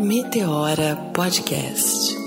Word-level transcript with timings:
Meteora 0.00 0.96
Podcast. 1.12 2.19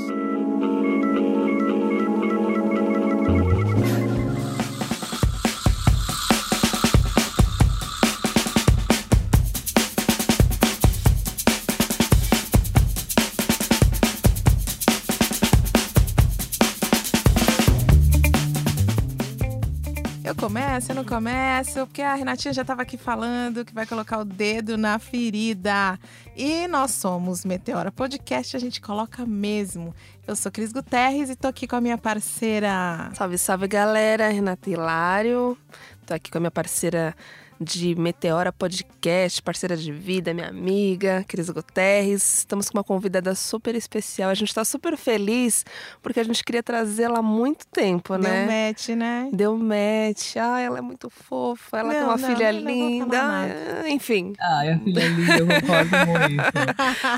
Começo, 21.13 21.85
porque 21.85 22.01
a 22.01 22.15
Renatinha 22.15 22.51
já 22.51 22.63
estava 22.63 22.81
aqui 22.81 22.97
falando 22.97 23.63
que 23.63 23.71
vai 23.71 23.85
colocar 23.85 24.17
o 24.17 24.25
dedo 24.25 24.75
na 24.79 24.97
ferida. 24.97 25.99
E 26.35 26.67
nós 26.67 26.89
somos 26.89 27.45
Meteora 27.45 27.91
Podcast, 27.91 28.57
a 28.57 28.59
gente 28.59 28.81
coloca 28.81 29.23
mesmo. 29.23 29.93
Eu 30.25 30.35
sou 30.35 30.51
Cris 30.51 30.71
Guterres 30.71 31.29
e 31.29 31.35
tô 31.35 31.47
aqui 31.47 31.67
com 31.67 31.75
a 31.75 31.81
minha 31.81 31.99
parceira. 31.99 33.11
Salve, 33.13 33.37
salve 33.37 33.67
galera, 33.67 34.27
Renata 34.29 34.67
Hilário. 34.67 35.55
Tô 36.03 36.15
aqui 36.15 36.31
com 36.31 36.39
a 36.39 36.41
minha 36.41 36.51
parceira 36.51 37.15
de 37.59 37.95
Meteora 37.95 38.51
Podcast, 38.51 39.41
parceira 39.41 39.77
de 39.77 39.91
vida, 39.91 40.33
minha 40.33 40.47
amiga, 40.49 41.23
Cris 41.27 41.49
Guterres. 41.49 42.39
Estamos 42.39 42.69
com 42.69 42.77
uma 42.77 42.83
convidada 42.83 43.33
super 43.35 43.75
especial. 43.75 44.29
A 44.29 44.33
gente 44.33 44.53
tá 44.53 44.65
super 44.65 44.97
feliz 44.97 45.65
porque 46.01 46.19
a 46.19 46.23
gente 46.23 46.43
queria 46.43 46.63
trazê-la 46.63 47.19
há 47.19 47.21
muito 47.21 47.65
tempo, 47.67 48.17
Deu 48.17 48.29
né? 48.29 48.67
match, 48.69 48.89
né? 48.89 49.29
Deu 49.31 49.57
match. 49.57 50.35
Ah, 50.37 50.59
ela 50.59 50.77
é 50.79 50.81
muito 50.81 51.09
fofa, 51.09 51.79
ela 51.79 51.91
tem 51.91 51.99
Não, 52.01 52.07
uma 52.09 52.17
não, 52.17 52.27
filha 52.29 52.51
não 52.51 52.59
linda. 52.59 53.23
nada. 53.23 53.89
Enfim, 53.89 54.33
Ai, 54.39 54.71
a 54.71 54.79
filha 54.79 54.99
é 55.01 55.07
linda, 55.07 55.37
eu 55.37 55.47
concordo 55.47 55.97
muito. 56.07 56.43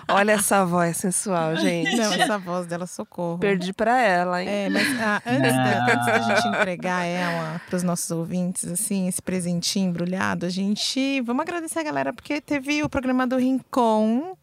olha 0.10 0.32
essa 0.34 0.66
voz 0.66 0.98
sensual, 0.98 1.56
gente. 1.56 1.96
Não, 1.96 2.14
essa 2.14 2.38
voz 2.38 2.66
dela, 2.68 2.86
socorro. 2.86 3.40
Perdi 3.40 3.74
pra 3.74 4.00
ela, 4.02 4.42
hein? 4.44 4.50
É, 4.50 4.70
mas 4.70 4.88
ah, 5.00 5.22
antes, 5.26 5.54
da, 5.54 5.86
antes 5.94 6.06
da 6.06 6.20
gente 6.20 6.48
entregar 6.48 7.04
ela 7.06 7.62
para 7.68 7.76
os 7.78 7.84
nossos 7.84 8.12
ouvintes, 8.12 8.66
assim, 8.72 9.08
esse 9.08 9.22
presentinho 9.22 9.90
embrulhado, 9.90 10.25
a 10.34 10.50
gente. 10.50 11.22
Vamos 11.22 11.44
agradecer 11.44 11.80
a 11.80 11.84
galera, 11.84 12.12
porque 12.12 12.42
teve 12.42 12.82
o 12.84 12.90
programa 12.90 13.28
do 13.28 13.38
Rincon, 13.38 14.36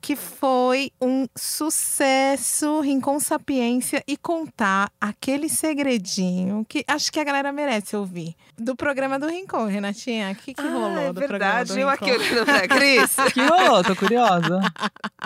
que 0.00 0.14
foi 0.14 0.92
um 1.00 1.26
sucesso, 1.34 2.80
Rincon 2.80 3.18
Sapiência, 3.18 4.04
e 4.06 4.16
contar 4.16 4.90
aquele 5.00 5.48
segredinho 5.48 6.66
que 6.68 6.84
acho 6.86 7.10
que 7.10 7.18
a 7.18 7.24
galera 7.24 7.50
merece 7.50 7.96
ouvir. 7.96 8.36
Do 8.58 8.74
programa 8.74 9.18
do 9.18 9.26
Rincon, 9.26 9.66
Renatinha. 9.66 10.32
O 10.32 10.34
que, 10.34 10.54
que 10.54 10.60
Ah, 10.62 10.70
rolou 10.70 10.98
é 10.98 11.12
do 11.12 11.20
programa 11.20 11.64
do 11.64 11.74
verdade. 11.74 11.80
Eu 11.80 11.88
aqui 11.90 12.10
olhando 12.10 12.44
pra 12.46 12.66
Cris. 12.68 13.14
Que 13.34 13.40
rolou? 13.44 13.84
Tô 13.84 13.94
curiosa. 13.94 14.60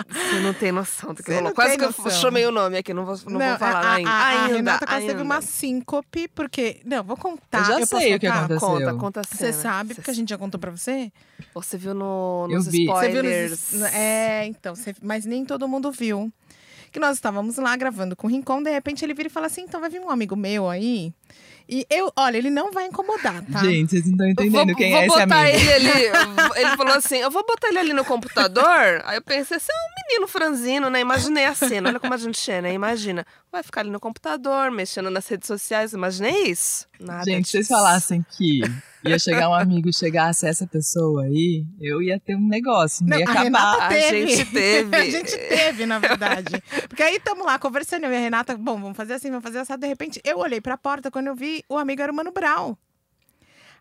Você 0.09 0.39
não 0.41 0.53
tem 0.53 0.71
noção 0.73 1.13
do 1.13 1.23
que 1.23 1.29
Você 1.31 1.35
rolou. 1.35 1.49
não 1.49 1.55
Quase 1.55 1.77
que 1.77 1.83
eu 1.83 1.87
noção. 1.87 2.09
chamei 2.11 2.45
o 2.45 2.51
nome 2.51 2.77
aqui, 2.77 2.93
não 2.93 3.05
vou, 3.05 3.15
não 3.27 3.39
vou 3.39 3.57
falar 3.57 3.85
a, 3.85 3.93
ainda. 3.93 4.09
A, 4.09 4.13
a 4.13 4.27
ainda, 4.43 4.55
Renata 4.55 4.85
quase 4.85 4.99
teve 5.01 5.11
ainda. 5.11 5.23
uma 5.23 5.41
síncope, 5.41 6.27
porque. 6.29 6.81
Não, 6.83 7.03
vou 7.03 7.15
contar. 7.15 7.59
Eu 7.59 7.65
já 7.65 7.73
posso 7.79 7.97
sei 7.97 8.15
o 8.15 8.19
que 8.19 8.27
aconteceu. 8.27 8.59
Conta, 8.67 8.93
conta 8.95 9.19
a 9.21 9.23
Você 9.23 9.53
sabe, 9.53 9.95
porque 9.95 10.11
a 10.11 10.13
gente 10.13 10.29
já 10.29 10.37
contou 10.37 10.59
pra 10.59 10.71
você? 10.71 11.09
Você 11.53 11.77
viu 11.77 11.93
no, 11.93 12.47
Eu 12.49 12.57
nos 12.57 12.67
vi. 12.67 12.85
Você 12.85 13.09
viu 13.09 13.21
spoilers. 13.23 13.71
nos, 13.73 13.93
É, 13.93 14.45
então, 14.45 14.75
você- 14.75 14.93
mas 15.01 15.25
nem 15.25 15.45
todo 15.45 15.67
mundo 15.69 15.89
viu. 15.89 16.31
Que 16.91 16.99
nós 16.99 17.15
estávamos 17.15 17.55
lá 17.55 17.73
gravando 17.77 18.17
com 18.17 18.27
o 18.27 18.29
Rincon, 18.29 18.61
de 18.61 18.69
repente 18.69 19.05
ele 19.05 19.13
vira 19.13 19.27
e 19.27 19.31
fala 19.31 19.45
assim: 19.47 19.61
então 19.61 19.79
vai 19.79 19.89
vir 19.89 20.01
um 20.01 20.09
amigo 20.09 20.35
meu 20.35 20.69
aí. 20.69 21.13
E 21.69 21.85
eu, 21.89 22.11
olha, 22.17 22.37
ele 22.37 22.49
não 22.49 22.71
vai 22.71 22.87
incomodar, 22.87 23.41
tá? 23.49 23.59
Gente, 23.59 23.91
vocês 23.91 24.05
não 24.05 24.11
estão 24.11 24.27
entendendo 24.27 24.67
vou, 24.67 24.75
quem 24.75 24.91
vou 24.91 24.99
é 25.01 25.05
esse 25.05 25.17
botar 25.19 25.39
amigo. 25.41 25.57
ele 25.57 25.73
ali. 25.73 26.01
Ele 26.61 26.77
falou 26.77 26.93
assim: 26.95 27.17
eu 27.17 27.31
vou 27.31 27.45
botar 27.45 27.69
ele 27.69 27.79
ali 27.79 27.93
no 27.93 28.03
computador. 28.03 29.01
Aí 29.05 29.17
eu 29.17 29.21
pensei, 29.21 29.57
você 29.57 29.71
é 29.71 29.75
um 29.75 30.09
menino 30.09 30.27
franzino, 30.27 30.89
né? 30.89 30.99
Imaginei 30.99 31.45
a 31.45 31.55
cena. 31.55 31.89
Olha 31.89 31.99
como 31.99 32.13
a 32.13 32.17
gente 32.17 32.51
é, 32.51 32.61
né? 32.61 32.73
Imagina. 32.73 33.25
Vai 33.51 33.63
ficar 33.63 33.81
ali 33.81 33.89
no 33.89 33.99
computador, 33.99 34.69
mexendo 34.71 35.09
nas 35.09 35.27
redes 35.27 35.47
sociais. 35.47 35.93
Imaginei 35.93 36.43
isso. 36.43 36.85
Nada 36.99 37.23
Gente, 37.23 37.45
se 37.45 37.51
vocês 37.51 37.67
falassem 37.67 38.23
que 38.37 38.61
ia 39.03 39.17
chegar 39.17 39.49
um 39.49 39.53
amigo 39.53 39.89
e 39.89 39.93
chegasse 39.93 40.45
essa 40.47 40.67
pessoa 40.67 41.23
aí, 41.23 41.65
eu 41.79 42.01
ia 42.01 42.19
ter 42.19 42.35
um 42.35 42.47
negócio, 42.47 43.03
não, 43.05 43.17
Não, 43.17 43.19
ia 43.19 43.25
a 43.27 43.31
acabar. 43.31 43.43
Renata 43.43 43.85
A 43.85 43.89
teve. 43.89 44.27
gente 44.27 44.45
teve. 44.51 44.95
a 44.95 45.09
gente 45.09 45.37
teve, 45.37 45.85
na 45.85 45.99
verdade. 45.99 46.63
Porque 46.87 47.01
aí 47.01 47.15
estamos 47.15 47.45
lá 47.45 47.57
conversando, 47.57 48.05
eu 48.05 48.11
e 48.11 48.15
a 48.15 48.19
Renata, 48.19 48.55
bom, 48.55 48.79
vamos 48.79 48.95
fazer 48.95 49.13
assim, 49.13 49.29
vamos 49.29 49.43
fazer 49.43 49.59
assim. 49.59 49.77
De 49.77 49.87
repente, 49.87 50.21
eu 50.23 50.37
olhei 50.37 50.61
pra 50.61 50.77
porta 50.77 51.09
quando 51.09 51.20
eu 51.29 51.35
vi 51.35 51.63
o 51.69 51.77
amigo 51.77 52.01
era 52.01 52.11
o 52.11 52.15
Mano 52.15 52.31
Brown. 52.31 52.75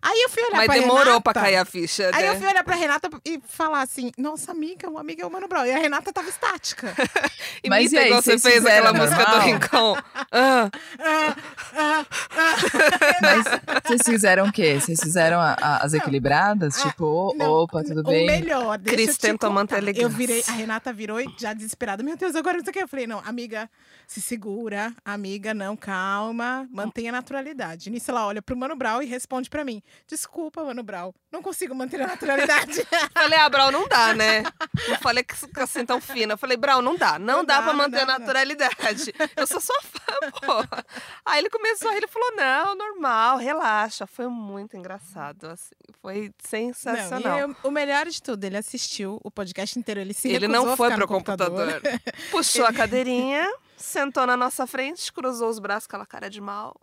Aí 0.02 0.18
eu 0.22 0.30
fui 0.30 0.42
olhar 0.44 0.56
Mas 0.56 0.64
pra 0.66 0.74
demorou 0.76 1.04
Renata, 1.04 1.20
pra 1.20 1.42
cair 1.42 1.56
a 1.56 1.64
ficha, 1.66 2.10
Aí 2.14 2.22
né? 2.22 2.30
eu 2.30 2.36
fui 2.38 2.46
olhar 2.48 2.64
pra 2.64 2.74
Renata 2.74 3.10
e 3.22 3.38
falar 3.46 3.82
assim: 3.82 4.10
nossa 4.16 4.50
amiga, 4.50 4.88
o 4.88 4.96
amigo 4.96 5.20
é 5.20 5.26
o 5.26 5.30
Mano 5.30 5.46
Brown. 5.46 5.66
E 5.66 5.72
a 5.72 5.76
Renata 5.78 6.10
tava 6.10 6.26
estática. 6.30 6.86
Imita 7.62 7.68
Mas 7.68 7.92
e 7.92 7.98
aí, 7.98 8.10
você 8.10 8.38
fez 8.38 8.64
aquela 8.64 8.94
música 8.94 9.22
do? 9.26 9.38
Rincon. 9.40 9.96
Ah, 10.32 10.70
Ah, 10.98 11.36
ah, 11.76 12.06
ah. 12.30 12.54
Mas 13.20 13.44
vocês 13.84 14.00
fizeram 14.06 14.46
o 14.46 14.52
quê? 14.52 14.80
Vocês 14.80 14.98
fizeram 15.00 15.38
a- 15.38 15.56
a- 15.60 15.84
as 15.84 15.92
equilibradas? 15.92 16.78
Ah, 16.78 16.88
tipo, 16.88 17.34
Não, 17.36 17.50
opa, 17.52 17.82
tudo 17.84 18.00
o 18.00 18.04
bem? 18.04 18.26
melhor, 18.26 18.78
deixa 18.78 18.96
Cris 18.96 19.08
eu 19.10 19.14
te 19.16 19.20
tentou 19.20 19.50
contar. 19.50 19.60
manter 19.60 19.74
a 19.74 19.78
elegância. 19.78 20.04
Eu 20.06 20.08
virei, 20.08 20.42
a 20.48 20.52
Renata 20.52 20.92
virou 20.94 21.20
e 21.20 21.26
já 21.38 21.52
desesperada. 21.52 22.02
Meu 22.02 22.16
Deus, 22.16 22.34
agora 22.36 22.56
não 22.56 22.64
sei 22.64 22.70
o 22.70 22.72
que. 22.72 22.82
Eu 22.82 22.88
falei, 22.88 23.06
não, 23.06 23.18
amiga, 23.26 23.68
se 24.10 24.20
segura. 24.20 24.92
Amiga, 25.04 25.54
não, 25.54 25.76
calma. 25.76 26.66
Mantenha 26.72 27.10
a 27.10 27.12
naturalidade. 27.12 27.88
Nisso 27.90 28.10
ela 28.10 28.26
olha 28.26 28.42
pro 28.42 28.56
Mano 28.56 28.74
Brown 28.74 29.00
e 29.00 29.06
responde 29.06 29.48
pra 29.48 29.64
mim. 29.64 29.80
Desculpa, 30.08 30.64
Mano 30.64 30.82
Brown, 30.82 31.12
não 31.30 31.40
consigo 31.40 31.72
manter 31.76 32.02
a 32.02 32.08
naturalidade. 32.08 32.84
falei, 33.14 33.38
ah, 33.38 33.48
Brau, 33.48 33.70
não 33.70 33.86
dá, 33.86 34.12
né? 34.12 34.42
Não 34.88 34.96
falei 34.96 35.22
que 35.22 35.34
assim 35.60 35.86
tão 35.86 36.00
fina. 36.00 36.34
Eu 36.34 36.38
falei, 36.38 36.56
Brau, 36.56 36.82
não 36.82 36.96
dá. 36.96 37.20
Não, 37.20 37.36
Não 37.38 37.44
dá, 37.44 37.58
dá, 37.58 37.62
pra 37.62 37.72
não 37.72 37.78
manter 37.78 37.98
dá, 37.98 38.02
a 38.02 38.06
não. 38.06 38.18
naturalidade. 38.18 39.14
Eu 39.36 39.46
sou 39.46 39.60
sua 39.60 39.80
fã, 39.82 40.30
pô. 40.44 40.76
Aí 41.24 41.38
ele 41.38 41.48
começou 41.50 41.92
ele 41.92 42.08
falou, 42.08 42.32
não, 42.34 42.74
normal, 42.74 43.36
relaxa. 43.38 44.08
Foi 44.08 44.26
muito 44.26 44.76
engraçado, 44.76 45.46
assim. 45.46 45.70
Foi 46.02 46.32
sensacional. 46.42 47.20
Não, 47.22 47.38
eu- 47.38 47.56
o 47.62 47.70
melhor 47.70 48.06
de 48.06 48.20
tudo, 48.20 48.42
ele 48.42 48.56
assistiu 48.56 49.20
o 49.22 49.30
podcast 49.30 49.78
inteiro, 49.78 50.00
ele 50.00 50.14
se 50.14 50.28
Ele 50.28 50.48
não 50.48 50.76
foi 50.76 50.90
pro 50.94 51.06
computador. 51.06 51.74
computador. 51.80 52.00
Puxou 52.32 52.64
a 52.66 52.72
cadeirinha, 52.74 53.46
sentou 53.80 54.26
na 54.26 54.36
nossa 54.36 54.66
frente, 54.66 55.12
cruzou 55.12 55.48
os 55.48 55.58
braços 55.58 55.86
com 55.86 55.96
aquela 55.96 56.06
cara 56.06 56.28
de 56.30 56.40
mal. 56.40 56.78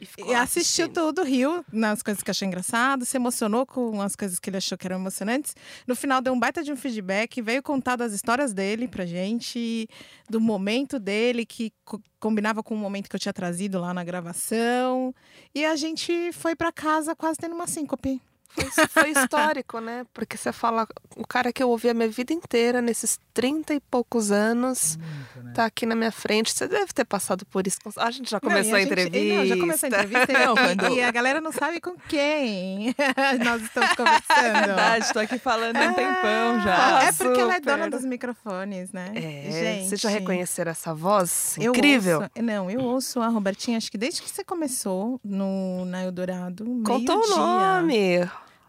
E, 0.00 0.08
E 0.30 0.34
assistiu 0.34 0.88
tudo, 0.88 1.22
riu 1.22 1.64
nas 1.72 2.02
coisas 2.02 2.22
que 2.24 2.30
achou 2.30 2.46
engraçado, 2.48 3.04
se 3.04 3.16
emocionou 3.16 3.64
com 3.64 4.02
as 4.02 4.16
coisas 4.16 4.40
que 4.40 4.50
ele 4.50 4.56
achou 4.56 4.76
que 4.76 4.84
eram 4.86 4.96
emocionantes. 4.96 5.54
No 5.86 5.94
final 5.94 6.20
deu 6.20 6.32
um 6.32 6.40
baita 6.40 6.60
de 6.62 6.72
um 6.72 6.76
feedback, 6.76 7.40
veio 7.40 7.62
contar 7.62 7.94
das 7.94 8.12
histórias 8.12 8.52
dele 8.52 8.88
pra 8.88 9.06
gente, 9.06 9.88
do 10.28 10.40
momento 10.40 10.98
dele, 10.98 11.46
que 11.46 11.72
co- 11.84 12.00
combinava 12.18 12.64
com 12.64 12.74
o 12.74 12.78
momento 12.78 13.08
que 13.08 13.14
eu 13.14 13.20
tinha 13.20 13.32
trazido 13.32 13.78
lá 13.80 13.94
na 13.94 14.02
gravação. 14.02 15.14
E 15.54 15.64
a 15.64 15.76
gente 15.76 16.32
foi 16.32 16.56
pra 16.56 16.72
casa 16.72 17.14
quase 17.14 17.38
tendo 17.38 17.54
uma 17.54 17.68
síncope. 17.68 18.20
Foi, 18.54 18.86
foi 18.88 19.10
histórico, 19.12 19.78
né? 19.78 20.04
Porque 20.12 20.36
você 20.36 20.52
fala, 20.52 20.86
o 21.16 21.26
cara 21.26 21.52
que 21.52 21.62
eu 21.62 21.70
ouvi 21.70 21.88
a 21.88 21.94
minha 21.94 22.08
vida 22.10 22.32
inteira, 22.34 22.82
nesses 22.82 23.18
30 23.34 23.74
e 23.74 23.80
poucos 23.80 24.30
anos, 24.30 24.96
Muito, 24.96 25.46
né? 25.46 25.52
tá 25.54 25.64
aqui 25.64 25.86
na 25.86 25.94
minha 25.94 26.12
frente. 26.12 26.52
Você 26.52 26.68
deve 26.68 26.92
ter 26.92 27.04
passado 27.04 27.44
por 27.46 27.66
isso. 27.66 27.78
A 27.96 28.10
gente 28.10 28.30
já 28.30 28.38
Não, 28.42 28.48
começou 28.50 28.72
e 28.72 28.74
a, 28.74 28.78
gente- 28.80 28.92
entrevista. 28.92 29.34
Não, 29.36 29.46
já 29.46 29.56
começou 29.56 29.86
a 29.86 29.88
entrevista. 29.88 30.32
Não, 30.32 30.52
e- 30.52 30.76
quando- 30.76 30.94
E 30.96 31.02
a 31.02 31.10
galera 31.10 31.40
não 31.40 31.52
sabe 31.52 31.80
com 31.80 31.94
quem 32.08 32.94
nós 33.44 33.62
estamos 33.62 33.90
É 33.90 33.96
conversando. 33.96 34.66
verdade, 34.66 35.12
tô 35.12 35.18
aqui 35.18 35.38
falando 35.38 35.76
há 35.76 35.80
um 35.88 35.94
tempão 35.94 36.60
já. 36.62 37.02
É 37.04 37.12
porque 37.12 37.40
ela 37.40 37.54
é 37.56 37.60
dona 37.60 37.84
super. 37.84 37.90
dos 37.90 38.04
microfones, 38.04 38.92
né? 38.92 39.12
É, 39.14 39.50
Gente. 39.50 39.88
vocês 39.88 40.00
já 40.00 40.08
reconheceram 40.10 40.70
essa 40.70 40.94
voz? 40.94 41.56
Eu 41.58 41.72
Incrível. 41.72 42.18
ouço- 42.20 42.30
não, 42.42 42.70
eu 42.70 42.80
ouço 42.80 43.20
a 43.20 43.28
Robertinha, 43.28 43.76
acho 43.78 43.90
que 43.90 43.98
desde 43.98 44.22
que 44.22 44.30
você 44.30 44.44
começou 44.44 45.20
no, 45.24 45.84
na 45.86 46.02
Eldorado. 46.04 46.64
Contou 46.84 47.16
o 47.22 47.28
nome. 47.36 48.20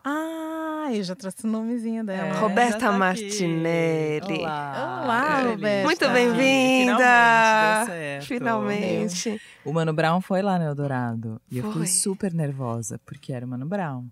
Ah, 0.03 0.90
eu 0.91 1.02
já 1.02 1.16
trouxe 1.16 1.46
o 1.46 1.47
nomezinho 1.47 2.03
dela. 2.03 2.28
É, 2.28 2.31
Roberta 2.34 2.78
tá 2.78 2.89
aqui. 2.89 2.98
Martinelli. 2.98 4.39
Olá. 4.42 5.01
Olá, 5.04 5.36
Feliz 5.38 5.51
Roberta. 5.51 5.86
Muito 5.86 6.10
bem-vinda. 6.10 7.86
Finalmente. 8.22 8.28
Finalmente. 8.28 9.42
O 9.63 9.72
Mano 9.72 9.94
Brown 9.94 10.19
foi 10.19 10.42
lá 10.42 10.60
no 10.60 10.66
Eldorado. 10.66 11.42
E 11.50 11.57
eu 11.60 11.63
Foi. 11.63 11.72
fiquei 11.72 11.88
super 11.88 12.33
nervosa, 12.33 13.00
porque 13.06 13.31
era 13.31 13.45
o 13.45 13.50
Mano 13.50 13.66
Brown. 13.66 14.06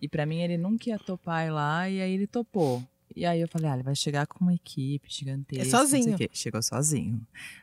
E 0.00 0.08
pra 0.08 0.24
mim 0.24 0.40
ele 0.40 0.56
nunca 0.56 0.90
ia 0.90 0.98
topar 0.98 1.46
ir 1.46 1.50
lá, 1.50 1.88
e 1.88 2.00
aí 2.00 2.12
ele 2.12 2.28
topou. 2.28 2.80
E 3.16 3.24
aí 3.24 3.40
eu 3.40 3.48
falei, 3.48 3.70
ah, 3.70 3.74
ele 3.74 3.82
vai 3.82 3.94
chegar 3.94 4.26
com 4.26 4.40
uma 4.44 4.54
equipe 4.54 5.06
gigantesca. 5.08 5.62
É 5.62 5.70
não 5.80 5.86
sei 5.86 6.02
sozinho. 6.02 6.28
Chegou 6.32 6.62
sozinho. 6.62 7.20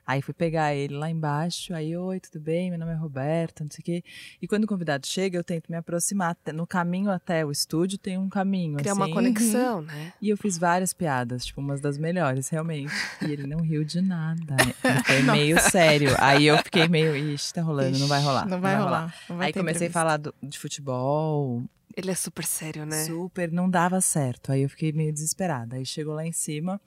Aí 0.08 0.22
fui 0.22 0.34
pegar 0.34 0.74
ele 0.74 0.96
lá 0.96 1.10
embaixo, 1.10 1.74
aí, 1.74 1.96
oi, 1.96 2.20
tudo 2.20 2.40
bem? 2.42 2.70
Meu 2.70 2.80
nome 2.80 2.92
é 2.92 2.96
Roberta, 2.96 3.64
não 3.64 3.72
sei 3.72 3.82
o 3.82 3.84
quê. 3.84 4.04
E 4.42 4.48
quando 4.48 4.64
o 4.64 4.68
convidado 4.68 5.06
chega, 5.08 5.38
eu 5.38 5.44
tento 5.44 5.70
me 5.70 5.78
aproximar. 5.78 6.38
No 6.54 6.66
caminho 6.66 7.10
até 7.12 7.46
o 7.46 7.52
estúdio 7.52 7.98
tem 7.98 8.18
um 8.18 8.30
caminho, 8.30 8.78
Criar 8.78 8.92
assim. 8.94 9.02
uma 9.02 9.12
conexão, 9.14 9.82
né? 9.82 10.14
E 10.22 10.30
eu 10.30 10.38
fiz 10.38 10.58
várias 10.58 10.94
piadas, 10.94 11.46
tipo, 11.46 11.60
umas 11.62 11.82
das 11.82 11.98
melhores, 11.98 12.50
realmente. 12.50 12.94
E 13.22 13.32
ele 13.32 13.46
não 13.46 13.60
riu 13.60 13.84
de 13.84 14.02
nada. 14.02 14.56
Ele 14.84 15.04
foi 15.04 15.22
meio 15.32 15.60
sério. 15.70 16.10
Aí 16.20 16.46
eu 16.46 16.58
fiquei 16.60 16.88
meio, 16.88 17.16
ixi, 17.16 17.54
tá 17.54 17.62
rolando, 17.62 17.98
não 18.00 18.08
vai 18.08 18.22
rolar. 18.22 18.48
Não 18.48 18.62
vai 18.62 18.76
rolar. 18.78 19.16
não 19.30 19.38
vai 19.38 19.48
Aí 19.48 19.54
comecei 19.54 19.88
a 19.88 19.92
falar 19.92 20.18
do- 20.18 20.34
de 20.42 20.58
futebol, 20.58 21.64
Ele 21.96 22.12
é 22.12 22.16
super 22.16 22.46
sério, 22.46 22.86
né? 22.86 23.04
Super, 23.06 23.52
não 23.52 23.70
dava 23.70 24.00
certo. 24.02 24.52
Aí 24.52 24.62
eu 24.62 24.70
fiquei 24.70 24.92
meio 24.92 25.12
desesperada. 25.12 25.76
Aí 25.76 25.86
chegou 25.86 26.14
lá 26.14 26.26
em 26.26 26.32
cima. 26.32 26.80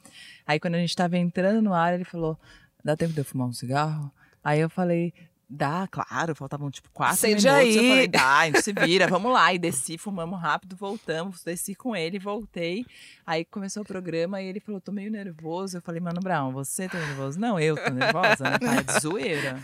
Aí 0.47 0.59
quando 0.59 0.75
a 0.75 0.79
gente 0.79 0.95
tava 0.95 1.17
entrando 1.17 1.62
no 1.62 1.75
ar, 1.75 1.95
ele 1.95 2.05
falou: 2.05 2.39
dá 2.85 2.97
tempo 2.97 3.12
de 3.12 3.21
eu 3.21 3.25
fumar 3.25 3.49
um 3.49 3.53
cigarro? 3.53 4.11
Aí 4.43 4.61
eu 4.61 4.71
falei. 4.71 5.12
Dá, 5.47 5.87
claro, 5.89 6.35
faltavam 6.35 6.71
tipo 6.71 6.89
quatro 6.91 7.15
Acende 7.15 7.47
minutos. 7.47 7.55
aí. 7.55 7.77
Eu 7.77 7.83
falei, 7.91 8.09
dá, 8.09 8.39
a 8.39 8.47
gente 8.47 8.62
se 8.62 8.73
vira, 8.73 9.06
vamos 9.06 9.31
lá. 9.31 9.53
E 9.53 9.59
desci, 9.59 9.99
fumamos 9.99 10.41
rápido, 10.41 10.75
voltamos, 10.75 11.45
desci 11.45 11.75
com 11.75 11.95
ele, 11.95 12.19
voltei. 12.19 12.85
Aí 13.27 13.45
começou 13.45 13.83
o 13.83 13.87
programa 13.87 14.41
e 14.41 14.47
ele 14.47 14.59
falou, 14.59 14.81
tô 14.81 14.91
meio 14.91 15.11
nervoso. 15.11 15.77
Eu 15.77 15.83
falei, 15.83 16.00
Mano 16.00 16.19
Brown, 16.21 16.50
você 16.50 16.89
tá 16.89 16.99
nervoso? 16.99 17.39
Não, 17.39 17.61
eu 17.61 17.77
tô 17.77 17.91
nervosa, 17.91 18.43
né? 18.45 18.59
Tá 18.59 18.81
de 18.81 19.00
zoeira. 19.00 19.61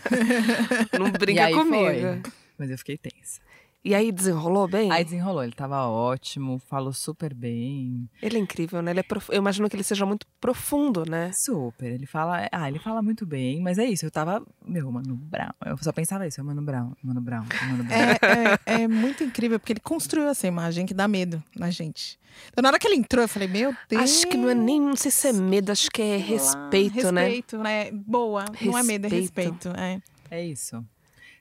Não 0.97 1.11
briga 1.11 1.45
aí 1.45 1.53
comigo. 1.53 1.83
foi. 1.83 2.21
Mas 2.59 2.69
eu 2.69 2.77
fiquei 2.77 2.97
tensa. 2.97 3.41
E 3.83 3.95
aí 3.95 4.11
desenrolou 4.11 4.67
bem? 4.67 4.91
Aí 4.91 5.03
desenrolou, 5.03 5.43
ele 5.43 5.53
tava 5.53 5.87
ótimo, 5.87 6.59
falou 6.59 6.93
super 6.93 7.33
bem. 7.33 8.07
Ele 8.21 8.37
é 8.37 8.39
incrível, 8.39 8.79
né? 8.81 8.91
Ele 8.91 8.99
é 8.99 9.03
prof- 9.03 9.29
Eu 9.31 9.37
imagino 9.37 9.67
que 9.67 9.75
ele 9.75 9.83
seja 9.83 10.05
muito 10.05 10.27
profundo, 10.39 11.03
né? 11.09 11.31
Super, 11.33 11.91
ele 11.91 12.05
fala, 12.05 12.47
ah, 12.51 12.67
ele 12.69 12.77
fala 12.77 13.01
muito 13.01 13.25
bem, 13.25 13.59
mas 13.59 13.79
é 13.79 13.85
isso, 13.85 14.05
eu 14.05 14.11
tava, 14.11 14.45
meu, 14.63 14.91
Mano 14.91 15.15
Brown, 15.15 15.49
eu 15.65 15.75
só 15.79 15.91
pensava 15.91 16.27
isso, 16.27 16.39
é 16.39 16.43
Mano 16.43 16.61
Brown, 16.61 16.91
Mano 17.01 17.21
Brown, 17.21 17.43
Mano 17.69 17.83
Brown. 17.83 17.99
É, 17.99 18.81
é, 18.81 18.81
é 18.83 18.87
muito 18.87 19.23
incrível, 19.23 19.59
porque 19.59 19.73
ele 19.73 19.79
construiu 19.79 20.27
essa 20.27 20.45
imagem 20.45 20.85
que 20.85 20.93
dá 20.93 21.07
medo 21.07 21.43
na 21.55 21.71
gente. 21.71 22.19
Então, 22.49 22.61
na 22.61 22.69
hora 22.69 22.77
que 22.79 22.87
ele 22.87 22.95
entrou, 22.97 23.23
eu 23.23 23.27
falei, 23.27 23.47
meu 23.47 23.75
Deus. 23.89 24.03
Acho 24.03 24.27
que 24.27 24.37
não 24.37 24.47
é 24.49 24.53
nem, 24.55 24.79
não 24.79 24.95
sei 24.95 25.09
se 25.11 25.27
é 25.27 25.33
medo, 25.33 25.71
acho 25.71 25.89
que 25.89 26.01
é 26.01 26.17
lá, 26.17 26.23
respeito, 26.23 27.11
né? 27.11 27.23
Respeito, 27.23 27.57
né? 27.57 27.91
Boa. 27.91 28.45
Não 28.61 28.77
é 28.77 28.83
medo, 28.83 29.07
é 29.07 29.09
Respeito. 29.09 29.69
respeito. 29.69 29.79
É. 29.79 30.01
É 30.29 30.45
isso. 30.45 30.85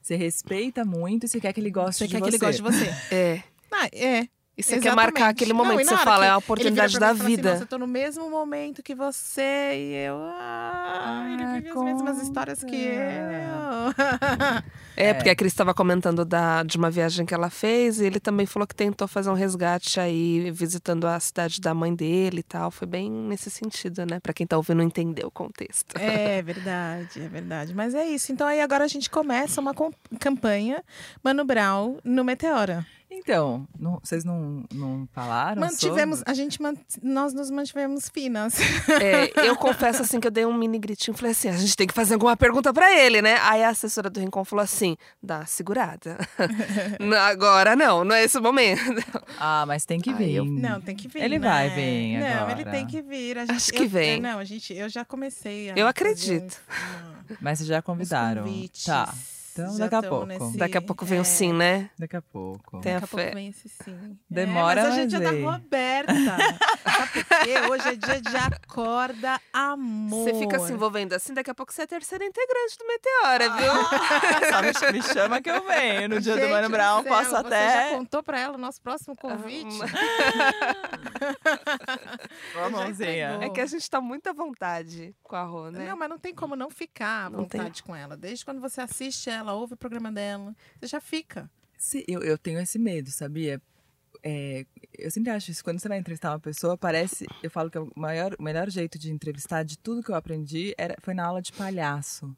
Você 0.02 0.16
respeita 0.16 0.84
muito 0.84 1.26
e 1.26 1.28
você 1.28 1.40
quer 1.40 1.52
que 1.52 1.60
ele 1.60 1.70
goste 1.70 1.98
Você 1.98 2.06
de 2.08 2.14
quer 2.14 2.20
você. 2.20 2.30
que 2.30 2.36
ele 2.36 2.38
goste 2.38 2.62
de 2.62 2.68
você. 2.68 3.14
É. 3.14 3.42
Ah, 3.70 3.88
é. 3.92 4.28
E 4.60 4.62
você 4.62 4.78
quer 4.78 4.94
marcar 4.94 5.28
aquele 5.28 5.52
Não, 5.52 5.58
momento 5.64 5.78
que 5.78 5.84
na 5.90 5.96
você 5.98 6.04
fala, 6.04 6.24
é 6.24 6.28
a 6.28 6.32
ele 6.32 6.38
oportunidade 6.38 6.98
da 6.98 7.10
assim, 7.10 7.24
vida. 7.24 7.50
Nossa, 7.52 7.62
eu 7.64 7.66
tô 7.66 7.78
no 7.78 7.86
mesmo 7.86 8.30
momento 8.30 8.82
que 8.82 8.94
você 8.94 9.72
e 9.74 9.94
eu. 10.06 10.16
Ah, 10.16 11.26
ele 11.32 11.42
Ah, 11.42 11.52
vive 11.54 11.68
as 11.70 11.82
mesmas 11.82 12.22
histórias 12.22 12.62
que 12.64 12.76
eu. 12.76 14.30
É, 14.96 15.14
porque 15.14 15.30
a 15.30 15.34
Cris 15.36 15.52
estava 15.52 15.72
comentando 15.72 16.24
da, 16.24 16.62
de 16.62 16.76
uma 16.76 16.90
viagem 16.90 17.24
que 17.24 17.32
ela 17.32 17.48
fez 17.48 18.00
e 18.00 18.04
ele 18.04 18.20
também 18.20 18.44
falou 18.44 18.66
que 18.66 18.74
tentou 18.74 19.08
fazer 19.08 19.30
um 19.30 19.34
resgate 19.34 19.98
aí, 19.98 20.50
visitando 20.50 21.06
a 21.06 21.18
cidade 21.18 21.60
da 21.60 21.72
mãe 21.72 21.94
dele 21.94 22.40
e 22.40 22.42
tal. 22.42 22.70
Foi 22.70 22.86
bem 22.86 23.10
nesse 23.10 23.50
sentido, 23.50 24.04
né? 24.04 24.20
Pra 24.20 24.32
quem 24.34 24.46
tá 24.46 24.56
ouvindo 24.56 24.82
entender 24.82 25.24
o 25.24 25.30
contexto. 25.30 25.96
É 25.98 26.42
verdade, 26.42 27.22
é 27.22 27.28
verdade. 27.28 27.74
Mas 27.74 27.94
é 27.94 28.06
isso. 28.06 28.30
Então 28.32 28.46
aí 28.46 28.60
agora 28.60 28.84
a 28.84 28.88
gente 28.88 29.08
começa 29.08 29.60
uma 29.60 29.72
com- 29.72 29.90
campanha 30.18 30.84
Mano 31.24 31.44
Brown 31.44 31.96
no 32.04 32.22
Meteora. 32.22 32.84
Então, 33.12 33.66
não- 33.78 33.98
vocês 34.02 34.24
não, 34.24 34.64
não 34.72 35.08
falaram 35.12 35.60
Mantivemos, 35.60 36.18
sobre? 36.18 36.30
a 36.30 36.34
gente 36.34 36.62
man- 36.62 36.74
nós 37.02 37.34
nos 37.34 37.50
mantivemos 37.50 38.08
finas. 38.08 38.54
É, 39.00 39.46
eu 39.48 39.56
confesso 39.56 40.02
assim 40.02 40.20
que 40.20 40.26
eu 40.26 40.30
dei 40.30 40.46
um 40.46 40.54
mini 40.54 40.78
gritinho, 40.78 41.16
falei 41.16 41.32
assim, 41.32 41.48
a 41.48 41.52
gente 41.56 41.76
tem 41.76 41.86
que 41.86 41.92
fazer 41.94 42.14
alguma 42.14 42.36
pergunta 42.36 42.72
pra 42.72 42.90
ele, 42.96 43.20
né? 43.20 43.36
Aí 43.42 43.62
a 43.64 43.70
assessora 43.70 44.08
do 44.08 44.20
Rincon 44.20 44.44
falou 44.44 44.62
assim, 44.62 44.96
dá 45.22 45.38
uma 45.38 45.46
segurada. 45.46 46.16
Não, 47.00 47.16
Agora 47.18 47.74
não, 47.76 48.04
não 48.04 48.14
é 48.14 48.24
esse 48.24 48.38
o 48.38 48.42
momento. 48.42 48.80
Ah, 49.38 49.64
mas 49.66 49.84
tem 49.84 50.00
que 50.00 50.10
Ai, 50.10 50.16
vir. 50.16 50.34
eu- 50.36 50.44
Não, 50.44 50.80
tem 50.80 50.94
que 50.96 51.08
vir. 51.08 51.22
Ele 51.22 51.38
né? 51.38 51.48
vai 51.48 51.70
vir 51.70 52.18
Não, 52.20 52.26
agora. 52.26 52.52
ele 52.60 52.64
tem 52.70 52.86
que 52.86 53.00
vir. 53.02 53.38
A 53.38 53.46
gente, 53.46 53.56
Acho 53.56 53.72
que 53.72 53.84
eu- 53.84 53.88
vem. 53.88 54.16
eu- 54.16 54.22
Não, 54.22 54.38
a 54.38 54.44
gente, 54.44 54.72
eu 54.74 54.88
já 54.88 55.04
comecei. 55.04 55.68
a 55.70 55.72
Eu 55.72 55.76
fazer 55.78 55.88
acredito. 55.88 56.60
Mas 57.40 57.58
vocês 57.58 57.68
já 57.68 57.80
convidaram. 57.82 58.42
convites. 58.44 58.84
Tá. 58.84 59.12
Então, 59.52 59.76
daqui 59.78 59.94
a 59.94 60.02
pouco. 60.02 60.26
nesse- 60.26 60.56
Daqui 60.56 60.76
a 60.78 60.82
pouco 60.82 61.04
vem 61.04 61.18
é, 61.18 61.20
o 61.20 61.24
sim, 61.24 61.52
né? 61.52 61.90
Daqui 61.98 62.16
a 62.16 62.22
pouco. 62.22 62.80
Tem 62.80 62.92
Daqui 62.94 63.04
a 63.04 63.08
pouco 63.08 63.24
fé. 63.24 63.30
vem 63.34 63.48
esse 63.48 63.68
sim. 63.68 64.18
Demora, 64.28 64.80
é, 64.80 64.84
mas 64.84 64.92
a 64.92 64.96
gente 64.96 65.12
mas 65.12 65.20
é 65.20 65.24
da 65.24 65.30
vem. 65.32 65.42
rua 65.42 65.54
aberta. 65.56 66.12
Sabe 66.90 67.24
por 67.24 67.24
quê? 67.44 67.54
Hoje 67.70 67.88
é 67.88 67.96
dia 67.96 68.20
de 68.20 68.36
acorda 68.36 69.40
amor. 69.52 70.24
Você 70.24 70.34
fica 70.38 70.58
se 70.60 70.72
envolvendo 70.72 71.12
assim, 71.14 71.32
daqui 71.34 71.50
a 71.50 71.54
pouco 71.54 71.72
você 71.72 71.82
é 71.82 71.84
a 71.84 71.88
terceira 71.88 72.24
integrante 72.24 72.78
do 72.78 72.86
Meteora, 72.86 73.50
viu? 73.56 73.72
Só 74.78 74.90
me, 74.92 75.02
chama 75.02 75.40
que 75.40 75.50
eu 75.50 75.66
venho. 75.66 76.08
No 76.08 76.20
dia 76.20 76.34
do 76.34 76.40
Gente 76.40 76.50
Mano 76.50 76.68
Brown, 76.70 77.02
céu, 77.02 77.12
posso 77.12 77.30
Você 77.30 77.36
até. 77.36 77.90
já 77.90 77.96
contou 77.96 78.22
pra 78.22 78.38
ela 78.40 78.54
o 78.54 78.58
nosso 78.58 78.80
próximo 78.82 79.16
convite? 79.16 79.78
Uma 82.56 82.70
mãozinha. 82.70 83.38
É 83.42 83.48
que 83.48 83.60
a 83.60 83.66
gente 83.66 83.88
tá 83.88 84.00
muito 84.00 84.28
à 84.28 84.32
vontade 84.32 85.14
com 85.22 85.36
a 85.36 85.42
Rô, 85.44 85.70
né? 85.70 85.86
Não, 85.88 85.96
mas 85.96 86.08
não 86.08 86.18
tem 86.18 86.34
como 86.34 86.54
não 86.56 86.70
ficar 86.70 87.26
à 87.26 87.30
Não 87.30 87.44
tem. 87.44 87.60
vontade 87.60 87.82
com 87.82 87.94
ela. 87.94 88.16
Desde 88.16 88.44
quando 88.44 88.60
você 88.60 88.80
assiste 88.80 89.28
ela, 89.30 89.39
ouve 89.48 89.74
o 89.74 89.76
programa 89.76 90.10
dela, 90.12 90.54
você 90.78 90.86
já 90.86 91.00
fica. 91.00 91.50
Se- 91.78 92.04
eu, 92.06 92.20
eu 92.22 92.36
tenho 92.36 92.60
esse 92.60 92.78
medo, 92.78 93.10
sabia? 93.10 93.60
É, 94.22 94.66
eu 94.98 95.10
sempre 95.10 95.30
acho 95.30 95.50
isso. 95.50 95.64
Quando 95.64 95.78
você 95.80 95.88
vai 95.88 95.98
entrevistar 95.98 96.30
uma 96.32 96.38
pessoa, 96.40 96.76
parece. 96.76 97.26
Eu 97.42 97.50
falo 97.50 97.70
que 97.70 97.78
é 97.78 97.80
o, 97.80 97.90
maior, 97.96 98.34
o 98.38 98.42
melhor 98.42 98.68
jeito 98.68 98.98
de 98.98 99.10
entrevistar 99.10 99.62
de 99.62 99.78
tudo 99.78 100.02
que 100.02 100.10
eu 100.10 100.14
aprendi 100.14 100.74
era, 100.76 100.94
foi 101.00 101.14
na 101.14 101.24
aula 101.24 101.40
de 101.40 101.52
palhaço. 101.52 102.36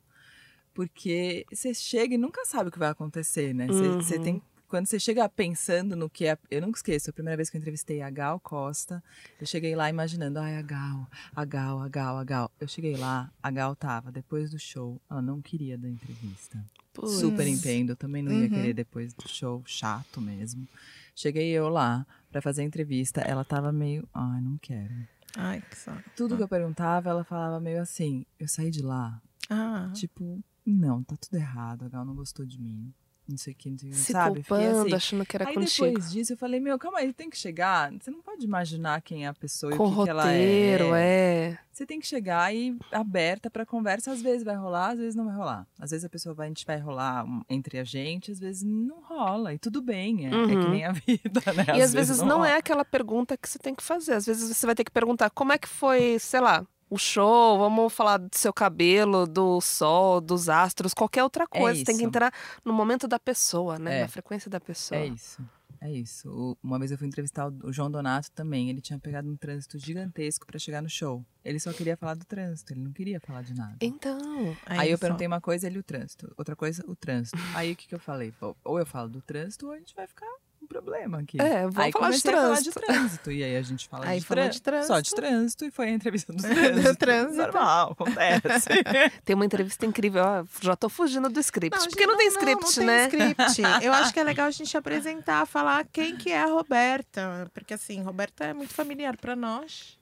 Porque 0.74 1.44
você 1.52 1.74
chega 1.74 2.14
e 2.14 2.18
nunca 2.18 2.44
sabe 2.46 2.68
o 2.68 2.72
que 2.72 2.78
vai 2.78 2.88
acontecer, 2.90 3.52
né? 3.54 3.66
Você, 3.68 3.88
você 4.00 4.16
Uhum. 4.16 4.22
tem. 4.22 4.42
Quando 4.68 4.86
você 4.86 4.98
chega 4.98 5.28
pensando 5.28 5.94
no 5.94 6.08
que 6.08 6.24
é. 6.26 6.38
Eu 6.50 6.62
nunca 6.62 6.78
esqueço, 6.78 7.10
a 7.10 7.12
primeira 7.12 7.36
vez 7.36 7.50
que 7.50 7.56
eu 7.56 7.60
entrevistei 7.60 8.00
a 8.00 8.08
Gal 8.08 8.40
Costa, 8.40 9.04
eu 9.38 9.46
cheguei 9.46 9.76
lá 9.76 9.90
imaginando, 9.90 10.38
ai, 10.38 10.56
a 10.56 10.62
Gal, 10.62 11.06
a 11.36 11.44
Gal, 11.44 11.80
a 11.80 11.88
Gal, 11.88 12.16
a 12.16 12.24
Gal. 12.24 12.50
Eu 12.58 12.66
cheguei 12.66 12.96
lá, 12.96 13.30
a 13.42 13.50
Gal 13.50 13.76
tava, 13.76 14.10
depois 14.10 14.50
do 14.50 14.58
show, 14.58 14.98
ela 15.10 15.20
não 15.20 15.42
queria 15.42 15.76
dar 15.76 15.88
entrevista. 15.90 16.64
Putz. 16.92 17.12
Super 17.20 17.46
entendo, 17.46 17.90
eu 17.90 17.96
também 17.96 18.22
não 18.22 18.32
ia 18.32 18.44
Uhum. 18.44 18.48
querer 18.50 18.74
depois 18.74 19.14
do 19.14 19.26
show, 19.28 19.62
chato 19.66 20.20
mesmo. 20.20 20.66
Cheguei 21.14 21.48
eu 21.50 21.68
lá 21.68 22.06
pra 22.30 22.40
fazer 22.42 22.62
a 22.62 22.64
entrevista, 22.64 23.20
ela 23.20 23.44
tava 23.44 23.72
meio, 23.72 24.08
ai, 24.12 24.40
não 24.40 24.58
quero. 24.58 24.92
Ai, 25.36 25.62
que 25.62 25.76
saco. 25.76 26.02
Tudo 26.16 26.36
que 26.36 26.42
eu 26.42 26.48
perguntava, 26.48 27.08
ela 27.10 27.24
falava 27.24 27.58
meio 27.60 27.80
assim. 27.80 28.26
Eu 28.38 28.46
saí 28.48 28.70
de 28.70 28.82
lá, 28.82 29.20
Ah, 29.48 29.90
tipo, 29.94 30.42
não, 30.64 31.02
tá 31.02 31.16
tudo 31.16 31.34
errado, 31.36 31.84
a 31.84 31.88
Gal 31.88 32.04
não 32.04 32.14
gostou 32.14 32.44
de 32.46 32.58
mim. 32.60 32.92
Não 33.28 33.36
sei 33.38 33.52
o 33.52 33.56
que, 33.56 33.70
não 33.70 33.78
sei 33.78 33.92
Se 33.92 34.12
sabe? 34.12 34.42
Culpando, 34.42 34.80
assim. 34.86 34.94
achando 34.94 35.24
que 35.24 35.36
era 35.36 35.48
Aí 35.48 35.54
contigo. 35.54 35.86
depois 35.86 36.10
disso 36.10 36.32
eu 36.32 36.36
falei, 36.36 36.58
meu, 36.60 36.76
calma 36.78 36.98
aí, 36.98 37.12
tem 37.12 37.30
que 37.30 37.38
chegar. 37.38 37.90
Você 37.92 38.10
não 38.10 38.20
pode 38.20 38.44
imaginar 38.44 39.00
quem 39.00 39.24
é 39.24 39.28
a 39.28 39.32
pessoa 39.34 39.74
Com 39.76 39.84
e 39.84 39.86
o 39.86 39.96
que, 39.98 40.02
que 40.04 40.10
ela 40.10 40.22
roteiro, 40.24 40.94
é. 40.94 41.50
é. 41.52 41.58
Você 41.72 41.86
tem 41.86 42.00
que 42.00 42.06
chegar 42.06 42.54
e 42.54 42.76
aberta 42.90 43.48
pra 43.48 43.64
conversa. 43.64 44.10
Às 44.12 44.20
vezes 44.20 44.42
vai 44.42 44.56
rolar, 44.56 44.90
às 44.90 44.98
vezes 44.98 45.14
não 45.14 45.24
vai 45.24 45.34
rolar. 45.36 45.66
Às 45.78 45.92
vezes 45.92 46.04
a 46.04 46.08
pessoa 46.08 46.34
vai, 46.34 46.46
a 46.46 46.50
gente 46.50 46.66
vai 46.66 46.78
rolar 46.78 47.24
entre 47.48 47.78
a 47.78 47.84
gente, 47.84 48.30
às 48.32 48.40
vezes 48.40 48.62
não 48.64 49.00
rola. 49.02 49.54
E 49.54 49.58
tudo 49.58 49.80
bem, 49.80 50.26
é, 50.26 50.28
é 50.28 50.30
que 50.30 50.54
Uhum. 50.54 50.70
nem 50.70 50.84
a 50.84 50.92
vida, 50.92 51.40
né? 51.56 51.78
E 51.78 51.80
às 51.80 51.92
vezes 51.92 52.18
não 52.18 52.38
rola. 52.38 52.50
é 52.50 52.56
aquela 52.56 52.84
pergunta 52.84 53.36
que 53.36 53.48
você 53.48 53.58
tem 53.58 53.74
que 53.74 53.82
fazer. 53.82 54.14
Às 54.14 54.26
vezes 54.26 54.54
você 54.54 54.66
vai 54.66 54.74
ter 54.74 54.84
que 54.84 54.90
perguntar 54.90 55.30
como 55.30 55.52
é 55.52 55.58
que 55.58 55.68
foi, 55.68 56.18
sei 56.18 56.40
lá, 56.40 56.66
o 56.92 56.98
show, 56.98 57.58
vamos 57.58 57.90
falar 57.90 58.18
do 58.18 58.36
seu 58.36 58.52
cabelo, 58.52 59.26
do 59.26 59.62
sol, 59.62 60.20
dos 60.20 60.50
astros, 60.50 60.92
qualquer 60.92 61.22
outra 61.22 61.46
coisa. 61.46 61.78
Você 61.78 61.84
tem 61.86 61.96
que 61.96 62.04
entrar 62.04 62.30
no 62.62 62.70
momento 62.70 63.08
da 63.08 63.18
pessoa, 63.18 63.78
né? 63.78 64.00
É. 64.00 64.02
Na 64.02 64.08
frequência 64.08 64.50
da 64.50 64.60
pessoa. 64.60 65.00
É 65.00 65.06
isso. 65.06 65.42
É 65.80 65.90
isso. 65.90 66.56
Uma 66.62 66.78
vez 66.78 66.92
eu 66.92 66.98
fui 66.98 67.08
entrevistar 67.08 67.48
o 67.48 67.72
João 67.72 67.90
Donato 67.90 68.30
também. 68.32 68.68
Ele 68.68 68.82
tinha 68.82 68.98
pegado 68.98 69.28
um 69.28 69.36
trânsito 69.36 69.78
gigantesco 69.78 70.46
pra 70.46 70.58
chegar 70.58 70.82
no 70.82 70.88
show. 70.88 71.24
Ele 71.42 71.58
só 71.58 71.72
queria 71.72 71.96
falar 71.96 72.14
do 72.14 72.26
trânsito, 72.26 72.74
ele 72.74 72.82
não 72.82 72.92
queria 72.92 73.18
falar 73.18 73.42
de 73.42 73.54
nada. 73.54 73.76
Então, 73.80 74.54
Aí 74.66 74.90
eu 74.90 74.98
só. 74.98 75.00
perguntei 75.00 75.26
uma 75.26 75.40
coisa, 75.40 75.66
ele 75.66 75.78
o 75.78 75.82
trânsito. 75.82 76.30
Outra 76.36 76.54
coisa, 76.54 76.84
o 76.86 76.94
trânsito. 76.94 77.38
Aí 77.54 77.72
o 77.72 77.76
que, 77.76 77.88
que 77.88 77.94
eu 77.94 77.98
falei? 77.98 78.32
Ou 78.62 78.78
eu 78.78 78.84
falo 78.86 79.08
do 79.08 79.22
trânsito, 79.22 79.66
ou 79.66 79.72
a 79.72 79.78
gente 79.78 79.94
vai 79.94 80.06
ficar 80.06 80.30
problema 80.72 81.20
aqui. 81.20 81.40
É, 81.40 81.62
vamos 81.62 81.78
aí 81.78 81.92
falar 81.92 82.10
de 82.10 82.16
a 82.16 82.20
falar 82.32 82.54
de 82.60 82.70
trânsito. 82.70 82.80
trânsito. 82.80 83.32
E 83.32 83.44
aí 83.44 83.56
a 83.56 83.62
gente 83.62 83.88
fala 83.88 84.06
Aí 84.06 84.20
de, 84.20 84.26
falou 84.26 84.44
trân- 84.44 84.50
de 84.52 84.62
trânsito. 84.62 84.86
Só 84.94 85.00
de 85.00 85.10
trânsito 85.14 85.64
e 85.66 85.70
foi 85.70 85.86
a 85.86 85.90
entrevista 85.90 86.32
do 86.32 86.38
Do 86.42 86.48
trânsito. 86.48 86.96
trânsito. 86.96 87.36
Normal, 87.42 87.92
acontece. 87.92 88.68
tem 89.24 89.34
uma 89.36 89.44
entrevista 89.44 89.84
incrível. 89.86 90.22
Ó, 90.24 90.44
já 90.60 90.74
tô 90.74 90.88
fugindo 90.88 91.28
do 91.28 91.40
script. 91.40 91.76
Não, 91.78 91.86
porque 91.86 92.00
gente, 92.00 92.08
não, 92.10 92.16
tem 92.16 92.28
script, 92.28 92.64
não 92.64 92.72
tem 92.72 92.86
né? 92.86 93.04
script. 93.06 93.62
Eu 93.84 93.92
acho 93.92 94.12
que 94.12 94.20
é 94.20 94.24
legal 94.24 94.46
a 94.46 94.50
gente 94.50 94.76
apresentar, 94.76 95.46
falar 95.46 95.86
quem 95.92 96.16
que 96.16 96.30
é 96.32 96.40
a 96.42 96.46
Roberta. 96.46 97.50
Porque 97.52 97.74
assim, 97.74 98.02
Roberta 98.02 98.44
é 98.44 98.52
muito 98.54 98.72
familiar 98.72 99.16
para 99.16 99.36
nós. 99.36 99.98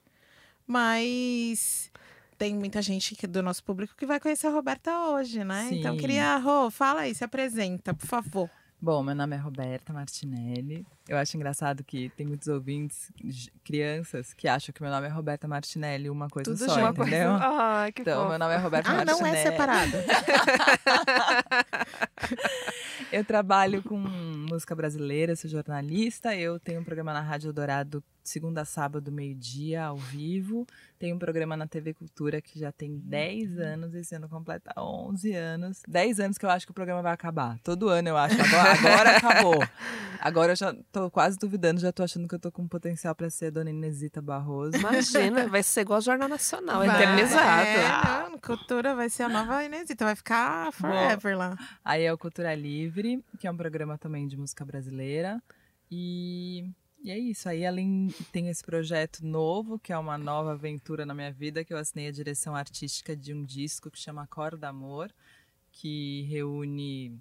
Mas 0.67 1.91
tem 2.39 2.55
muita 2.55 2.81
gente 2.81 3.15
do 3.27 3.43
nosso 3.43 3.63
público 3.63 3.95
que 3.97 4.07
vai 4.07 4.19
conhecer 4.21 4.47
a 4.47 4.51
Roberta 4.51 4.97
hoje, 5.09 5.45
né? 5.45 5.69
Então 5.73 5.95
Sim. 5.95 6.01
queria, 6.01 6.37
Rô, 6.39 6.71
fala 6.71 7.03
aí, 7.03 7.15
se 7.15 7.25
apresenta, 7.25 7.93
por 7.93 8.07
favor. 8.07 8.49
Bom, 8.83 9.03
meu 9.03 9.15
nome 9.15 9.37
é 9.37 9.39
Roberta 9.39 9.93
Martinelli. 9.93 10.87
Eu 11.07 11.19
acho 11.19 11.37
engraçado 11.37 11.85
que 11.85 12.09
tem 12.17 12.27
muitos 12.27 12.49
ouvintes, 12.49 13.11
crianças, 13.63 14.33
que 14.33 14.49
acham 14.49 14.73
que 14.73 14.81
meu 14.81 14.91
nome 14.91 15.07
é 15.07 15.11
Roberta 15.11 15.47
Martinelli, 15.47 16.09
uma 16.09 16.29
coisa 16.31 16.51
Tudo 16.51 16.65
só, 16.65 16.75
de 16.75 16.81
uma 16.81 16.89
entendeu? 16.91 17.29
coisa. 17.31 17.39
Ai, 17.47 17.93
que 17.93 18.01
Então, 18.01 18.17
fofo. 18.21 18.31
meu 18.31 18.39
nome 18.39 18.55
é 18.55 18.57
Roberta 18.57 18.91
Ah, 18.91 19.05
não 19.05 19.21
Martinelli. 19.21 19.37
é 19.37 19.43
separado. 19.51 19.93
Eu 23.13 23.23
trabalho 23.25 23.83
com 23.83 23.99
música 23.99 24.75
brasileira, 24.75 25.37
sou 25.37 25.51
jornalista. 25.51 26.35
Eu 26.35 26.59
tenho 26.59 26.81
um 26.81 26.85
programa 26.85 27.13
na 27.13 27.21
Rádio 27.21 27.53
Dourado 27.53 28.03
segunda 28.31 28.63
a 28.63 28.65
sábado, 28.65 29.11
meio-dia, 29.11 29.85
ao 29.85 29.97
vivo. 29.97 30.67
Tem 30.99 31.13
um 31.13 31.19
programa 31.19 31.57
na 31.57 31.67
TV 31.67 31.93
Cultura 31.93 32.41
que 32.41 32.59
já 32.59 32.71
tem 32.71 32.97
10 32.99 33.59
anos, 33.59 33.95
esse 33.95 34.15
ano 34.15 34.29
completa 34.29 34.73
11 34.79 35.35
anos. 35.35 35.83
10 35.89 36.21
anos 36.21 36.39
que 36.39 36.47
eu 36.47 36.51
acho 36.51 36.65
que 36.65 36.71
o 36.71 36.75
programa 36.75 37.03
vai 37.03 37.13
acabar. 37.13 37.59
Todo 37.65 37.89
ano 37.89 38.09
eu 38.09 38.17
acho. 38.17 38.37
Agora, 38.41 38.73
agora 38.73 39.17
acabou. 39.17 39.59
Agora 40.23 40.53
eu 40.53 40.57
já 40.57 40.77
tô 40.93 41.11
quase 41.11 41.39
duvidando, 41.39 41.81
já 41.81 41.91
tô 41.91 42.03
achando 42.03 42.29
que 42.29 42.35
eu 42.35 42.39
tô 42.39 42.53
com 42.53 42.69
potencial 42.69 43.15
para 43.15 43.31
ser 43.31 43.47
a 43.47 43.51
dona 43.51 43.71
Inesita 43.71 44.21
Barroso. 44.21 44.77
Imagina, 44.77 45.49
vai 45.49 45.63
ser 45.63 45.81
igual 45.81 45.97
ao 45.97 46.03
Jornal 46.03 46.29
Nacional, 46.29 46.85
Vai, 46.85 47.03
eternizado. 47.03 47.67
É, 47.67 48.29
não, 48.29 48.39
cultura 48.39 48.95
vai 48.95 49.09
ser 49.09 49.23
a 49.23 49.31
nova 49.31 49.65
Inesita, 49.65 50.05
vai 50.05 50.15
ficar 50.15 50.71
forever 50.73 51.39
lá. 51.39 51.57
Aí 51.83 52.05
é 52.05 52.13
o 52.13 52.19
Cultura 52.19 52.55
Livre, 52.55 53.25
que 53.39 53.47
é 53.47 53.51
um 53.51 53.57
programa 53.57 53.97
também 53.97 54.29
de 54.29 54.37
música 54.37 54.63
brasileira. 54.63 55.43
E, 55.91 56.71
e 57.03 57.11
é 57.11 57.19
isso. 57.19 57.49
Aí, 57.49 57.65
além, 57.65 58.09
tem 58.31 58.49
esse 58.49 58.63
projeto 58.63 59.25
novo, 59.25 59.79
que 59.79 59.93
é 59.93 59.99
uma 59.99 60.19
nova 60.19 60.53
aventura 60.53 61.07
na 61.07 61.15
minha 61.15 61.33
vida, 61.33 61.65
que 61.65 61.73
eu 61.73 61.79
assinei 61.79 62.09
a 62.09 62.13
direção 62.13 62.55
artística 62.55 63.17
de 63.17 63.33
um 63.33 63.45
disco 63.45 63.91
que 63.91 63.99
chama 63.99 64.27
Corda 64.27 64.69
Amor, 64.69 65.13
que 65.73 66.23
reúne 66.29 67.19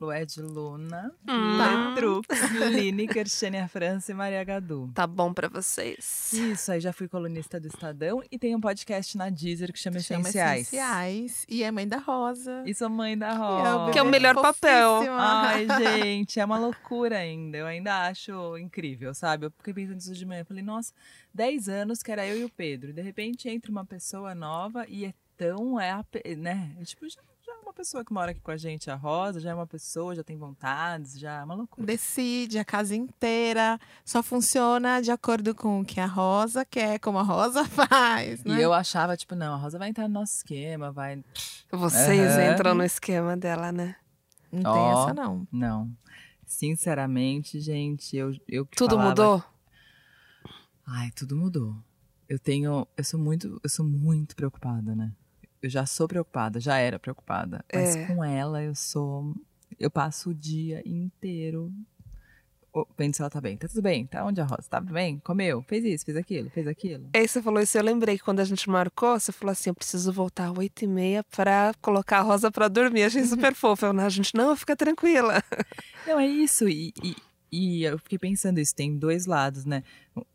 Lued 0.00 0.40
Luna, 0.40 1.12
Hum. 1.28 1.58
Letrux, 1.58 2.26
Lineker, 2.70 3.28
Xênia 3.28 3.66
França 3.68 4.12
e 4.12 4.14
Maria 4.14 4.42
Gadu. 4.44 4.90
Tá 4.94 5.06
bom 5.06 5.32
pra 5.34 5.48
vocês. 5.48 6.32
Isso, 6.32 6.70
aí 6.70 6.80
já 6.80 6.92
fui 6.92 7.08
colunista 7.08 7.58
do 7.58 7.66
Estadão 7.66 8.22
e 8.30 8.38
tem 8.38 8.54
um 8.54 8.60
podcast 8.60 9.16
na 9.16 9.28
Deezer 9.28 9.72
que 9.72 9.78
chama 9.78 9.98
Chama 10.00 10.20
Essenciais. 10.20 10.60
Essenciais. 10.68 11.44
E 11.48 11.62
é 11.64 11.70
mãe 11.70 11.86
da 11.86 11.98
Rosa. 11.98 12.62
E 12.64 12.74
sou 12.74 12.88
mãe 12.88 13.18
da 13.18 13.32
E 13.32 13.36
Rosa. 13.36 13.92
Que 13.92 13.98
é 13.98 14.02
o 14.02 14.06
melhor 14.06 14.34
papel. 14.34 15.00
Ai, 15.18 15.66
gente, 16.02 16.38
é 16.38 16.44
uma 16.44 16.58
loucura 16.58 17.18
ainda. 17.18 17.58
Eu 17.58 17.66
ainda 17.66 18.06
acho 18.06 18.56
incrível, 18.58 19.12
sabe? 19.14 19.46
Eu 19.46 19.50
fiquei 19.58 19.74
pensando 19.74 19.98
isso 20.00 20.14
de 20.14 20.24
manhã. 20.24 20.42
Eu 20.42 20.46
falei, 20.46 20.62
nossa, 20.62 20.92
10 21.34 21.68
anos 21.68 22.02
que 22.02 22.12
era 22.12 22.26
eu 22.26 22.38
e 22.38 22.44
o 22.44 22.48
Pedro. 22.50 22.92
De 22.92 23.02
repente 23.02 23.48
entra 23.48 23.70
uma 23.70 23.84
pessoa 23.84 24.34
nova 24.34 24.86
e 24.88 25.04
é 25.06 25.12
tão. 25.36 25.80
É, 25.80 26.00
né? 26.36 26.76
É 26.80 26.84
tipo, 26.84 27.08
já, 27.08 27.20
é 27.20 27.37
pessoa 27.78 28.04
que 28.04 28.12
mora 28.12 28.32
aqui 28.32 28.40
com 28.40 28.50
a 28.50 28.56
gente, 28.56 28.90
a 28.90 28.96
Rosa, 28.96 29.38
já 29.40 29.50
é 29.50 29.54
uma 29.54 29.66
pessoa, 29.66 30.12
já 30.14 30.24
tem 30.24 30.36
vontades, 30.36 31.16
já 31.18 31.40
é 31.40 31.44
uma 31.44 31.54
loucura. 31.54 31.86
Decide 31.86 32.58
a 32.58 32.64
casa 32.64 32.94
inteira. 32.96 33.78
Só 34.04 34.20
funciona 34.22 35.00
de 35.00 35.12
acordo 35.12 35.54
com 35.54 35.80
o 35.80 35.84
que 35.84 36.00
a 36.00 36.06
Rosa 36.06 36.64
quer, 36.64 36.98
como 36.98 37.18
a 37.18 37.22
Rosa 37.22 37.64
faz. 37.70 38.42
Né? 38.42 38.58
E 38.58 38.62
eu 38.62 38.72
achava, 38.72 39.16
tipo, 39.16 39.36
não, 39.36 39.54
a 39.54 39.56
Rosa 39.56 39.78
vai 39.78 39.88
entrar 39.90 40.08
no 40.08 40.14
nosso 40.14 40.34
esquema, 40.38 40.90
vai. 40.90 41.22
Vocês 41.70 42.32
Aham. 42.32 42.52
entram 42.52 42.74
no 42.74 42.82
esquema 42.84 43.36
dela, 43.36 43.70
né? 43.70 43.94
Não 44.50 44.72
tem 44.72 44.90
essa, 44.90 45.14
não. 45.14 45.46
Não. 45.52 45.90
Sinceramente, 46.46 47.60
gente, 47.60 48.16
eu. 48.16 48.34
eu 48.48 48.66
que 48.66 48.76
Tudo 48.76 48.96
falava- 48.96 49.08
mudou? 49.10 49.44
Ai, 50.86 51.10
tudo 51.12 51.36
mudou. 51.36 51.76
Eu 52.28 52.38
tenho. 52.38 52.88
Eu 52.96 53.04
sou 53.04 53.20
muito. 53.20 53.60
Eu 53.62 53.70
sou 53.70 53.84
muito 53.86 54.34
preocupada, 54.34 54.94
né? 54.96 55.12
Eu 55.62 55.68
já 55.70 55.84
sou 55.86 56.06
preocupada, 56.06 56.60
já 56.60 56.76
era 56.78 56.98
preocupada. 56.98 57.64
Mas 57.72 57.96
É. 57.96 58.06
com 58.06 58.22
ela 58.24 58.62
eu 58.62 58.74
sou. 58.74 59.34
Eu 59.78 59.90
passo 59.90 60.30
o 60.30 60.34
dia 60.34 60.82
inteiro. 60.86 61.72
Vendo 62.96 63.14
se 63.14 63.20
ela 63.22 63.30
tá 63.30 63.40
bem. 63.40 63.56
Tá 63.56 63.66
tudo 63.66 63.82
bem? 63.82 64.06
Tá 64.06 64.24
onde 64.24 64.40
a 64.40 64.44
Rosa? 64.44 64.68
Tá 64.70 64.78
bem? 64.80 65.18
Comeu? 65.20 65.62
Fez 65.62 65.84
isso, 65.84 66.04
fez 66.04 66.16
aquilo, 66.16 66.48
fez 66.50 66.64
aquilo. 66.66 67.08
Aí 67.12 67.26
você 67.26 67.42
falou 67.42 67.60
isso, 67.60 67.76
eu 67.76 67.82
lembrei 67.82 68.16
que 68.16 68.22
quando 68.22 68.38
a 68.38 68.44
gente 68.44 68.70
marcou, 68.70 69.18
você 69.18 69.32
falou 69.32 69.50
assim: 69.50 69.70
eu 69.70 69.74
preciso 69.74 70.12
voltar 70.12 70.48
às 70.50 70.56
oito 70.56 70.84
e 70.84 70.86
meia 70.86 71.24
pra 71.24 71.72
colocar 71.80 72.18
a 72.18 72.22
Rosa 72.22 72.52
pra 72.52 72.68
dormir. 72.68 73.02
Achei 73.04 73.24
super 73.26 73.52
fofo. 73.54 73.86
Eu, 73.86 73.92
não, 73.92 74.04
a 74.04 74.08
gente, 74.08 74.32
não, 74.34 74.54
fica 74.54 74.76
tranquila. 74.76 75.42
Não, 76.06 76.20
é 76.20 76.26
isso. 76.26 76.68
E, 76.68 76.92
e, 77.02 77.16
e 77.50 77.84
eu 77.84 77.98
fiquei 77.98 78.18
pensando 78.18 78.58
isso, 78.60 78.74
tem 78.74 78.96
dois 78.96 79.26
lados, 79.26 79.64
né? 79.64 79.82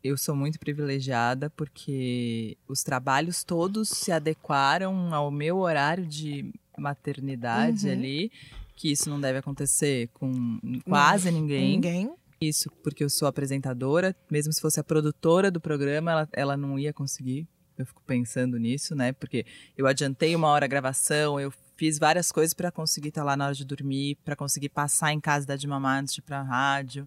Eu 0.02 0.16
sou 0.16 0.34
muito 0.34 0.58
privilegiada 0.58 1.48
porque 1.50 2.56
os 2.68 2.82
trabalhos 2.82 3.44
todos 3.44 3.88
se 3.88 4.10
adequaram 4.10 5.14
ao 5.14 5.30
meu 5.30 5.58
horário 5.58 6.06
de 6.06 6.52
maternidade 6.76 7.86
Uhum. 7.86 7.92
ali, 7.92 8.32
que 8.76 8.90
isso 8.90 9.08
não 9.08 9.20
deve 9.20 9.38
acontecer 9.38 10.08
com 10.14 10.58
quase 10.84 11.30
ninguém. 11.30 11.70
Ninguém. 11.72 12.14
Isso 12.40 12.68
porque 12.82 13.04
eu 13.04 13.08
sou 13.10 13.28
apresentadora, 13.28 14.14
mesmo 14.30 14.52
se 14.52 14.60
fosse 14.60 14.80
a 14.80 14.84
produtora 14.84 15.50
do 15.50 15.60
programa, 15.60 16.10
ela, 16.10 16.28
ela 16.32 16.56
não 16.56 16.78
ia 16.78 16.92
conseguir. 16.92 17.46
Eu 17.78 17.86
fico 17.86 18.02
pensando 18.06 18.58
nisso, 18.58 18.94
né? 18.94 19.12
Porque 19.12 19.44
eu 19.76 19.86
adiantei 19.86 20.34
uma 20.36 20.48
hora 20.48 20.64
a 20.64 20.68
gravação, 20.68 21.40
eu 21.40 21.50
fiz 21.76 21.98
várias 21.98 22.30
coisas 22.32 22.54
para 22.54 22.70
conseguir 22.70 23.08
estar 23.08 23.24
lá 23.24 23.36
na 23.36 23.46
hora 23.46 23.54
de 23.54 23.64
dormir, 23.64 24.16
para 24.24 24.36
conseguir 24.36 24.68
passar 24.68 25.12
em 25.12 25.20
casa 25.20 25.46
da 25.46 25.56
de 25.56 25.66
mamar 25.66 26.00
antes 26.00 26.14
de 26.14 26.20
ir 26.20 26.22
pra 26.22 26.42
rádio. 26.42 27.06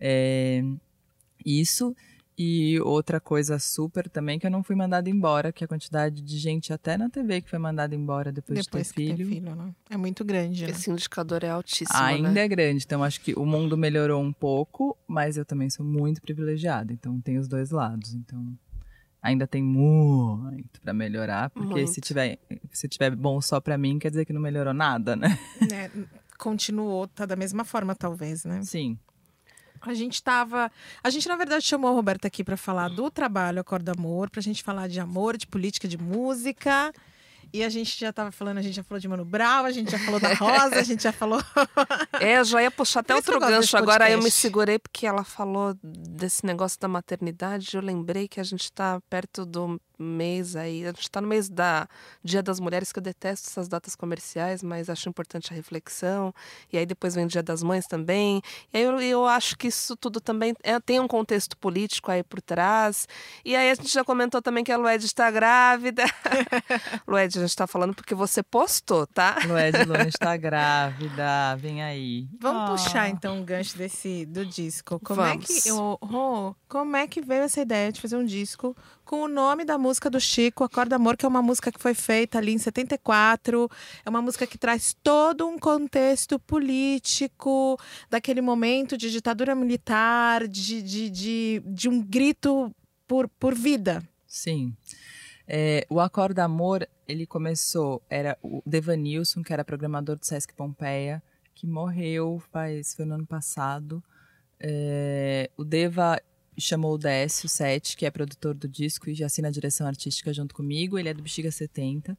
É, 0.00 0.62
isso. 1.44 1.94
E 2.38 2.78
outra 2.80 3.18
coisa 3.18 3.58
super 3.58 4.10
também, 4.10 4.38
que 4.38 4.46
eu 4.46 4.50
não 4.50 4.62
fui 4.62 4.76
mandada 4.76 5.08
embora, 5.08 5.50
que 5.50 5.64
a 5.64 5.68
quantidade 5.68 6.20
de 6.20 6.36
gente 6.36 6.70
até 6.70 6.98
na 6.98 7.08
TV 7.08 7.40
que 7.40 7.48
foi 7.48 7.58
mandada 7.58 7.94
embora 7.94 8.30
depois, 8.30 8.62
Depois 8.62 8.88
de 8.88 8.92
ter 8.92 9.16
filho. 9.16 9.26
filho, 9.26 9.54
né? 9.54 9.74
É 9.88 9.96
muito 9.96 10.22
grande. 10.22 10.64
né? 10.66 10.70
Esse 10.70 10.90
indicador 10.90 11.42
é 11.44 11.48
altíssimo, 11.48 11.98
Ainda 11.98 12.30
né? 12.32 12.42
é 12.42 12.48
grande, 12.48 12.84
então 12.84 13.02
acho 13.02 13.22
que 13.22 13.32
o 13.32 13.46
mundo 13.46 13.74
melhorou 13.74 14.22
um 14.22 14.34
pouco, 14.34 14.94
mas 15.08 15.38
eu 15.38 15.46
também 15.46 15.70
sou 15.70 15.84
muito 15.86 16.20
privilegiada, 16.20 16.92
então 16.92 17.18
tem 17.22 17.38
os 17.38 17.48
dois 17.48 17.70
lados. 17.70 18.12
Então 18.12 18.46
ainda 19.26 19.46
tem 19.46 19.62
muito 19.62 20.80
pra 20.80 20.92
melhorar, 20.92 21.50
porque 21.50 21.86
se 21.86 21.94
Muito. 21.94 22.00
tiver 22.00 22.38
se 22.70 22.88
tiver 22.88 23.14
bom 23.14 23.40
só 23.40 23.60
pra 23.60 23.76
mim, 23.76 23.98
quer 23.98 24.10
dizer 24.10 24.24
que 24.24 24.32
não 24.32 24.40
melhorou 24.40 24.72
nada, 24.72 25.16
né? 25.16 25.38
Né? 25.68 25.90
Continuou, 26.38 27.06
tá 27.08 27.26
da 27.26 27.34
mesma 27.34 27.64
forma, 27.64 27.94
talvez, 27.94 28.44
né? 28.44 28.62
Sim. 28.62 28.98
A 29.80 29.94
gente 29.94 30.22
tava. 30.22 30.70
A 31.02 31.10
gente, 31.10 31.28
na 31.28 31.36
verdade, 31.36 31.64
chamou 31.64 31.90
a 31.90 31.94
Roberta 31.94 32.28
aqui 32.28 32.44
para 32.44 32.56
falar 32.56 32.88
do 32.88 33.10
trabalho 33.10 33.60
Acorda 33.60 33.92
Amor, 33.92 34.30
pra 34.30 34.40
gente 34.40 34.62
falar 34.62 34.88
de 34.88 35.00
amor, 35.00 35.36
de 35.36 35.46
política, 35.46 35.88
de 35.88 35.98
música. 35.98 36.92
E 37.52 37.62
a 37.62 37.68
gente 37.68 37.98
já 37.98 38.12
tava 38.12 38.30
falando, 38.32 38.58
a 38.58 38.62
gente 38.62 38.74
já 38.74 38.82
falou 38.82 39.00
de 39.00 39.08
Mano 39.08 39.24
Brown, 39.24 39.64
a 39.64 39.70
gente 39.70 39.90
já 39.90 39.98
falou 39.98 40.20
da 40.20 40.32
Rosa, 40.34 40.76
a 40.76 40.82
gente 40.82 41.02
já 41.02 41.12
falou. 41.12 41.40
É, 42.20 42.38
eu 42.38 42.44
já 42.44 42.62
ia 42.62 42.70
puxar 42.70 43.00
até 43.00 43.14
outro 43.14 43.38
gancho. 43.38 43.76
Agora 43.76 44.10
eu 44.10 44.22
me 44.22 44.30
segurei 44.30 44.78
porque 44.78 45.06
ela 45.06 45.22
falou 45.22 45.76
desse 45.82 46.46
negócio 46.46 46.78
da 46.80 46.88
maternidade. 46.88 47.76
Eu 47.76 47.82
lembrei 47.82 48.26
que 48.26 48.40
a 48.40 48.42
gente 48.42 48.72
tá 48.72 49.00
perto 49.08 49.44
do 49.44 49.80
mês 49.98 50.56
aí. 50.56 50.84
A 50.84 50.92
gente 50.92 51.10
tá 51.10 51.20
no 51.20 51.28
mês 51.28 51.48
da 51.48 51.88
Dia 52.22 52.42
das 52.42 52.60
Mulheres, 52.60 52.92
que 52.92 52.98
eu 52.98 53.02
detesto 53.02 53.48
essas 53.48 53.68
datas 53.68 53.94
comerciais, 53.96 54.62
mas 54.62 54.90
acho 54.90 55.08
importante 55.08 55.52
a 55.52 55.56
reflexão. 55.56 56.34
E 56.72 56.78
aí 56.78 56.84
depois 56.86 57.14
vem 57.14 57.24
o 57.24 57.28
Dia 57.28 57.42
das 57.42 57.62
Mães 57.62 57.86
também. 57.86 58.42
E 58.72 58.76
aí 58.78 58.84
eu, 58.84 59.00
eu 59.00 59.26
acho 59.26 59.56
que 59.56 59.68
isso 59.68 59.96
tudo 59.96 60.20
também 60.20 60.54
é- 60.62 60.78
tem 60.80 61.00
um 61.00 61.08
contexto 61.08 61.56
político 61.56 62.10
aí 62.10 62.22
por 62.22 62.40
trás. 62.40 63.06
E 63.44 63.54
aí 63.56 63.70
a 63.70 63.74
gente 63.74 63.92
já 63.92 64.04
comentou 64.04 64.42
também 64.42 64.62
que 64.64 64.72
a 64.72 64.76
Lued 64.76 65.04
está 65.04 65.30
grávida. 65.30 66.04
Lued, 67.06 67.38
a 67.38 67.40
gente 67.42 67.56
tá 67.56 67.66
falando 67.66 67.94
porque 67.94 68.14
você 68.14 68.42
postou, 68.42 69.06
tá? 69.06 69.36
Lued 69.46 69.76
Luna 69.86 70.08
está 70.08 70.36
grávida, 70.36 71.56
vem 71.56 71.82
aí. 71.82 72.28
Vamos 72.40 72.62
Ah. 72.62 72.66
puxar 72.72 73.08
então 73.08 73.40
o 73.40 73.44
gancho 73.44 73.76
desse 73.76 74.24
do 74.26 74.44
disco. 74.44 75.00
Como 75.04 75.20
é 75.22 75.30
Vamos. 75.30 75.46
que. 75.46 75.70
Ô, 75.72 75.98
Rô, 76.02 76.54
como 76.68 76.96
é 76.96 77.06
que 77.06 77.20
veio 77.20 77.42
essa 77.42 77.60
ideia 77.60 77.92
de 77.92 78.00
fazer 78.00 78.16
um 78.16 78.24
disco 78.24 78.76
com 79.06 79.22
o 79.22 79.28
nome 79.28 79.64
da 79.64 79.78
música 79.78 80.10
do 80.10 80.20
Chico, 80.20 80.64
Acorda 80.64 80.96
Amor, 80.96 81.16
que 81.16 81.24
é 81.24 81.28
uma 81.28 81.40
música 81.40 81.70
que 81.70 81.80
foi 81.80 81.94
feita 81.94 82.38
ali 82.38 82.52
em 82.52 82.58
74. 82.58 83.70
É 84.04 84.10
uma 84.10 84.20
música 84.20 84.46
que 84.48 84.58
traz 84.58 84.94
todo 85.00 85.46
um 85.46 85.56
contexto 85.56 86.40
político 86.40 87.78
daquele 88.10 88.40
momento 88.40 88.96
de 88.98 89.10
ditadura 89.10 89.54
militar, 89.54 90.48
de, 90.48 90.82
de, 90.82 91.08
de, 91.08 91.62
de 91.64 91.88
um 91.88 92.02
grito 92.02 92.74
por, 93.06 93.28
por 93.28 93.54
vida. 93.54 94.02
Sim. 94.26 94.76
É, 95.46 95.86
o 95.88 96.00
Acorda 96.00 96.42
Amor, 96.42 96.88
ele 97.06 97.26
começou, 97.26 98.02
era 98.10 98.36
o 98.42 98.60
Devanilson, 98.66 99.40
que 99.40 99.52
era 99.52 99.64
programador 99.64 100.18
do 100.18 100.26
Sesc 100.26 100.52
Pompeia, 100.52 101.22
que 101.54 101.64
morreu 101.64 102.42
faz, 102.50 102.92
foi 102.94 103.04
no 103.04 103.14
ano 103.14 103.26
passado. 103.26 104.02
É, 104.58 105.48
o 105.56 105.64
Deva 105.64 106.20
chamou 106.58 106.94
o 106.94 106.98
Décio 106.98 107.48
Sete, 107.48 107.96
que 107.96 108.06
é 108.06 108.10
produtor 108.10 108.54
do 108.54 108.68
disco 108.68 109.10
e 109.10 109.14
já 109.14 109.26
assina 109.26 109.48
a 109.48 109.50
direção 109.50 109.86
artística 109.86 110.32
junto 110.32 110.54
comigo, 110.54 110.98
ele 110.98 111.08
é 111.08 111.14
do 111.14 111.22
Bexiga 111.22 111.50
70. 111.50 112.16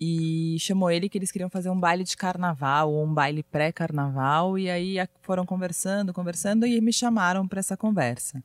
E 0.00 0.56
chamou 0.60 0.90
ele 0.90 1.08
que 1.08 1.18
eles 1.18 1.32
queriam 1.32 1.50
fazer 1.50 1.70
um 1.70 1.78
baile 1.78 2.04
de 2.04 2.16
carnaval 2.16 2.92
ou 2.92 3.04
um 3.04 3.12
baile 3.12 3.42
pré-carnaval. 3.42 4.56
E 4.58 4.70
aí 4.70 4.96
foram 5.22 5.44
conversando, 5.44 6.12
conversando 6.12 6.66
e 6.66 6.80
me 6.80 6.92
chamaram 6.92 7.48
para 7.48 7.58
essa 7.58 7.76
conversa. 7.76 8.42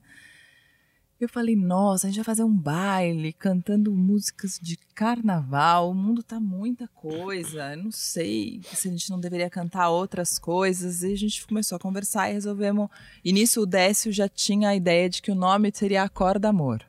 Eu 1.23 1.29
falei, 1.29 1.55
nossa, 1.55 2.07
a 2.07 2.09
gente 2.09 2.17
vai 2.17 2.25
fazer 2.25 2.43
um 2.43 2.55
baile 2.55 3.31
cantando 3.33 3.91
músicas 3.93 4.59
de 4.61 4.77
carnaval. 4.93 5.89
O 5.91 5.93
mundo 5.93 6.21
tá 6.23 6.39
muita 6.39 6.87
coisa. 6.89 7.73
Eu 7.75 7.83
não 7.85 7.91
sei 7.91 8.61
se 8.73 8.87
a 8.87 8.91
gente 8.91 9.09
não 9.09 9.19
deveria 9.19 9.49
cantar 9.49 9.89
outras 9.89 10.37
coisas. 10.37 11.01
E 11.03 11.13
a 11.13 11.17
gente 11.17 11.45
começou 11.47 11.75
a 11.75 11.79
conversar 11.79 12.29
e 12.29 12.33
resolvemos. 12.33 12.89
E 13.23 13.31
nisso 13.31 13.61
o 13.61 13.65
Décio 13.65 14.11
já 14.11 14.27
tinha 14.27 14.69
a 14.69 14.75
ideia 14.75 15.09
de 15.09 15.21
que 15.21 15.31
o 15.31 15.35
nome 15.35 15.71
seria 15.73 16.03
Acorda 16.03 16.49
Amor. 16.49 16.83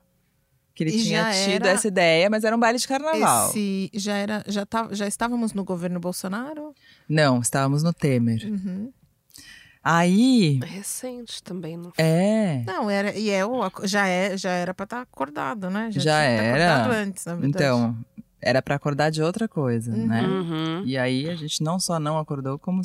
Que 0.75 0.83
ele 0.83 0.91
E 0.91 1.05
tinha 1.05 1.31
tido 1.31 1.67
era- 1.67 1.71
essa 1.71 1.87
ideia, 1.87 2.29
mas 2.29 2.43
era 2.43 2.57
um 2.57 2.59
baile 2.59 2.79
de 2.81 2.89
carnaval. 2.89 3.51
Esse 3.51 3.91
já 3.95 4.17
era. 4.17 4.45
Já, 4.49 4.67
tá, 4.67 4.89
já 4.91 5.07
estávamos 5.07 5.53
no 5.53 5.63
governo 5.65 6.01
Bolsonaro? 6.01 6.75
Não, 7.09 7.41
estávamos 7.41 7.85
no 7.85 7.93
Temer. 7.93 8.45
Uhum. 8.45 8.93
Aí, 9.85 10.61
recente 10.65 11.43
também, 11.43 11.77
não 11.77 11.93
é. 11.99 12.65
Não, 12.67 12.89
era, 12.89 13.15
e 13.15 13.29
é, 13.29 13.45
o, 13.45 13.71
já, 13.85 14.09
é, 14.09 14.35
já 14.35 14.51
era 14.51 14.73
pra 14.73 14.85
estar 14.85 15.03
acordado, 15.03 15.69
né? 15.69 15.91
Já 15.93 16.13
tá 16.13 16.23
era. 16.23 16.77
acordado 16.77 16.93
antes, 16.95 17.27
na 17.27 17.35
verdade. 17.35 17.55
Então, 17.55 17.97
era 18.41 18.63
pra 18.63 18.77
acordar 18.77 19.11
de 19.11 19.23
outra 19.23 19.47
coisa, 19.47 19.95
né? 19.95 20.23
Uhum. 20.23 20.85
E 20.87 20.97
aí 20.97 21.29
a 21.29 21.35
gente 21.35 21.63
não 21.63 21.79
só 21.79 22.01
não 22.01 22.19
acordou, 22.19 22.59
como, 22.59 22.81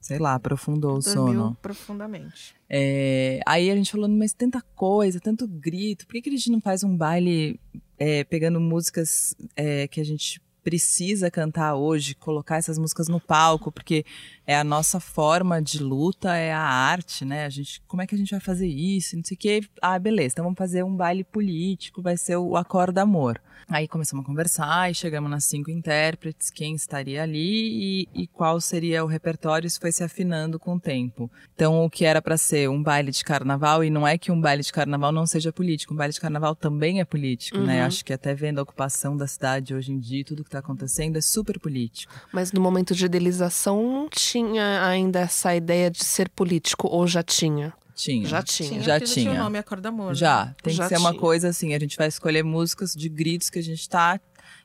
sei 0.00 0.18
lá, 0.18 0.34
aprofundou 0.34 0.96
o 0.96 1.00
Dormiu 1.00 1.12
sono. 1.12 1.58
profundamente. 1.62 2.56
É, 2.68 3.40
aí 3.46 3.70
a 3.70 3.76
gente 3.76 3.92
falando, 3.92 4.16
mas 4.16 4.32
tanta 4.32 4.60
coisa, 4.74 5.20
tanto 5.20 5.46
grito, 5.46 6.04
por 6.04 6.14
que, 6.14 6.22
que 6.22 6.30
a 6.30 6.32
gente 6.32 6.50
não 6.50 6.60
faz 6.60 6.82
um 6.82 6.96
baile 6.96 7.60
é, 7.96 8.24
pegando 8.24 8.60
músicas 8.60 9.36
é, 9.54 9.86
que 9.86 10.00
a 10.00 10.04
gente 10.04 10.42
precisa 10.62 11.30
cantar 11.30 11.74
hoje, 11.74 12.14
colocar 12.14 12.56
essas 12.56 12.78
músicas 12.78 13.08
no 13.08 13.20
palco, 13.20 13.72
porque 13.72 14.04
é 14.50 14.56
a 14.56 14.64
nossa 14.64 14.98
forma 14.98 15.62
de 15.62 15.80
luta, 15.80 16.34
é 16.34 16.52
a 16.52 16.58
arte, 16.58 17.24
né? 17.24 17.44
A 17.44 17.48
gente, 17.48 17.80
como 17.86 18.02
é 18.02 18.06
que 18.06 18.16
a 18.16 18.18
gente 18.18 18.32
vai 18.32 18.40
fazer 18.40 18.66
isso? 18.66 19.16
Não 19.16 19.22
sei 19.22 19.36
o 19.36 19.38
quê. 19.38 19.60
Ah, 19.80 19.96
beleza, 19.96 20.32
então 20.32 20.44
vamos 20.44 20.58
fazer 20.58 20.82
um 20.82 20.92
baile 20.92 21.22
político, 21.22 22.02
vai 22.02 22.16
ser 22.16 22.34
o 22.34 22.56
Acorda 22.56 23.02
Amor. 23.02 23.40
Aí 23.68 23.86
começamos 23.86 24.24
a 24.24 24.26
conversar 24.26 24.90
e 24.90 24.94
chegamos 24.94 25.30
nas 25.30 25.44
cinco 25.44 25.70
intérpretes, 25.70 26.50
quem 26.50 26.74
estaria 26.74 27.22
ali 27.22 28.08
e, 28.12 28.22
e 28.22 28.26
qual 28.26 28.60
seria 28.60 29.04
o 29.04 29.06
repertório, 29.06 29.68
isso 29.68 29.78
foi 29.78 29.92
se 29.92 30.02
afinando 30.02 30.58
com 30.58 30.74
o 30.74 30.80
tempo. 30.80 31.30
Então, 31.54 31.84
o 31.84 31.88
que 31.88 32.04
era 32.04 32.20
para 32.20 32.36
ser 32.36 32.68
um 32.68 32.82
baile 32.82 33.12
de 33.12 33.22
carnaval, 33.22 33.84
e 33.84 33.90
não 33.90 34.08
é 34.08 34.18
que 34.18 34.32
um 34.32 34.40
baile 34.40 34.64
de 34.64 34.72
carnaval 34.72 35.12
não 35.12 35.26
seja 35.26 35.52
político, 35.52 35.94
um 35.94 35.96
baile 35.96 36.12
de 36.12 36.20
carnaval 36.20 36.56
também 36.56 36.98
é 36.98 37.04
político, 37.04 37.58
né? 37.58 37.82
Uhum. 37.82 37.86
Acho 37.86 38.04
que 38.04 38.12
até 38.12 38.34
vendo 38.34 38.58
a 38.58 38.62
ocupação 38.62 39.16
da 39.16 39.28
cidade 39.28 39.72
hoje 39.72 39.92
em 39.92 40.00
dia, 40.00 40.24
tudo 40.24 40.42
que 40.42 40.50
tá 40.50 40.58
acontecendo 40.58 41.16
é 41.16 41.20
super 41.20 41.60
político. 41.60 42.12
Mas 42.32 42.50
no 42.50 42.60
momento 42.60 42.92
de 42.92 43.06
idealização 43.06 44.00
não 44.00 44.08
tinha 44.44 44.86
ainda 44.86 45.20
essa 45.20 45.54
ideia 45.54 45.90
de 45.90 46.04
ser 46.04 46.28
político, 46.28 46.88
ou 46.88 47.06
já 47.06 47.22
tinha? 47.22 47.72
Tinha. 47.94 48.26
Já 48.26 48.42
tinha. 48.42 48.80
Já 48.82 48.94
porque 48.98 49.12
tinha. 49.12 49.30
tinha 49.30 49.40
o 49.40 49.44
nome 49.44 49.58
Acorda 49.58 49.90
Amor. 49.90 50.08
né? 50.08 50.14
Já, 50.14 50.54
tem 50.62 50.72
Já 50.72 50.84
que 50.84 50.88
ser 50.88 50.98
uma 50.98 51.10
tinha. 51.10 51.20
coisa 51.20 51.48
assim, 51.48 51.74
a 51.74 51.78
gente 51.78 51.96
vai 51.98 52.08
escolher 52.08 52.42
músicas 52.42 52.94
de 52.94 53.08
gritos 53.08 53.50
que 53.50 53.58
a 53.58 53.62
gente 53.62 53.86
tá 53.88 54.18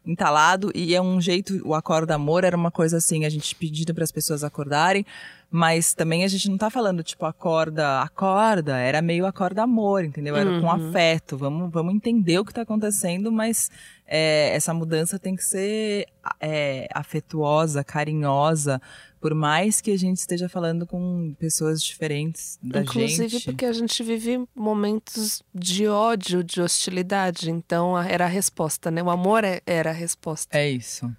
entalado 0.05 0.71
e 0.75 0.93
é 0.95 1.01
um 1.01 1.19
jeito, 1.19 1.59
o 1.67 1.73
acorda 1.73 2.13
amor 2.15 2.43
era 2.43 2.55
uma 2.55 2.69
coisa 2.71 2.97
assim, 2.97 3.25
a 3.25 3.29
gente 3.29 3.55
pedindo 3.55 3.93
para 3.93 4.03
as 4.03 4.11
pessoas 4.11 4.43
acordarem, 4.43 5.03
mas 5.49 5.93
também 5.95 6.23
a 6.23 6.27
gente 6.27 6.47
não 6.47 6.57
tá 6.57 6.69
falando 6.69 7.01
tipo 7.03 7.25
acorda, 7.25 8.01
acorda, 8.01 8.77
era 8.77 9.01
meio 9.01 9.25
acorda 9.25 9.63
amor, 9.63 10.03
entendeu? 10.05 10.35
Era 10.35 10.59
com 10.61 10.67
Uhum. 10.67 10.89
afeto, 10.89 11.35
vamos, 11.37 11.71
vamos 11.71 11.93
entender 11.95 12.37
o 12.39 12.45
que 12.45 12.53
tá 12.53 12.61
acontecendo, 12.61 13.31
mas 13.31 13.69
é, 14.05 14.55
essa 14.55 14.73
mudança 14.75 15.17
tem 15.17 15.35
que 15.35 15.43
ser 15.43 16.05
é, 16.39 16.87
afetuosa, 16.93 17.83
carinhosa, 17.83 18.79
por 19.25 19.33
mais 19.33 19.81
que 19.81 19.89
a 19.89 19.97
gente 19.97 20.17
esteja 20.17 20.47
falando 20.47 20.85
com 20.85 21.33
pessoas 21.39 21.81
diferentes 21.81 22.59
da 22.61 22.83
Inclusive 22.83 23.27
gente. 23.27 23.45
porque 23.45 23.65
a 23.65 23.73
gente 23.73 24.03
vive 24.03 24.45
momentos 24.53 25.41
de 25.51 25.87
ódio, 25.87 26.43
de 26.43 26.61
hostilidade. 26.61 27.49
Então 27.49 27.99
era 27.99 28.25
a 28.25 28.27
resposta, 28.27 28.91
né? 28.91 29.01
O 29.01 29.09
amor 29.09 29.43
é- 29.43 29.63
era 29.65 29.89
a 29.89 29.93
resposta. 29.93 30.55
É 30.55 30.69
isso. 30.69 31.11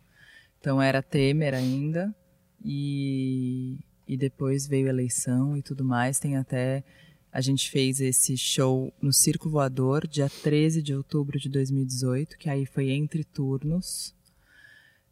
Então 0.62 0.81
era 0.81 1.03
Temer 1.03 1.53
ainda 1.53 2.15
e 2.63 3.77
e 4.07 4.15
depois 4.15 4.67
veio 4.67 4.87
a 4.87 4.89
eleição 4.89 5.57
e 5.57 5.61
tudo 5.61 5.83
mais. 5.83 6.19
Tem 6.19 6.37
até 6.37 6.83
a 7.31 7.41
gente 7.41 7.69
fez 7.69 7.99
esse 8.01 8.37
show 8.37 8.91
no 9.01 9.13
Circo 9.13 9.49
Voador, 9.49 10.07
dia 10.07 10.29
13 10.29 10.81
de 10.81 10.95
outubro 10.95 11.37
de 11.39 11.49
2018, 11.49 12.37
que 12.37 12.49
aí 12.49 12.65
foi 12.65 12.89
entre 12.89 13.23
turnos 13.23 14.15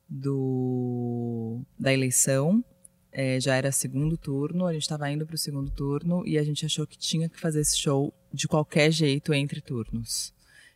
do 0.09 1.61
da 1.77 1.93
eleição. 1.93 2.63
É, 3.11 3.39
já 3.39 3.55
era 3.55 3.71
segundo 3.71 4.17
turno, 4.17 4.65
a 4.65 4.73
gente 4.73 4.81
estava 4.81 5.09
indo 5.09 5.25
para 5.25 5.35
o 5.35 5.37
segundo 5.37 5.71
turno 5.71 6.23
e 6.25 6.37
a 6.37 6.43
gente 6.43 6.65
achou 6.65 6.85
que 6.85 6.97
tinha 6.97 7.29
que 7.29 7.39
fazer 7.39 7.61
esse 7.61 7.77
show 7.77 8.13
de 8.33 8.47
qualquer 8.47 8.91
jeito 8.91 9.33
entre 9.33 9.61
turnos. 9.61 10.33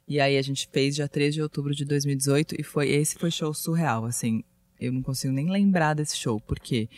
E 0.07 0.19
aí 0.19 0.38
a 0.38 0.41
gente 0.41 0.67
fez 0.71 0.95
dia 0.95 1.07
13 1.07 1.33
de 1.33 1.41
outubro 1.41 1.75
de 1.75 1.83
2018 1.83 2.55
e 2.59 2.63
foi 2.63 2.89
esse 2.89 3.17
foi 3.17 3.29
show 3.29 3.53
surreal, 3.53 4.05
assim. 4.05 4.43
Eu 4.79 4.93
não 4.93 5.01
consigo 5.01 5.33
nem 5.33 5.49
lembrar 5.49 5.93
desse 5.93 6.15
show, 6.15 6.39
porque 6.39 6.89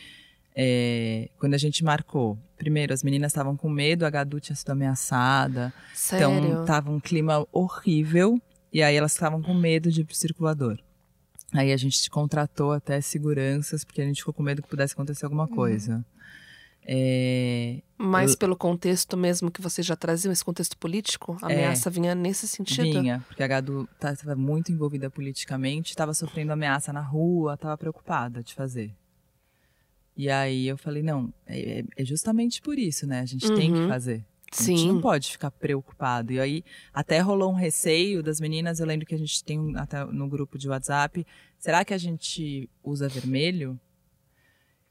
é, 0.54 1.28
quando 1.38 1.54
a 1.54 1.58
gente 1.58 1.82
marcou, 1.84 2.38
primeiro 2.56 2.92
as 2.92 3.02
meninas 3.02 3.30
estavam 3.32 3.56
com 3.56 3.68
medo, 3.68 4.04
a 4.04 4.10
Gadu 4.10 4.38
tinha 4.40 4.54
sido 4.56 4.70
ameaçada, 4.70 5.72
Sério. 5.94 6.30
então 6.38 6.64
tava 6.64 6.90
um 6.90 7.00
clima 7.00 7.46
horrível 7.52 8.40
e 8.72 8.82
aí 8.82 8.94
elas 8.96 9.12
estavam 9.12 9.40
com 9.42 9.54
medo 9.54 9.90
de 9.90 10.02
ir 10.02 10.04
pro 10.04 10.14
circulador. 10.14 10.78
Aí 11.54 11.70
a 11.72 11.76
gente 11.76 12.08
contratou 12.08 12.72
até 12.72 13.00
seguranças 13.00 13.84
porque 13.84 14.00
a 14.00 14.04
gente 14.06 14.18
ficou 14.20 14.32
com 14.32 14.42
medo 14.42 14.62
que 14.62 14.68
pudesse 14.68 14.94
acontecer 14.94 15.24
alguma 15.26 15.46
coisa. 15.46 16.04
É, 16.84 17.80
Mas 17.96 18.32
eu- 18.32 18.38
pelo 18.38 18.56
contexto 18.56 19.16
mesmo 19.16 19.50
que 19.50 19.62
vocês 19.62 19.86
já 19.86 19.94
traziam, 19.94 20.32
esse 20.32 20.44
contexto 20.44 20.76
político, 20.76 21.38
a 21.40 21.50
É. 21.50 21.54
ameaça 21.54 21.88
vinha 21.90 22.14
nesse 22.14 22.48
sentido? 22.48 23.00
vinha, 23.00 23.24
porque 23.28 23.42
a 23.42 23.46
Gadu 23.46 23.88
estava 23.94 24.34
muito 24.34 24.72
envolvida 24.72 25.08
politicamente, 25.08 25.90
estava 25.90 26.12
sofrendo 26.12 26.52
ameaça 26.52 26.92
na 26.92 27.00
rua, 27.00 27.54
estava 27.54 27.78
preocupada 27.78 28.42
de 28.42 28.54
fazer. 28.54 28.92
E 30.16 30.28
aí 30.28 30.66
eu 30.68 30.76
falei, 30.76 31.02
não, 31.02 31.32
é, 31.46 31.84
é 31.96 32.04
justamente 32.04 32.60
por 32.60 32.78
isso, 32.78 33.06
né? 33.06 33.20
A 33.20 33.24
gente 33.26 33.50
tem 33.52 33.72
que 33.72 33.80
Uhum. 33.80 33.88
fazer. 33.88 34.24
A 34.52 34.62
gente 34.62 34.80
Sim. 34.80 34.88
não 34.88 35.00
pode 35.00 35.30
ficar 35.32 35.50
preocupado. 35.50 36.30
E 36.32 36.38
aí, 36.38 36.62
até 36.92 37.20
rolou 37.20 37.50
um 37.50 37.54
receio 37.54 38.22
das 38.22 38.38
meninas. 38.38 38.80
Eu 38.80 38.86
lembro 38.86 39.06
que 39.06 39.14
a 39.14 39.18
gente 39.18 39.42
tem 39.42 39.58
um- 39.58 39.76
até 39.78 40.04
no 40.04 40.28
grupo 40.28 40.58
de 40.58 40.68
WhatsApp. 40.68 41.26
Será 41.58 41.82
que 41.86 41.94
a 41.94 41.98
gente 41.98 42.68
usa 42.84 43.08
vermelho? 43.08 43.80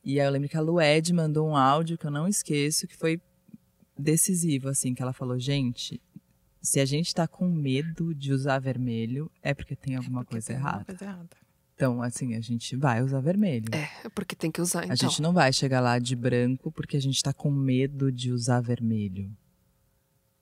E 0.04 0.20
aí 0.20 0.26
eu 0.26 0.32
lembro 0.32 0.50
que 0.50 0.58
a 0.58 0.62
Lued 0.62 1.14
mandou 1.14 1.48
um 1.48 1.56
áudio 1.56 1.96
que 1.96 2.08
eu 2.08 2.12
não 2.12 2.28
esqueço, 2.28 2.88
que 2.88 2.98
foi 2.98 3.22
decisivo, 3.96 4.68
assim, 4.68 4.96
que 4.96 5.02
ela 5.04 5.14
falou, 5.14 5.38
gente, 5.38 6.02
se 6.60 6.80
a 6.80 6.86
gente 6.86 7.14
tá 7.14 7.28
com 7.28 7.48
medo 7.48 8.16
de 8.16 8.34
usar 8.34 8.58
vermelho, 8.58 9.32
é 9.44 9.54
porque 9.54 9.76
tem 9.76 9.96
alguma 9.96 10.22
Porque 10.22 10.34
coisa 10.36 10.48
tem 10.48 10.56
alguma 10.56 10.72
errada. 10.72 10.86
coisa 10.86 11.06
errada. 11.06 11.38
Então, 11.82 12.00
assim, 12.04 12.36
a 12.36 12.40
gente 12.40 12.76
vai 12.76 13.02
usar 13.02 13.20
vermelho. 13.22 13.66
É, 13.72 14.08
porque 14.14 14.36
tem 14.36 14.52
que 14.52 14.62
usar, 14.62 14.84
então. 14.84 14.94
A 14.94 14.96
gente 14.96 15.20
não 15.20 15.34
vai 15.34 15.52
chegar 15.52 15.80
lá 15.80 15.98
de 15.98 16.16
branco 16.16 16.72
porque 16.72 16.96
a 16.96 17.02
gente 17.02 17.24
tá 17.24 17.34
com 17.34 17.50
medo 17.50 18.12
de 18.12 18.32
usar 18.32 18.62
vermelho. 18.62 19.36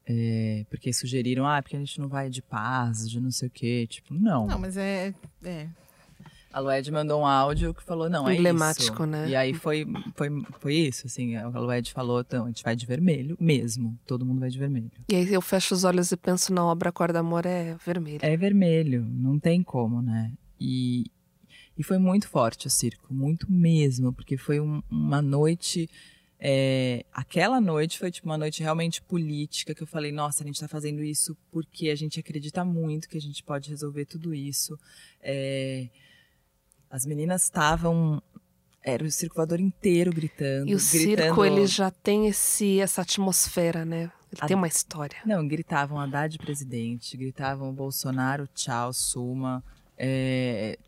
É, 0.06 0.66
porque 0.70 0.92
sugeriram, 0.92 1.48
ah, 1.48 1.62
porque 1.62 1.78
a 1.78 1.80
gente 1.80 1.98
não 1.98 2.10
vai 2.10 2.30
de 2.30 2.42
paz, 2.42 3.10
de 3.10 3.22
não 3.22 3.32
sei 3.32 3.48
o 3.48 3.52
quê. 3.52 3.88
Tipo, 3.88 4.14
não. 4.14 4.48
Não, 4.48 4.60
mas 4.60 4.76
é. 4.76 5.14
é. 5.42 5.70
A 6.52 6.60
Lued 6.60 6.92
mandou 6.92 7.22
um 7.22 7.26
áudio 7.26 7.74
que 7.74 7.84
falou, 7.84 8.10
não, 8.10 8.28
é 8.28 8.36
Emblemático, 8.36 8.96
isso. 8.96 9.06
né? 9.06 9.30
E 9.30 9.36
aí 9.38 9.54
foi, 9.54 9.86
foi, 10.16 10.30
foi 10.60 10.74
isso, 10.74 11.08
assim. 11.08 11.38
A 11.38 11.48
Lued 11.48 11.94
falou, 11.94 12.20
então, 12.20 12.44
a 12.44 12.48
gente 12.50 12.64
vai 12.66 12.76
de 12.76 12.86
vermelho 12.86 13.38
mesmo. 13.40 13.98
Todo 14.06 14.26
mundo 14.26 14.42
vai 14.42 14.50
de 14.50 14.60
vermelho. 14.60 14.92
E 15.08 15.16
aí 15.16 15.34
eu 15.34 15.42
fecho 15.42 15.74
os 15.74 15.86
olhos 15.86 16.12
e 16.12 16.18
penso 16.18 16.52
na 16.52 16.66
obra 16.66 16.90
Acorda 16.90 17.20
Amor 17.20 17.46
é 17.46 17.78
vermelho. 17.86 18.20
É 18.24 18.36
vermelho, 18.36 19.08
não 19.10 19.40
tem 19.40 19.64
como, 19.64 20.02
né? 20.02 20.34
E, 20.60 21.06
e 21.80 21.84
foi 21.84 21.98
muito 21.98 22.28
forte 22.28 22.68
o 22.68 22.70
circo, 22.70 23.12
muito 23.14 23.50
mesmo, 23.52 24.12
porque 24.14 24.38
foi 24.38 24.60
um- 24.60 24.84
uma 24.90 25.22
noite. 25.22 25.90
é, 26.42 27.04
aquela 27.12 27.60
noite 27.60 28.00
foi 28.00 28.10
tipo 28.12 28.26
uma 28.30 28.38
noite 28.38 28.62
realmente 28.64 29.02
política 29.02 29.76
que 29.76 29.84
eu 29.84 29.88
falei, 29.88 30.10
nossa, 30.10 30.42
a 30.42 30.48
gente 30.48 30.58
tá 30.58 30.70
fazendo 30.70 31.04
isso 31.04 31.36
porque 31.52 31.90
a 31.90 31.96
gente 31.96 32.18
acredita 32.18 32.64
muito 32.64 33.10
que 33.10 33.18
a 33.18 33.22
gente 33.22 33.44
pode 33.44 33.70
resolver 33.70 34.06
tudo 34.06 34.34
isso. 34.34 34.80
É, 35.22 35.90
as 36.90 37.06
meninas 37.06 37.44
estavam. 37.44 38.22
Era 38.82 39.04
o 39.04 39.12
circulador 39.12 39.60
inteiro 39.60 40.12
gritando. 40.14 40.70
E 40.70 40.76
o 40.76 40.78
gritando, 40.78 41.26
circo, 41.26 41.44
ele 41.44 41.68
já 41.68 41.92
tem 41.92 42.28
esse, 42.28 42.80
essa 42.80 43.02
atmosfera, 43.02 43.84
né? 43.84 44.04
Ele 44.32 44.40
A- 44.42 44.48
tem 44.48 44.56
uma 44.56 44.68
história. 44.68 45.18
Não, 45.26 45.46
gritavam 45.46 46.00
Haddad 46.00 46.38
presidente, 46.38 47.18
gritavam 47.18 47.74
Bolsonaro, 47.74 48.48
tchau, 48.56 48.94
Suma. 48.94 49.62
É, 49.98 50.80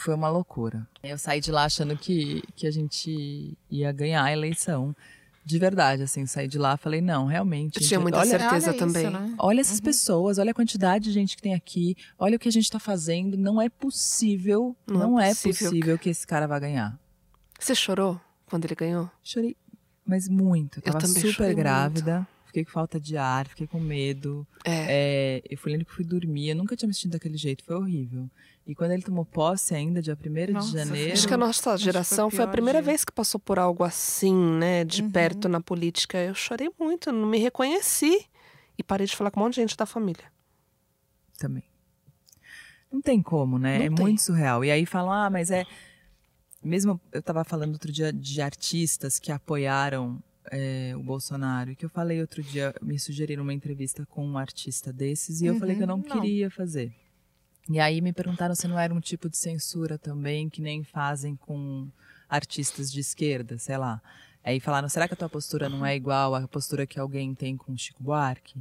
Foi 0.00 0.14
uma 0.14 0.30
loucura. 0.30 0.88
Eu 1.02 1.18
saí 1.18 1.40
de 1.40 1.52
lá 1.52 1.64
achando 1.64 1.94
que, 1.94 2.42
que 2.56 2.66
a 2.66 2.70
gente 2.70 3.56
ia 3.70 3.92
ganhar 3.92 4.24
a 4.24 4.32
eleição. 4.32 4.96
De 5.44 5.58
verdade, 5.58 6.02
assim, 6.02 6.24
saí 6.24 6.48
de 6.48 6.58
lá 6.58 6.76
falei, 6.78 7.02
não, 7.02 7.26
realmente. 7.26 7.76
Eu 7.76 7.80
gente, 7.82 7.88
tinha 7.88 8.00
muita 8.00 8.18
olha, 8.18 8.38
certeza 8.38 8.70
olha 8.70 8.78
também. 8.78 9.02
Isso, 9.02 9.10
né? 9.12 9.34
olha 9.38 9.60
essas 9.60 9.78
pessoas, 9.78 10.38
olha 10.38 10.52
a 10.52 10.54
quantidade 10.54 11.04
de 11.04 11.12
gente 11.12 11.36
que 11.36 11.42
tem 11.42 11.54
aqui, 11.54 11.96
olha 12.18 12.36
o 12.36 12.38
que 12.38 12.48
a 12.48 12.52
gente 12.52 12.70
tá 12.70 12.78
fazendo. 12.78 13.36
Não 13.36 13.60
é 13.60 13.68
possível, 13.68 14.74
Não 14.86 14.96
é 14.96 14.98
não, 15.04 15.20
é 15.20 15.28
possível, 15.30 15.70
possível 15.70 15.98
que 15.98 16.08
esse 16.08 16.26
cara 16.26 16.46
vá 16.46 16.58
ganhar. 16.58 16.98
Você 17.58 17.74
chorou 17.74 18.18
quando 18.46 18.64
ele 18.64 18.74
ganhou? 18.74 19.10
Chorei, 19.22 19.54
mas 20.06 20.28
muito. 20.28 20.78
Eu 20.78 20.82
Eu 20.86 20.92
tava 20.94 21.06
super 21.06 21.54
muito. 21.54 22.26
Fiquei 22.50 22.64
com 22.64 22.70
falta 22.72 22.98
de 23.00 23.16
ar, 23.16 23.46
fiquei 23.48 23.66
com 23.66 23.78
medo. 23.80 24.46
É. 24.64 24.86
É, 25.38 25.42
eu 25.48 25.56
fui 25.56 25.70
lembro 25.72 25.86
que 25.86 25.92
fui 25.92 26.04
dormir, 26.04 26.48
eu 26.50 26.56
nunca 26.56 26.76
tinha 26.76 26.86
me 26.88 26.92
sentido 26.94 27.12
daquele 27.12 27.36
jeito, 27.36 27.64
foi 27.64 27.76
horrível. 27.76 28.28
E 28.66 28.74
quando 28.74 28.90
ele 28.92 29.02
tomou 29.02 29.24
posse 29.24 29.74
ainda, 29.74 30.02
dia 30.02 30.16
1 30.16 30.52
Nossa, 30.52 30.66
de 30.70 30.78
janeiro. 30.78 31.12
Acho 31.12 31.26
que 31.26 31.34
a 31.34 31.36
nossa 31.36 31.76
geração 31.76 32.28
foi 32.28 32.36
foi 32.38 32.44
a 32.44 32.48
primeira 32.48 32.80
dia. 32.80 32.86
vez 32.90 33.04
que 33.04 33.12
passou 33.12 33.40
por 33.40 33.58
algo 33.58 33.82
assim, 33.84 34.34
né? 34.34 34.84
De 34.84 35.02
Uhum. 35.02 35.10
perto 35.10 35.48
na 35.48 35.60
política. 35.60 36.18
Eu 36.18 36.34
chorei 36.34 36.70
muito, 36.78 37.10
não 37.10 37.26
me 37.28 37.38
reconheci. 37.38 38.26
E 38.78 38.82
parei 38.82 39.06
de 39.06 39.16
falar 39.16 39.30
com 39.30 39.40
um 39.40 39.44
monte 39.44 39.54
de 39.54 39.60
gente 39.62 39.76
da 39.76 39.86
família. 39.86 40.24
também. 41.38 41.64
Não 42.92 43.00
tem 43.00 43.22
como, 43.22 43.58
né? 43.58 43.78
Não 43.78 43.84
é 43.86 43.88
tem. 43.90 44.04
muito 44.06 44.20
surreal. 44.22 44.64
E 44.64 44.70
aí 44.70 44.84
falam, 44.84 45.12
ah, 45.12 45.30
mas 45.30 45.50
é. 45.50 45.64
Mesmo 46.62 47.00
eu 47.12 47.22
tava 47.22 47.44
falando 47.44 47.72
outro 47.72 47.90
dia 47.90 48.12
de 48.12 48.42
artistas 48.42 49.18
que 49.18 49.32
apoiaram 49.32 50.22
é, 50.50 50.92
o 50.96 51.02
Bolsonaro, 51.02 51.74
que 51.76 51.84
eu 51.84 51.88
falei 51.90 52.20
outro 52.20 52.42
dia, 52.42 52.74
me 52.82 52.98
sugeriram 52.98 53.42
uma 53.42 53.54
entrevista 53.54 54.04
com 54.06 54.26
um 54.26 54.36
artista 54.36 54.92
desses, 54.92 55.40
e 55.40 55.46
eu 55.46 55.54
falei 55.56 55.76
que 55.76 55.82
eu 55.82 55.86
não, 55.86 55.96
Uhum, 55.96 56.04
não. 56.08 56.20
queria 56.20 56.50
fazer. 56.50 56.92
E 57.68 57.78
aí 57.78 58.00
me 58.00 58.12
perguntaram 58.12 58.54
se 58.54 58.66
não 58.66 58.78
era 58.78 58.92
um 58.92 59.00
tipo 59.00 59.28
de 59.28 59.36
censura 59.36 59.96
também, 59.96 60.48
que 60.48 60.60
nem 60.60 60.82
fazem 60.82 61.36
com 61.36 61.88
artistas 62.28 62.90
de 62.90 63.00
esquerda, 63.00 63.58
sei 63.58 63.76
lá. 63.76 64.02
Aí 64.42 64.58
falaram, 64.58 64.88
será 64.88 65.06
que 65.06 65.14
a 65.14 65.16
tua 65.16 65.28
postura 65.28 65.68
não 65.68 65.84
é 65.86 65.94
igual 65.94 66.34
à 66.34 66.48
postura 66.48 66.86
que 66.86 66.98
alguém 66.98 67.34
tem 67.34 67.56
com 67.56 67.72
o 67.72 67.78
Chico 67.78 68.02
Buarque? 68.02 68.58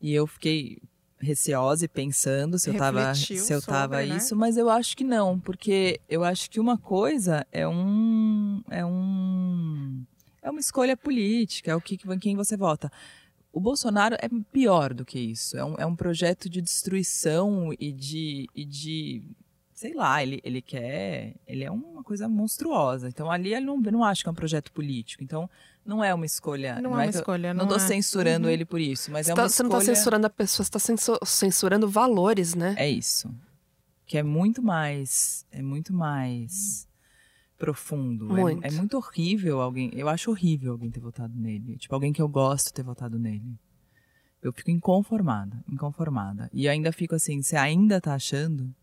E 0.00 0.12
eu 0.12 0.26
fiquei 0.26 0.82
receosa 1.18 1.86
e 1.86 1.88
pensando 1.88 2.58
se 2.58 2.68
eu 2.68 2.76
tava, 2.76 3.08
Refletiu 3.12 3.38
se 3.42 3.52
eu 3.52 3.62
tava 3.62 3.94
sobre, 3.96 4.10
né? 4.12 4.16
isso, 4.18 4.36
mas 4.36 4.56
eu 4.58 4.68
acho 4.68 4.94
que 4.96 5.04
não, 5.04 5.38
porque 5.40 6.00
eu 6.08 6.22
acho 6.24 6.50
que 6.50 6.60
uma 6.60 6.76
coisa 6.76 7.46
é 7.50 7.66
um 7.66 8.62
é 8.68 8.84
um 8.84 10.04
é 10.44 10.50
uma 10.50 10.60
escolha 10.60 10.96
política, 10.96 11.72
é 11.72 11.74
o 11.74 11.80
que 11.80 11.96
quem 12.20 12.36
você 12.36 12.56
vota. 12.56 12.92
O 13.52 13.58
Bolsonaro 13.60 14.14
é 14.20 14.28
pior 14.52 14.92
do 14.92 15.04
que 15.04 15.18
isso. 15.18 15.56
É 15.56 15.64
um, 15.64 15.74
é 15.78 15.86
um 15.86 15.96
projeto 15.96 16.48
de 16.48 16.60
destruição 16.60 17.72
e 17.78 17.90
de, 17.92 18.48
e 18.54 18.64
de 18.64 19.22
sei 19.72 19.94
lá, 19.94 20.22
ele, 20.22 20.40
ele 20.44 20.60
quer. 20.60 21.34
Ele 21.46 21.64
é 21.64 21.70
uma 21.70 22.02
coisa 22.02 22.28
monstruosa. 22.28 23.08
Então 23.08 23.30
ali 23.30 23.54
ele 23.54 23.64
não, 23.64 23.80
eu 23.84 23.92
não 23.92 24.04
acho 24.04 24.22
que 24.22 24.28
é 24.28 24.32
um 24.32 24.34
projeto 24.34 24.70
político. 24.72 25.22
Então 25.22 25.48
não 25.86 26.02
é 26.02 26.12
uma 26.12 26.26
escolha. 26.26 26.80
Não, 26.80 26.90
é 26.90 26.94
uma 26.94 27.02
que 27.08 27.16
eu- 27.16 27.20
escolha, 27.20 27.54
não 27.54 27.62
não 27.64 27.68
tô 27.68 27.76
é. 27.76 27.78
censurando 27.78 28.46
Uhum. 28.48 28.52
ele 28.52 28.64
por 28.64 28.80
isso, 28.80 29.10
mas 29.12 29.26
Você, 29.26 29.32
é 29.32 29.34
tá- 29.34 29.42
uma 29.42 29.48
você 29.48 29.62
não 29.62 29.70
escolha. 29.70 29.86
tá 29.86 29.94
censurando 29.94 30.26
a 30.26 30.30
pessoa, 30.30 30.64
você 30.64 30.70
tá 30.72 30.78
censu- 30.78 31.18
censurando 31.24 31.88
valores, 31.88 32.54
né? 32.54 32.74
É 32.76 32.88
isso. 32.90 33.32
Que 34.06 34.18
é 34.18 34.22
muito 34.22 34.60
mais. 34.62 35.46
É 35.52 35.62
muito 35.62 35.92
mais 35.92 36.88
profundo. 37.58 38.36
É- 38.36 38.40
Muito. 38.40 38.64
É, 38.66 38.70
muito 38.72 38.96
horrível 38.96 39.60
alguém. 39.60 39.90
Eu 39.94 40.08
acho 40.08 40.30
horrível 40.30 40.72
alguém 40.72 40.90
ter 40.90 41.00
votado 41.00 41.32
nele. 41.36 41.76
Tipo, 41.78 41.94
alguém 41.94 42.12
que 42.12 42.20
eu 42.22 42.28
gosto 42.28 42.72
ter 42.72 42.82
votado 42.82 43.18
nele. 43.18 43.54
Eu 44.42 44.52
fico 44.52 44.70
inconformada, 44.70 45.62
inconformada. 45.70 46.50
E 46.52 46.68
ainda 46.68 46.92
fico 46.92 47.14
assim, 47.14 47.42
você 47.42 47.56
ainda 47.56 48.00
tá 48.00 48.14
achando? 48.14 48.74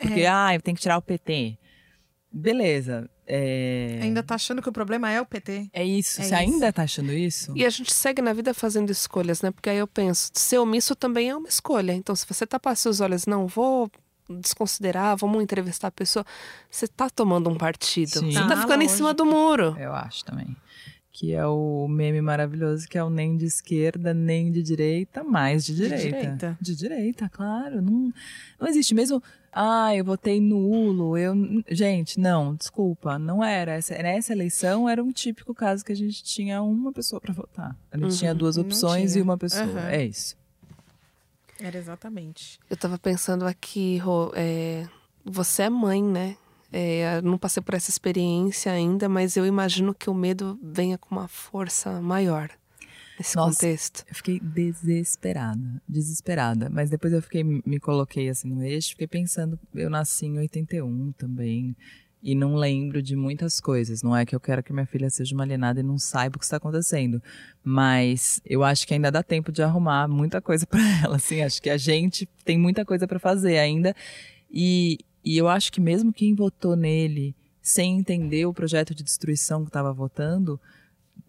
Porque, 0.00 0.20
É. 0.22 0.26
ah, 0.28 0.54
eu 0.54 0.60
tenho 0.60 0.74
que 0.76 0.82
tirar 0.82 0.98
o 0.98 1.02
PT. 1.02 1.56
Beleza. 2.32 3.08
É, 3.28 3.98
Ainda 4.02 4.22
tá 4.22 4.34
achando 4.34 4.60
que 4.62 4.68
o 4.68 4.72
problema 4.72 5.10
é 5.10 5.20
o 5.20 5.26
PT? 5.26 5.68
é 5.72 5.84
isso. 5.84 6.20
É 6.20 6.24
você 6.24 6.26
isso. 6.26 6.34
ainda 6.34 6.72
tá 6.72 6.82
achando 6.82 7.12
isso? 7.12 7.52
E 7.56 7.64
a 7.64 7.70
gente 7.70 7.92
segue 7.92 8.20
na 8.22 8.32
vida 8.32 8.52
fazendo 8.54 8.90
escolhas, 8.90 9.42
né? 9.42 9.50
Porque 9.50 9.70
aí 9.70 9.78
eu 9.78 9.86
penso, 9.86 10.30
ser 10.34 10.58
omisso 10.58 10.94
também 10.94 11.30
é 11.30 11.36
uma 11.36 11.48
escolha. 11.48 11.92
Então, 11.92 12.14
se 12.14 12.26
você 12.26 12.46
tapar 12.46 12.76
seus 12.76 13.00
olhos, 13.00 13.26
não 13.26 13.46
vou 13.46 13.90
desconsiderar, 14.28 15.16
vamos 15.16 15.42
entrevistar 15.42 15.88
a 15.88 15.92
pessoa, 15.92 16.24
você 16.70 16.86
tá 16.86 17.08
tomando 17.10 17.48
um 17.50 17.56
partido. 17.56 18.18
Sim. 18.20 18.30
Você 18.32 18.38
tá 18.40 18.48
Tá, 18.48 18.56
ficando 18.62 18.82
em 18.82 18.88
cima 18.88 19.12
do 19.14 19.24
muro. 19.26 19.76
Eu 19.78 19.92
acho 19.92 20.24
também. 20.24 20.56
Que 21.12 21.32
é 21.32 21.46
o 21.46 21.88
meme 21.88 22.20
maravilhoso, 22.20 22.86
que 22.86 22.98
é 22.98 23.02
o 23.02 23.08
nem 23.08 23.36
de 23.38 23.46
esquerda, 23.46 24.12
nem 24.12 24.52
de 24.52 24.62
direita, 24.62 25.24
mais 25.24 25.64
de 25.64 25.74
direita. 25.74 26.04
direita. 26.04 26.58
De 26.60 26.76
direita, 26.76 27.28
claro. 27.30 27.80
Não, 27.80 28.12
não 28.60 28.68
existe 28.68 28.94
mesmo. 28.94 29.22
Ah, 29.50 29.96
eu 29.96 30.04
votei 30.04 30.38
nulo. 30.42 31.16
Eu... 31.16 31.34
Gente, 31.70 32.20
não, 32.20 32.54
desculpa. 32.54 33.18
Não 33.18 33.42
era. 33.42 33.72
Essa, 33.76 33.94
nessa 34.02 34.34
eleição 34.34 34.86
era 34.86 35.02
um 35.02 35.10
típico 35.10 35.54
caso 35.54 35.82
que 35.82 35.92
a 35.92 35.96
gente 35.96 36.22
tinha 36.22 36.60
uma 36.62 36.92
pessoa 36.92 37.18
para 37.18 37.32
votar. 37.32 37.74
A 37.90 37.96
gente 37.96 38.10
Uhum. 38.10 38.16
tinha 38.18 38.34
duas 38.34 38.58
opções 38.58 39.12
tinha. 39.12 39.20
e 39.20 39.22
uma 39.22 39.38
pessoa. 39.38 39.64
Aham. 39.64 39.88
É 39.88 40.04
isso. 40.04 40.36
Era 41.60 41.78
exatamente. 41.78 42.58
Eu 42.68 42.76
tava 42.76 42.98
pensando 42.98 43.46
aqui, 43.46 43.98
Rô, 43.98 44.32
é, 44.34 44.86
você 45.24 45.64
é 45.64 45.70
mãe, 45.70 46.02
né? 46.02 46.36
É, 46.72 47.18
eu 47.18 47.22
não 47.22 47.38
passei 47.38 47.62
por 47.62 47.74
essa 47.74 47.90
experiência 47.90 48.70
ainda, 48.72 49.08
mas 49.08 49.36
eu 49.36 49.46
imagino 49.46 49.94
que 49.94 50.10
o 50.10 50.14
medo 50.14 50.58
venha 50.62 50.98
com 50.98 51.14
uma 51.14 51.28
força 51.28 52.00
maior 52.02 52.50
nesse 53.18 53.36
Nossa. 53.36 53.58
contexto. 53.58 54.04
Eu 54.08 54.14
fiquei 54.14 54.40
desesperada, 54.40 55.82
desesperada. 55.88 56.68
Mas 56.68 56.90
depois 56.90 57.12
eu 57.12 57.22
fiquei, 57.22 57.42
me 57.42 57.80
coloquei 57.80 58.28
assim 58.28 58.48
no 58.48 58.62
eixo, 58.62 58.90
fiquei 58.90 59.06
pensando, 59.06 59.58
eu 59.74 59.88
nasci 59.88 60.26
em 60.26 60.38
81 60.38 61.12
também. 61.12 61.76
E 62.26 62.34
não 62.34 62.56
lembro 62.56 63.00
de 63.00 63.14
muitas 63.14 63.60
coisas. 63.60 64.02
Não 64.02 64.16
é 64.16 64.26
que 64.26 64.34
eu 64.34 64.40
quero 64.40 64.60
que 64.60 64.72
minha 64.72 64.84
filha 64.84 65.08
seja 65.08 65.32
uma 65.32 65.44
alienada 65.44 65.78
e 65.78 65.82
não 65.84 65.96
saiba 65.96 66.34
o 66.34 66.38
que 66.40 66.44
está 66.44 66.56
acontecendo. 66.56 67.22
Mas 67.62 68.40
eu 68.44 68.64
acho 68.64 68.84
que 68.84 68.94
ainda 68.94 69.12
dá 69.12 69.22
tempo 69.22 69.52
de 69.52 69.62
arrumar 69.62 70.08
muita 70.08 70.42
coisa 70.42 70.66
para 70.66 70.80
ela. 71.04 71.14
Assim, 71.18 71.40
acho 71.40 71.62
que 71.62 71.70
a 71.70 71.76
gente 71.76 72.28
tem 72.44 72.58
muita 72.58 72.84
coisa 72.84 73.06
para 73.06 73.20
fazer 73.20 73.58
ainda. 73.58 73.94
E, 74.50 74.98
e 75.24 75.38
eu 75.38 75.46
acho 75.46 75.72
que 75.72 75.80
mesmo 75.80 76.12
quem 76.12 76.34
votou 76.34 76.74
nele 76.74 77.32
sem 77.62 77.96
entender 77.96 78.44
o 78.44 78.52
projeto 78.52 78.92
de 78.92 79.04
destruição 79.04 79.62
que 79.62 79.68
estava 79.68 79.92
votando, 79.92 80.60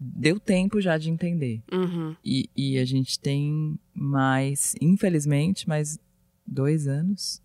deu 0.00 0.40
tempo 0.40 0.80
já 0.80 0.98
de 0.98 1.10
entender. 1.10 1.62
Uhum. 1.70 2.16
E, 2.24 2.50
e 2.56 2.76
a 2.76 2.84
gente 2.84 3.20
tem 3.20 3.78
mais, 3.94 4.74
infelizmente, 4.80 5.68
mais 5.68 5.96
dois 6.44 6.88
anos. 6.88 7.40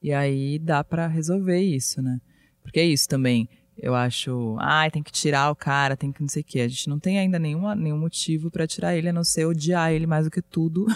E 0.00 0.12
aí 0.12 0.56
dá 0.60 0.84
pra 0.84 1.08
resolver 1.08 1.60
isso, 1.60 2.00
né? 2.00 2.20
Porque 2.66 2.80
é 2.80 2.84
isso 2.84 3.08
também. 3.08 3.48
Eu 3.78 3.94
acho, 3.94 4.56
ai, 4.58 4.90
tem 4.90 5.02
que 5.02 5.12
tirar 5.12 5.50
o 5.50 5.56
cara, 5.56 5.96
tem 5.96 6.10
que 6.10 6.22
não 6.22 6.28
sei 6.28 6.40
o 6.42 6.44
quê. 6.44 6.60
A 6.60 6.68
gente 6.68 6.88
não 6.88 6.98
tem 6.98 7.18
ainda 7.18 7.38
nenhuma, 7.38 7.74
nenhum 7.74 7.98
motivo 7.98 8.50
pra 8.50 8.66
tirar 8.66 8.96
ele, 8.96 9.10
a 9.10 9.12
não 9.12 9.22
ser 9.22 9.44
odiar 9.44 9.92
ele 9.92 10.06
mais 10.06 10.24
do 10.24 10.30
que 10.30 10.40
tudo. 10.40 10.86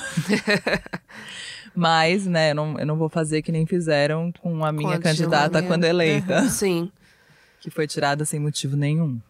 Mas, 1.74 2.26
né, 2.26 2.50
eu 2.50 2.54
não, 2.54 2.78
eu 2.78 2.86
não 2.86 2.96
vou 2.96 3.08
fazer 3.08 3.42
que 3.42 3.52
nem 3.52 3.66
fizeram 3.66 4.32
com 4.32 4.64
a 4.64 4.72
minha 4.72 4.96
a 4.96 4.98
candidata 4.98 5.60
Dilma. 5.60 5.68
quando 5.68 5.84
eleita, 5.84 6.48
Sim, 6.48 6.90
que 7.60 7.70
foi 7.70 7.86
tirada 7.86 8.24
sem 8.24 8.40
motivo 8.40 8.76
nenhum. 8.76 9.20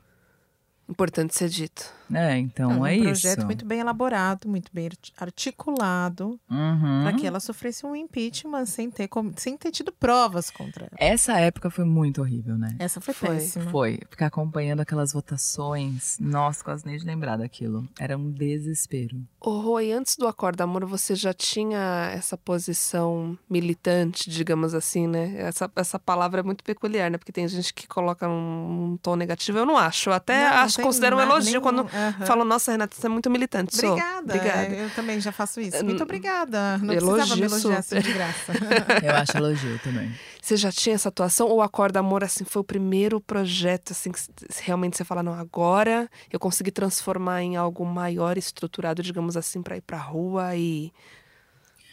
Importante 0.91 1.37
ser 1.37 1.49
dito. 1.49 1.91
É, 2.13 2.37
então 2.37 2.81
um 2.81 2.87
é 2.87 2.99
projeto 2.99 3.39
isso. 3.39 3.47
muito 3.47 3.65
bem 3.65 3.79
elaborado, 3.79 4.49
muito 4.49 4.69
bem 4.75 4.87
arti- 4.87 5.13
articulado, 5.17 6.41
Uhum. 6.51 7.03
para 7.05 7.13
que 7.13 7.25
ela 7.27 7.39
sofresse 7.39 7.87
um 7.87 7.95
impeachment 7.95 8.67
sem 8.67 8.91
ter, 8.91 9.09
sem 9.37 9.57
ter 9.57 9.71
tido 9.71 9.93
provas 9.93 10.51
contra 10.51 10.87
ela. 10.87 10.97
Essa 10.99 11.39
época 11.39 11.71
foi 11.71 11.85
muito 11.85 12.21
horrível, 12.21 12.59
né? 12.59 12.75
Essa 12.81 13.01
foi, 13.01 13.15
Foi. 13.15 13.29
péssima. 13.29 13.71
Foi. 13.71 14.01
Ficar 14.11 14.27
acompanhando 14.27 14.81
aquelas 14.81 15.13
votações. 15.13 16.17
Nossa, 16.19 16.65
quase 16.65 16.85
nem 16.85 16.97
de 16.99 17.05
lembrar 17.05 17.37
daquilo. 17.37 17.89
Era 17.99 18.19
um 18.19 18.31
desespero. 18.31 19.23
Ô, 19.41 19.61
Rui, 19.61 19.93
antes 19.93 20.17
do 20.17 20.27
Acorda 20.27 20.65
Amor, 20.65 20.85
você 20.87 21.15
já 21.15 21.33
tinha 21.33 22.11
essa 22.13 22.37
posição 22.37 23.39
militante, 23.49 24.29
digamos 24.29 24.75
assim, 24.75 25.07
né? 25.07 25.35
Essa, 25.39 25.71
essa 25.77 25.99
palavra 25.99 26.41
é 26.41 26.43
muito 26.43 26.65
peculiar, 26.65 27.11
né? 27.11 27.19
Porque 27.19 27.33
tem 27.33 27.47
gente 27.47 27.73
que 27.73 27.87
coloca 27.87 28.29
um, 28.29 28.93
um 28.93 28.97
tom 28.97 29.15
negativo. 29.17 29.59
Eu 29.59 29.67
não 29.67 29.77
acho. 29.77 30.11
Eu 30.11 30.15
até 30.15 30.49
não 30.51 30.57
acho, 30.59 30.80
tem 30.81 30.87
considero 30.87 31.17
um 31.17 31.21
elogio 31.21 31.51
nenhum. 31.51 31.61
quando 31.63 31.81
Aham. 31.81 32.27
falam, 32.27 32.45
nossa, 32.45 32.73
Renata, 32.73 32.97
você 32.97 33.07
é 33.07 33.11
muito 33.11 33.31
militante. 33.31 33.77
Sou. 33.77 33.91
Obrigada. 33.91 34.35
Obrigada. 34.35 34.75
Eu 34.75 34.91
também 34.91 35.21
já 35.21 35.33
faço 35.33 35.61
isso. 35.61 35.85
Muito 35.85 36.03
obrigada. 36.03 36.79
Não 36.79 36.93
elogio 36.93 37.15
precisava 37.15 37.41
me 37.41 37.47
elogiar 37.47 37.79
assim 37.79 37.97
super. 37.97 38.03
de 38.03 38.13
graça. 38.13 38.53
Eu 39.03 39.15
acho 39.17 39.37
elogio 39.37 39.79
também. 39.83 40.13
Você 40.43 40.57
já 40.57 40.73
tinha 40.73 40.95
essa 40.95 41.09
atuação? 41.09 41.49
Ou 41.49 41.63
Acorda 41.63 42.01
Amor, 42.01 42.25
assim, 42.25 42.45
foi 42.45 42.61
o 42.61 42.65
primeiro 42.65 43.21
projeto, 43.21 43.93
assim, 43.93 44.11
que 44.11 44.21
realmente 44.63 44.97
você 44.97 45.05
fala, 45.05 45.23
não, 45.23 45.35
agora 45.35 46.09
eu 46.33 46.41
consegui 46.41 46.71
transformar 46.71 47.43
em 47.43 47.57
algo 47.57 47.85
maior, 47.85 48.39
estruturado, 48.39 49.03
digamos 49.03 49.37
assim, 49.37 49.63
pra 49.63 49.77
ir 49.77 49.83
pra 49.83 49.99
rua 49.99 50.57
e 50.57 50.93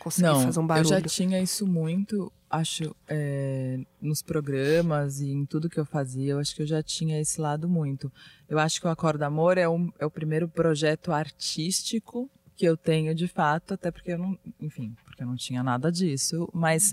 conseguir 0.08 0.28
Não, 0.28 0.42
fazer 0.42 0.60
um 0.60 0.64
eu 0.64 0.68
barulho? 0.68 0.90
já 0.90 1.02
tinha 1.02 1.42
isso 1.42 1.68
muito, 1.68 2.32
acho, 2.50 2.96
é, 3.08 3.80
nos 4.02 4.22
programas 4.22 5.20
e 5.20 5.30
em 5.30 5.46
tudo 5.46 5.70
que 5.70 5.80
eu 5.80 5.86
fazia. 5.86 6.34
Eu 6.34 6.40
acho 6.40 6.56
que 6.56 6.62
eu 6.62 6.68
já 6.68 6.82
tinha 6.82 7.20
esse 7.20 7.40
lado 7.42 7.68
muito. 7.68 8.12
Eu 8.48 8.58
acho 8.58 8.80
que 8.80 8.88
o 8.88 8.90
Acorda 8.90 9.28
Amor 9.28 9.58
é, 9.58 9.68
um, 9.68 9.92
é 10.00 10.06
o 10.06 10.12
primeiro 10.12 10.48
projeto 10.48 11.12
artístico 11.12 12.30
que 12.56 12.66
eu 12.66 12.76
tenho 12.76 13.14
de 13.14 13.28
fato, 13.28 13.74
até 13.74 13.92
porque 13.92 14.14
eu 14.14 14.18
não, 14.18 14.40
enfim, 14.60 14.96
porque 15.06 15.22
eu 15.22 15.28
não 15.28 15.36
tinha 15.36 15.62
nada 15.62 15.92
disso, 15.92 16.50
mas 16.52 16.92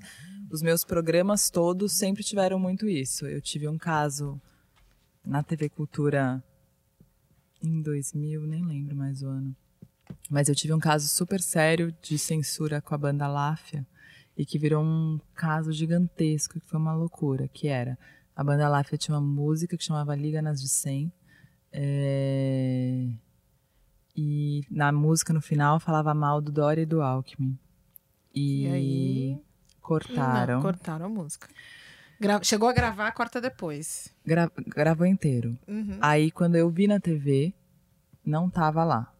os 0.50 0.60
meus 0.60 0.84
programas 0.84 1.48
todos 1.48 1.92
sempre 1.92 2.22
tiveram 2.22 2.58
muito 2.58 2.86
isso. 2.86 3.26
Eu 3.26 3.40
tive 3.40 3.66
um 3.66 3.78
caso 3.78 4.38
na 5.24 5.42
TV 5.42 5.70
Cultura 5.70 6.42
em 7.62 7.80
2000, 7.80 8.42
nem 8.42 8.62
lembro 8.62 8.94
mais 8.94 9.22
o 9.22 9.28
ano. 9.28 9.56
Mas 10.30 10.48
eu 10.48 10.54
tive 10.54 10.72
um 10.72 10.78
caso 10.78 11.08
super 11.08 11.40
sério 11.40 11.94
de 12.02 12.18
censura 12.18 12.80
com 12.80 12.94
a 12.94 12.98
banda 12.98 13.26
Láfia 13.26 13.86
e 14.36 14.44
que 14.44 14.58
virou 14.58 14.82
um 14.84 15.20
caso 15.34 15.72
gigantesco, 15.72 16.58
que 16.60 16.66
foi 16.66 16.78
uma 16.78 16.94
loucura, 16.94 17.46
que 17.48 17.68
era 17.68 17.96
a 18.36 18.42
banda 18.42 18.68
Láfia 18.68 18.98
tinha 18.98 19.16
uma 19.16 19.20
música 19.26 19.76
que 19.76 19.84
chamava 19.84 20.14
Liga 20.16 20.42
nas 20.42 20.60
de 20.60 20.68
100 20.68 21.12
é, 21.72 23.08
E 24.16 24.62
na 24.70 24.90
música, 24.92 25.32
no 25.32 25.40
final, 25.40 25.78
falava 25.80 26.12
mal 26.14 26.40
do 26.40 26.50
Dória 26.52 26.82
e 26.82 26.86
do 26.86 27.00
Alckmin. 27.02 27.58
E, 28.34 28.62
E 28.64 28.68
aí? 28.68 29.38
cortaram. 29.80 30.54
Não, 30.56 30.62
cortaram 30.62 31.06
a 31.06 31.08
música. 31.08 31.48
Gra- 32.20 32.42
Chegou 32.42 32.68
a 32.68 32.72
gravar, 32.72 33.10
corta 33.12 33.40
depois. 33.40 34.08
Gra- 34.26 34.50
gravou 34.68 35.06
inteiro. 35.06 35.58
Uhum. 35.68 35.98
Aí, 36.00 36.30
quando 36.30 36.56
eu 36.56 36.70
vi 36.70 36.86
na 36.86 36.98
TV, 37.00 37.52
não 38.24 38.48
tava 38.50 38.82
lá. 38.84 39.12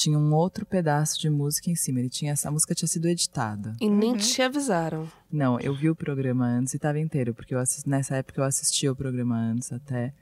Tinha 0.00 0.16
um 0.16 0.32
outro 0.32 0.64
pedaço 0.64 1.18
de 1.18 1.28
música 1.28 1.70
em 1.70 1.74
cima. 1.74 1.98
Ele 1.98 2.08
tinha 2.08 2.30
essa 2.32 2.48
a 2.48 2.52
música 2.52 2.72
tinha 2.72 2.86
sido 2.86 3.08
editada. 3.08 3.74
E 3.80 3.88
nem 3.90 4.12
Uhum. 4.12 4.16
te 4.16 4.40
avisaram. 4.40 5.10
Não, 5.28 5.58
eu 5.58 5.74
vi 5.74 5.90
o 5.90 5.96
programa 5.96 6.46
antes 6.46 6.72
e 6.74 6.78
tava 6.78 7.00
inteiro, 7.00 7.34
porque 7.34 7.52
eu 7.52 7.58
assis- 7.58 7.84
nessa 7.84 8.14
época 8.16 8.40
eu 8.40 8.44
assistia 8.44 8.92
o 8.92 8.96
programa 8.96 9.36
antes 9.36 9.72
até 9.72 10.14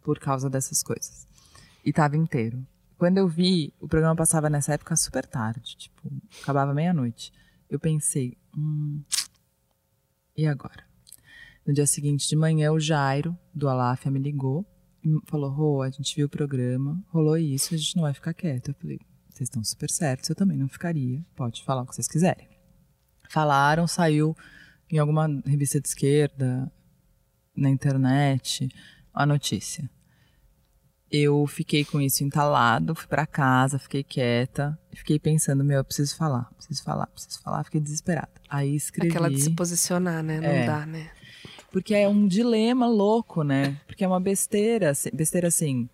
por 0.00 0.18
causa 0.18 0.48
dessas 0.48 0.82
coisas. 0.82 1.26
E 1.84 1.92
tava 1.92 2.16
inteiro. 2.16 2.66
Quando 2.96 3.18
eu 3.18 3.28
vi, 3.28 3.74
o 3.78 3.86
programa 3.86 4.16
passava 4.16 4.48
nessa 4.48 4.72
época 4.72 4.96
super 4.96 5.26
tarde, 5.26 5.76
tipo, 5.76 6.10
acabava 6.42 6.72
meia-noite. 6.72 7.32
Eu 7.68 7.78
pensei, 7.78 8.38
hum, 8.56 9.02
e 10.36 10.46
agora? 10.46 10.84
No 11.66 11.74
dia 11.74 11.86
seguinte 11.86 12.26
de 12.28 12.34
manhã, 12.36 12.72
o 12.72 12.80
Jairo, 12.80 13.36
do 13.54 13.68
Aláfia, 13.68 14.10
me 14.10 14.18
ligou 14.18 14.64
falou: 15.26 15.50
Rô, 15.50 15.82
a 15.82 15.90
gente 15.90 16.14
viu 16.16 16.26
o 16.26 16.30
programa, 16.30 17.02
rolou 17.08 17.36
isso, 17.36 17.74
a 17.74 17.78
gente 17.78 17.96
não 17.96 18.02
vai 18.02 18.14
ficar 18.14 18.34
quieto. 18.34 18.68
Eu 18.68 18.74
falei: 18.74 18.98
vocês 19.28 19.48
estão 19.48 19.62
super 19.64 19.90
certos, 19.90 20.28
eu 20.28 20.36
também 20.36 20.58
não 20.58 20.68
ficaria, 20.68 21.24
pode 21.34 21.62
falar 21.64 21.82
o 21.82 21.86
que 21.86 21.94
vocês 21.94 22.08
quiserem. 22.08 22.48
Falaram, 23.30 23.86
saiu 23.86 24.36
em 24.90 24.98
alguma 24.98 25.26
revista 25.46 25.80
de 25.80 25.88
esquerda, 25.88 26.70
na 27.56 27.70
internet, 27.70 28.68
a 29.12 29.24
notícia. 29.24 29.88
Eu 31.10 31.46
fiquei 31.46 31.84
com 31.84 32.00
isso 32.00 32.24
entalado, 32.24 32.94
fui 32.94 33.06
pra 33.06 33.26
casa, 33.26 33.78
fiquei 33.78 34.02
quieta, 34.02 34.78
fiquei 34.94 35.18
pensando, 35.18 35.62
meu, 35.62 35.78
eu 35.78 35.84
preciso 35.84 36.16
falar, 36.16 36.44
preciso 36.56 36.82
falar, 36.82 37.06
preciso 37.08 37.38
falar, 37.42 37.64
fiquei 37.64 37.80
desesperada. 37.82 38.30
Aí 38.48 38.74
escrevi. 38.74 39.10
Aquela 39.10 39.30
de 39.30 39.38
se 39.40 39.50
posicionar, 39.50 40.22
né? 40.22 40.40
Não 40.40 40.48
É. 40.48 40.66
dá, 40.66 40.86
né? 40.86 41.10
Porque 41.72 41.94
é 41.94 42.08
um 42.08 42.26
dilema 42.28 42.86
louco, 42.86 43.42
né? 43.42 43.76
Porque 43.86 44.04
é 44.04 44.06
uma 44.08 44.20
besteira, 44.20 44.90
assim- 44.90 45.10
besteira 45.12 45.48
assim. 45.48 45.88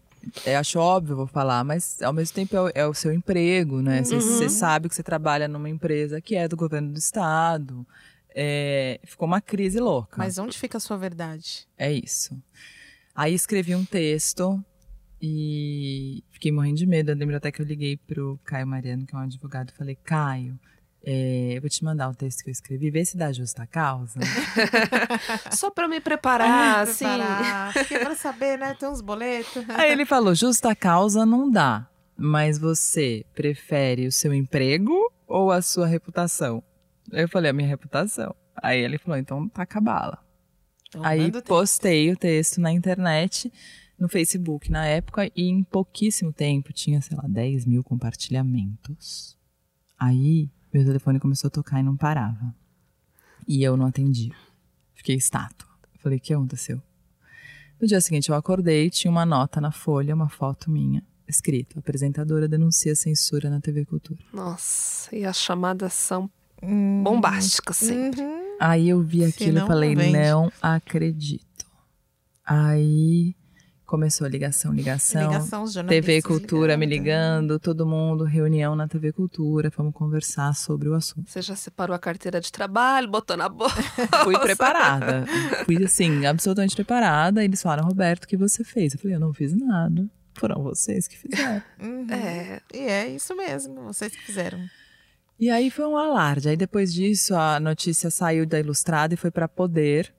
Eu 0.44 0.58
acho 0.58 0.78
óbvio, 0.80 1.14
vou 1.16 1.26
falar, 1.28 1.62
mas 1.64 2.02
ao 2.02 2.12
mesmo 2.12 2.34
tempo 2.34 2.54
é 2.56 2.60
o, 2.60 2.70
é 2.74 2.86
o 2.86 2.92
seu 2.92 3.12
emprego, 3.12 3.80
né? 3.80 4.02
Você 4.02 4.16
Uhum. 4.44 4.48
sabe 4.50 4.88
que 4.88 4.94
você 4.94 5.02
trabalha 5.02 5.46
numa 5.46 5.68
empresa 5.70 6.20
que 6.20 6.34
é 6.34 6.48
do 6.48 6.56
governo 6.56 6.92
do 6.92 6.98
estado. 6.98 7.86
É, 8.34 9.00
ficou 9.04 9.26
uma 9.26 9.40
crise 9.40 9.78
louca. 9.80 10.16
Mas 10.18 10.36
onde 10.38 10.58
fica 10.58 10.76
a 10.76 10.80
sua 10.80 10.96
verdade? 10.96 11.66
É 11.78 11.90
isso. 11.92 12.36
Aí 13.14 13.32
escrevi 13.32 13.74
um 13.74 13.84
texto 13.84 14.62
e 15.22 16.22
fiquei 16.30 16.52
morrendo 16.52 16.76
de 16.76 16.86
medo. 16.86 17.10
Eu 17.10 17.16
lembro 17.16 17.36
até 17.36 17.50
que 17.50 17.60
eu 17.62 17.66
liguei 17.66 17.96
pro 17.96 18.38
Caio 18.44 18.66
Mariano, 18.66 19.06
que 19.06 19.14
é 19.14 19.18
um 19.18 19.22
advogado, 19.22 19.70
e 19.70 19.72
falei: 19.72 19.96
Caio, 20.04 20.58
é, 21.10 21.56
eu 21.56 21.62
vou 21.62 21.70
te 21.70 21.82
mandar 21.82 22.10
o 22.10 22.14
texto 22.14 22.44
que 22.44 22.50
eu 22.50 22.52
escrevi, 22.52 22.90
vê 22.90 23.02
se 23.02 23.16
dá 23.16 23.32
justa 23.32 23.66
causa. 23.66 24.20
Só 25.50 25.70
pra 25.70 25.88
me 25.88 26.00
preparar, 26.00 26.80
assim. 26.80 27.06
Preparar. 27.06 27.72
Porque 27.72 27.98
pra 27.98 28.14
saber, 28.14 28.58
né? 28.58 28.74
Tem 28.74 28.86
uns 28.86 29.00
boletos. 29.00 29.64
Aí 29.70 29.90
ele 29.90 30.04
falou: 30.04 30.34
justa 30.34 30.76
causa 30.76 31.24
não 31.24 31.50
dá, 31.50 31.88
mas 32.14 32.58
você 32.58 33.24
prefere 33.34 34.06
o 34.06 34.12
seu 34.12 34.34
emprego 34.34 34.92
ou 35.26 35.50
a 35.50 35.62
sua 35.62 35.86
reputação? 35.86 36.62
Eu 37.10 37.26
falei: 37.26 37.52
a 37.52 37.54
minha 37.54 37.68
reputação. 37.68 38.34
Aí 38.62 38.78
ele 38.78 38.98
falou: 38.98 39.16
então 39.16 39.48
taca 39.48 39.78
a 39.78 39.80
bala. 39.80 40.18
Então, 40.90 41.02
Aí 41.02 41.32
postei 41.40 42.12
o 42.12 42.18
texto 42.18 42.60
na 42.60 42.70
internet, 42.70 43.50
no 43.98 44.10
Facebook 44.10 44.70
na 44.70 44.84
época, 44.84 45.24
e 45.34 45.48
em 45.48 45.64
pouquíssimo 45.64 46.34
tempo 46.34 46.70
tinha, 46.70 47.00
sei 47.00 47.16
lá, 47.16 47.24
10 47.26 47.64
mil 47.64 47.82
compartilhamentos. 47.82 49.38
Aí 49.98 50.50
meu 50.72 50.84
telefone 50.84 51.18
começou 51.20 51.48
a 51.48 51.50
tocar 51.50 51.80
e 51.80 51.82
não 51.82 51.96
parava. 51.96 52.54
E 53.46 53.62
eu 53.62 53.76
não 53.76 53.86
atendi. 53.86 54.32
Fiquei 54.94 55.16
estátua. 55.16 55.68
Falei, 56.00 56.18
o 56.18 56.20
que 56.20 56.32
aconteceu? 56.34 56.80
No 57.80 57.86
dia 57.86 58.00
seguinte 58.00 58.28
eu 58.28 58.34
acordei, 58.34 58.90
tinha 58.90 59.10
uma 59.10 59.24
nota 59.24 59.60
na 59.60 59.70
folha, 59.70 60.14
uma 60.14 60.28
foto 60.28 60.70
minha, 60.70 61.02
escrito: 61.28 61.78
apresentadora 61.78 62.48
denuncia 62.48 62.94
censura 62.94 63.48
na 63.48 63.60
TV 63.60 63.84
Cultura. 63.84 64.20
Nossa, 64.32 65.14
e 65.14 65.24
as 65.24 65.36
chamadas 65.38 65.92
são 65.92 66.28
Hum. 66.60 67.02
bombásticas, 67.04 67.76
sempre. 67.76 68.20
Uhum. 68.20 68.56
Aí 68.60 68.88
eu 68.88 69.00
vi 69.00 69.24
aquilo 69.24 69.58
e 69.58 69.66
falei, 69.66 69.94
vende. 69.94 70.18
não 70.18 70.50
acredito. 70.60 71.64
Aí 72.44 73.36
começou 73.88 74.26
a 74.26 74.28
ligação, 74.30 74.70
ligação. 74.72 75.32
Ligação, 75.32 75.62
os 75.62 75.72
jornalistas 75.72 76.04
TV 76.06 76.20
Cultura 76.22 76.76
me 76.76 76.84
ligando. 76.84 77.04
ligando, 77.54 77.58
todo 77.58 77.86
mundo, 77.86 78.22
reunião 78.22 78.76
na 78.76 78.86
TV 78.86 79.12
Cultura, 79.14 79.72
vamos 79.74 79.94
conversar 79.94 80.54
sobre 80.54 80.90
o 80.90 80.94
assunto. 80.94 81.28
Você 81.30 81.40
já 81.40 81.56
separou 81.56 81.96
a 81.96 81.98
carteira 81.98 82.38
de 82.38 82.52
trabalho, 82.52 83.08
botou 83.08 83.34
na 83.34 83.48
boca. 83.48 83.82
Fui 84.24 84.38
preparada. 84.38 85.24
Fui 85.64 85.82
assim, 85.82 86.26
absolutamente 86.26 86.76
preparada. 86.76 87.42
Eles 87.42 87.62
falaram, 87.62 87.88
Roberto, 87.88 88.24
o 88.24 88.28
que 88.28 88.36
você 88.36 88.62
fez? 88.62 88.92
Eu 88.92 89.00
falei, 89.00 89.16
eu 89.16 89.20
não 89.20 89.32
fiz 89.32 89.54
nada. 89.54 90.06
Foram 90.34 90.62
vocês 90.62 91.08
que 91.08 91.16
fizeram. 91.16 91.62
Uhum. 91.80 92.06
É, 92.10 92.60
E 92.74 92.78
é 92.80 93.08
isso 93.08 93.34
mesmo, 93.34 93.84
vocês 93.84 94.12
que 94.14 94.20
fizeram. 94.22 94.58
E 95.40 95.48
aí 95.48 95.70
foi 95.70 95.86
um 95.86 95.96
alarde. 95.96 96.50
Aí 96.50 96.56
depois 96.58 96.92
disso, 96.92 97.34
a 97.34 97.58
notícia 97.58 98.10
saiu 98.10 98.44
da 98.44 98.60
Ilustrada 98.60 99.14
e 99.14 99.16
foi 99.16 99.30
para 99.30 99.48
Poder, 99.48 100.12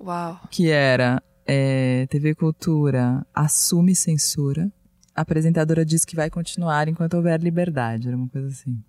uau. 0.00 0.40
que 0.50 0.70
era 0.70 1.22
é, 1.46 2.06
TV 2.08 2.34
Cultura 2.34 3.26
assume 3.34 3.94
censura. 3.94 4.70
A 5.14 5.22
apresentadora 5.22 5.84
diz 5.84 6.04
que 6.04 6.16
vai 6.16 6.30
continuar 6.30 6.88
enquanto 6.88 7.14
houver 7.14 7.40
liberdade. 7.40 8.08
Era 8.08 8.16
uma 8.16 8.28
coisa 8.28 8.48
assim. 8.48 8.82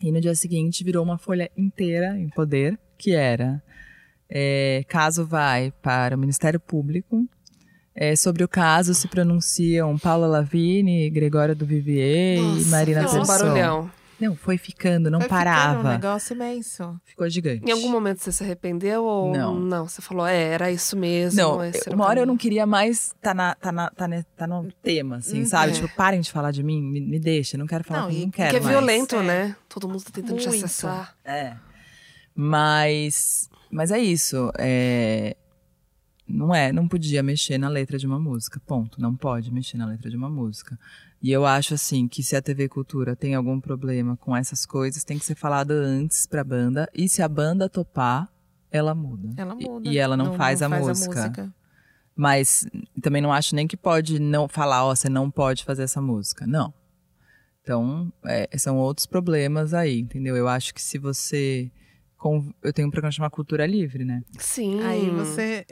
E 0.00 0.12
no 0.12 0.20
dia 0.20 0.34
seguinte 0.34 0.84
virou 0.84 1.04
uma 1.04 1.18
folha 1.18 1.50
inteira 1.56 2.18
em 2.18 2.28
Poder, 2.28 2.78
que 2.96 3.12
era 3.12 3.62
é, 4.30 4.84
caso 4.88 5.26
vai 5.26 5.72
para 5.82 6.16
o 6.16 6.18
Ministério 6.18 6.60
Público. 6.60 7.28
É, 7.94 8.14
sobre 8.14 8.44
o 8.44 8.48
caso 8.48 8.94
se 8.94 9.08
pronunciam 9.08 9.98
Paula 9.98 10.28
Lavigne, 10.28 11.10
Gregória 11.10 11.52
do 11.54 11.66
Vivier 11.66 12.38
e 12.38 12.40
Nossa, 12.40 12.68
Marina 12.68 13.00
fez 13.00 13.12
um 13.12 13.16
Persson. 13.16 13.32
barulhão. 13.44 13.90
Não, 14.20 14.34
foi 14.34 14.58
ficando, 14.58 15.10
não 15.10 15.20
Foi 15.20 15.28
ficando 15.28 15.44
parava. 15.44 15.80
um 15.88 15.92
negócio 15.92 16.34
imenso. 16.34 17.00
Ficou 17.04 17.28
gigante. 17.30 17.64
Em 17.64 17.70
algum 17.70 17.88
momento 17.88 18.18
você 18.20 18.32
se 18.32 18.42
arrependeu 18.42 19.04
ou 19.04 19.32
Não. 19.32 19.86
Você 19.88 20.02
falou, 20.02 20.26
é, 20.26 20.42
era 20.54 20.70
isso 20.72 20.96
mesmo. 20.96 21.40
Não, 21.40 21.64
esse 21.64 21.82
era 21.86 21.90
o 21.90 21.94
uma 21.94 22.04
hora 22.06 22.20
eu 22.20 22.26
não 22.26 22.36
queria 22.36 22.66
mais 22.66 23.14
tá, 23.22 23.32
na, 23.32 23.54
tá, 23.54 23.70
na, 23.70 23.90
tá, 23.90 24.08
ne- 24.08 24.24
tá 24.36 24.46
no 24.46 24.72
tema, 24.82 25.18
assim, 25.18 25.40
Uhum. 25.40 25.46
sabe? 25.46 25.70
É. 25.70 25.74
Tipo, 25.76 25.88
parem 25.94 26.20
de 26.20 26.32
falar 26.32 26.50
de 26.50 26.62
mim, 26.64 26.82
me, 26.82 27.00
me 27.00 27.20
deixa, 27.20 27.56
não 27.56 27.66
quero 27.66 27.84
falar, 27.84 28.00
Não, 28.02 28.08
com- 28.10 28.14
não 28.18 28.30
que 28.30 28.36
quero 28.36 28.50
Que 28.50 28.56
é 28.56 28.60
mais. 28.60 28.70
violento, 28.76 29.16
É. 29.16 29.22
né? 29.22 29.56
Todo 29.68 29.88
mundo 29.88 30.02
tá 30.02 30.10
tentando 30.12 30.38
te 30.40 30.48
Muito. 30.48 30.64
acessar. 30.64 31.14
É. 31.24 31.54
Mas, 32.34 33.48
mas 33.70 33.90
é 33.90 33.98
isso. 33.98 34.50
É, 34.58 35.36
não 36.28 36.54
é, 36.54 36.70
não 36.72 36.86
podia 36.86 37.22
mexer 37.22 37.58
na 37.58 37.68
letra 37.68 37.98
de 37.98 38.06
uma 38.06 38.18
música. 38.18 38.60
Ponto. 38.66 39.00
Não 39.00 39.14
pode 39.16 39.52
mexer 39.52 39.76
na 39.78 39.86
letra 39.86 40.10
de 40.10 40.16
uma 40.16 40.28
música. 40.28 40.78
E 41.20 41.32
eu 41.32 41.44
acho 41.44 41.74
assim 41.74 42.06
que 42.06 42.22
se 42.22 42.36
a 42.36 42.42
TV 42.42 42.68
Cultura 42.68 43.16
tem 43.16 43.34
algum 43.34 43.60
problema 43.60 44.16
com 44.16 44.36
essas 44.36 44.64
coisas, 44.64 45.02
tem 45.04 45.18
que 45.18 45.24
ser 45.24 45.34
falado 45.34 45.72
antes 45.72 46.26
pra 46.26 46.44
banda. 46.44 46.88
E 46.94 47.08
se 47.08 47.22
a 47.22 47.28
banda 47.28 47.68
topar, 47.68 48.28
ela 48.70 48.94
muda. 48.94 49.30
Ela 49.36 49.56
E- 49.58 49.64
muda. 49.64 49.88
E, 49.88 49.98
ela 49.98 50.16
não, 50.16 50.34
faz, 50.34 50.62
a, 50.62 50.68
música. 50.68 51.52
Mas 52.14 52.66
também 53.00 53.22
não 53.22 53.32
acho 53.32 53.54
nem 53.54 53.66
que 53.66 53.76
pode 53.76 54.18
não 54.18 54.46
falar, 54.48 54.84
ó, 54.84 54.94
você 54.94 55.08
não 55.08 55.30
pode 55.30 55.64
fazer 55.64 55.84
essa 55.84 56.00
música. 56.00 56.46
Não. 56.46 56.72
Então, 57.62 58.12
é, 58.24 58.48
são 58.56 58.76
outros 58.76 59.06
problemas 59.06 59.74
aí, 59.74 60.00
entendeu? 60.00 60.36
Eu 60.36 60.48
acho 60.48 60.72
que 60.74 60.80
se 60.80 60.98
você. 60.98 61.70
Eu 62.62 62.72
tenho 62.72 62.88
um 62.88 62.90
programa 62.90 63.12
chamado 63.12 63.30
Cultura 63.30 63.64
Livre, 63.66 64.04
né? 64.04 64.22
Sim. 64.38 64.80
Aí 64.82 65.08
você 65.10 65.64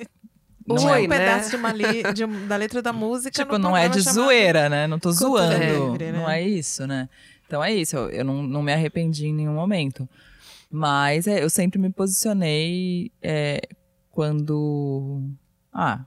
Não 0.66 0.76
tira 0.76 0.92
Oi, 0.92 1.04
um 1.06 1.08
né? 1.08 1.18
pedaço 1.18 1.50
de 1.50 1.56
uma 1.56 1.72
li- 1.72 2.02
de 2.14 2.26
da 2.46 2.56
letra 2.56 2.82
da 2.82 2.92
música. 2.92 3.30
Tipo, 3.30 3.56
não 3.58 3.76
é 3.76 3.88
de 3.88 4.00
zoeira, 4.00 4.68
né? 4.68 4.86
Não 4.86 4.98
tô 4.98 5.12
zoando. 5.12 5.54
Livre, 5.92 6.10
né? 6.10 6.18
Não 6.18 6.28
é 6.28 6.42
isso, 6.42 6.86
né? 6.86 7.08
Então 7.46 7.62
é 7.62 7.72
isso. 7.72 7.94
Eu, 7.96 8.10
eu 8.10 8.24
não, 8.24 8.42
não 8.42 8.62
me 8.62 8.72
arrependi 8.72 9.26
em 9.28 9.34
nenhum 9.34 9.54
momento. 9.54 10.08
Mas 10.70 11.26
é, 11.28 11.42
eu 11.42 11.48
sempre 11.48 11.78
me 11.78 11.90
posicionei 11.90 13.12
é, 13.22 13.60
quando. 14.10 15.22
Ah. 15.72 16.00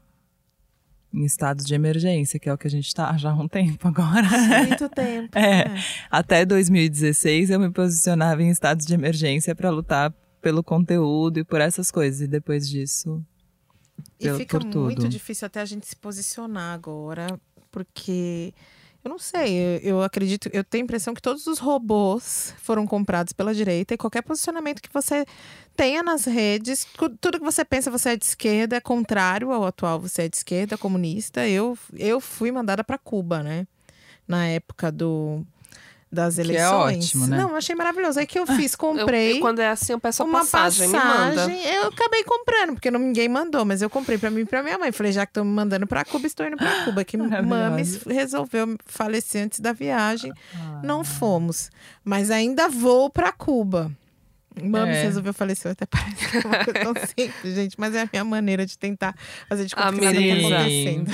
Em 1.11 1.23
estados 1.25 1.65
de 1.65 1.73
emergência, 1.73 2.39
que 2.39 2.47
é 2.47 2.53
o 2.53 2.57
que 2.57 2.67
a 2.67 2.69
gente 2.69 2.93
tá 2.93 3.17
já 3.17 3.31
há 3.31 3.33
um 3.33 3.47
tempo 3.47 3.87
agora. 3.87 4.27
Muito 4.67 4.87
tempo. 4.93 5.29
É. 5.37 5.67
né? 5.69 5.83
Até 6.11 6.45
2016 6.45 7.49
eu 7.49 7.59
me 7.59 7.71
posicionava 7.71 8.43
em 8.43 8.49
estados 8.49 8.85
de 8.85 8.93
emergência 8.93 9.55
para 9.55 9.71
lutar 9.71 10.13
pelo 10.41 10.61
conteúdo 10.63 11.39
e 11.39 11.43
por 11.43 11.61
essas 11.61 11.89
coisas. 11.89 12.21
E 12.21 12.27
depois 12.27 12.69
disso. 12.69 13.23
E 14.19 14.29
fica 14.33 14.59
muito 14.59 15.07
difícil 15.07 15.45
até 15.45 15.61
a 15.61 15.65
gente 15.65 15.87
se 15.87 15.95
posicionar 15.95 16.73
agora, 16.73 17.39
porque 17.71 18.53
eu 19.03 19.09
não 19.09 19.17
sei, 19.17 19.57
eu, 19.57 19.79
eu 19.81 20.03
acredito, 20.03 20.49
eu 20.51 20.63
tenho 20.63 20.83
a 20.83 20.85
impressão 20.85 21.13
que 21.13 21.21
todos 21.21 21.47
os 21.47 21.59
robôs 21.59 22.53
foram 22.61 22.85
comprados 22.85 23.33
pela 23.33 23.53
direita 23.53 23.93
e 23.93 23.97
qualquer 23.97 24.21
posicionamento 24.21 24.81
que 24.81 24.93
você 24.93 25.25
tenha 25.75 26.03
nas 26.03 26.25
redes, 26.25 26.85
tudo 27.21 27.39
que 27.39 27.45
você 27.45 27.63
pensa 27.63 27.89
você 27.89 28.09
é 28.09 28.17
de 28.17 28.25
esquerda, 28.25 28.75
é 28.75 28.81
contrário 28.81 29.51
ao 29.51 29.65
atual, 29.65 29.99
você 29.99 30.23
é 30.23 30.29
de 30.29 30.35
esquerda, 30.37 30.77
comunista. 30.77 31.47
Eu, 31.47 31.77
eu 31.93 32.19
fui 32.19 32.51
mandada 32.51 32.83
para 32.83 32.97
Cuba, 32.97 33.41
né? 33.41 33.65
na 34.29 34.45
época 34.45 34.91
do, 34.91 35.43
das 36.11 36.35
Que 36.35 36.41
é 36.41 36.43
eleições. 36.43 37.05
ótimo, 37.05 37.27
né? 37.27 37.37
Não, 37.37 37.49
eu 37.51 37.55
achei 37.55 37.75
maravilhoso. 37.75 38.19
Aí 38.19 38.25
que 38.25 38.39
eu 38.39 38.47
fiz, 38.47 38.73
Eu- 38.73 38.79
comprei. 38.79 39.37
eu- 39.37 39.39
quando 39.41 39.59
é 39.59 39.69
assim, 39.69 39.93
eu 39.93 39.99
peço 39.99 40.23
a 40.23 40.25
uma 40.25 40.39
passagem, 40.39 40.87
me 40.87 40.93
manda. 40.93 41.35
passagem, 41.35 41.63
eu 41.65 41.87
acabei 41.87 42.23
comprando, 42.23 42.73
porque 42.73 42.89
não, 42.89 42.99
ninguém 42.99 43.29
mandou, 43.29 43.63
mas 43.63 43.81
eu 43.81 43.89
comprei 43.89 44.17
pra 44.17 44.29
mim 44.31 44.41
e 44.41 44.45
pra 44.45 44.63
minha 44.63 44.77
mãe. 44.77 44.91
Falei, 44.91 45.11
já 45.11 45.25
que 45.25 45.29
estão 45.31 45.45
me 45.45 45.51
mandando 45.51 45.85
pra 45.85 46.03
Cuba, 46.03 46.25
estou 46.25 46.45
indo 46.47 46.57
pra 46.57 46.85
Cuba. 46.85 47.03
Que. 47.03 47.15
Mames 47.45 48.03
resolveu 48.03 48.75
falecer 48.85 49.43
antes 49.45 49.59
da 49.59 49.71
viagem. 49.73 50.33
Ah. 50.55 50.81
Não 50.83 51.03
fomos. 51.03 51.69
Mas 52.03 52.31
ainda 52.31 52.67
vou 52.69 53.09
pra 53.09 53.31
Cuba. 53.31 53.91
Mames 54.61 54.97
É. 54.97 55.03
resolveu 55.03 55.33
falecer, 55.33 55.71
até 55.71 55.85
parece 55.85 56.27
que 56.27 56.37
é 56.37 56.39
uma 56.41 56.65
coisa 56.65 56.79
tão 56.79 56.93
simples, 57.07 57.55
gente. 57.55 57.75
Mas 57.77 57.95
é 57.95 58.01
a 58.01 58.09
minha 58.11 58.23
maneira 58.25 58.65
de 58.65 58.77
tentar 58.77 59.15
fazer 59.47 59.65
de 59.65 59.75
conta 59.75 59.93
que 59.93 60.01
nada 60.01 60.19
tá 60.19 60.35
acontecendo. 60.35 61.09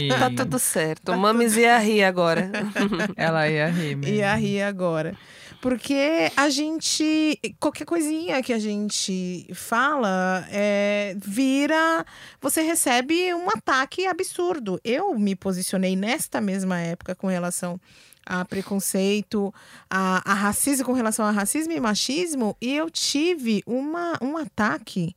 Sim. 0.00 0.08
Tá 0.08 0.30
tudo 0.44 0.58
certo. 0.58 1.16
Mames 1.16 1.56
ia 1.56 1.78
rir 1.78 2.02
agora. 2.04 2.50
Ela 3.16 3.48
ia 3.48 3.68
rir 3.68 3.94
mesmo. 3.96 4.14
E 4.14 4.22
a 4.22 4.34
rir 4.34 4.62
agora. 4.62 5.16
Porque 5.60 6.28
a 6.36 6.50
gente. 6.50 7.38
Qualquer 7.60 7.84
coisinha 7.84 8.42
que 8.42 8.52
a 8.52 8.58
gente 8.58 9.48
fala 9.54 10.44
é, 10.50 11.14
vira. 11.24 12.04
Você 12.40 12.62
recebe 12.62 13.32
um 13.32 13.48
ataque 13.48 14.04
absurdo. 14.06 14.80
Eu 14.82 15.14
me 15.14 15.36
posicionei 15.36 15.94
nesta 15.94 16.40
mesma 16.40 16.80
época 16.80 17.14
com 17.14 17.28
relação 17.28 17.80
a 18.26 18.44
preconceito, 18.44 19.52
a, 19.90 20.30
a 20.30 20.34
racismo, 20.34 20.84
com 20.84 20.92
relação 20.92 21.24
a 21.24 21.30
racismo 21.30 21.72
e 21.72 21.80
machismo, 21.80 22.56
e 22.60 22.74
eu 22.74 22.90
tive 22.90 23.62
uma, 23.66 24.18
um 24.20 24.36
ataque 24.36 25.14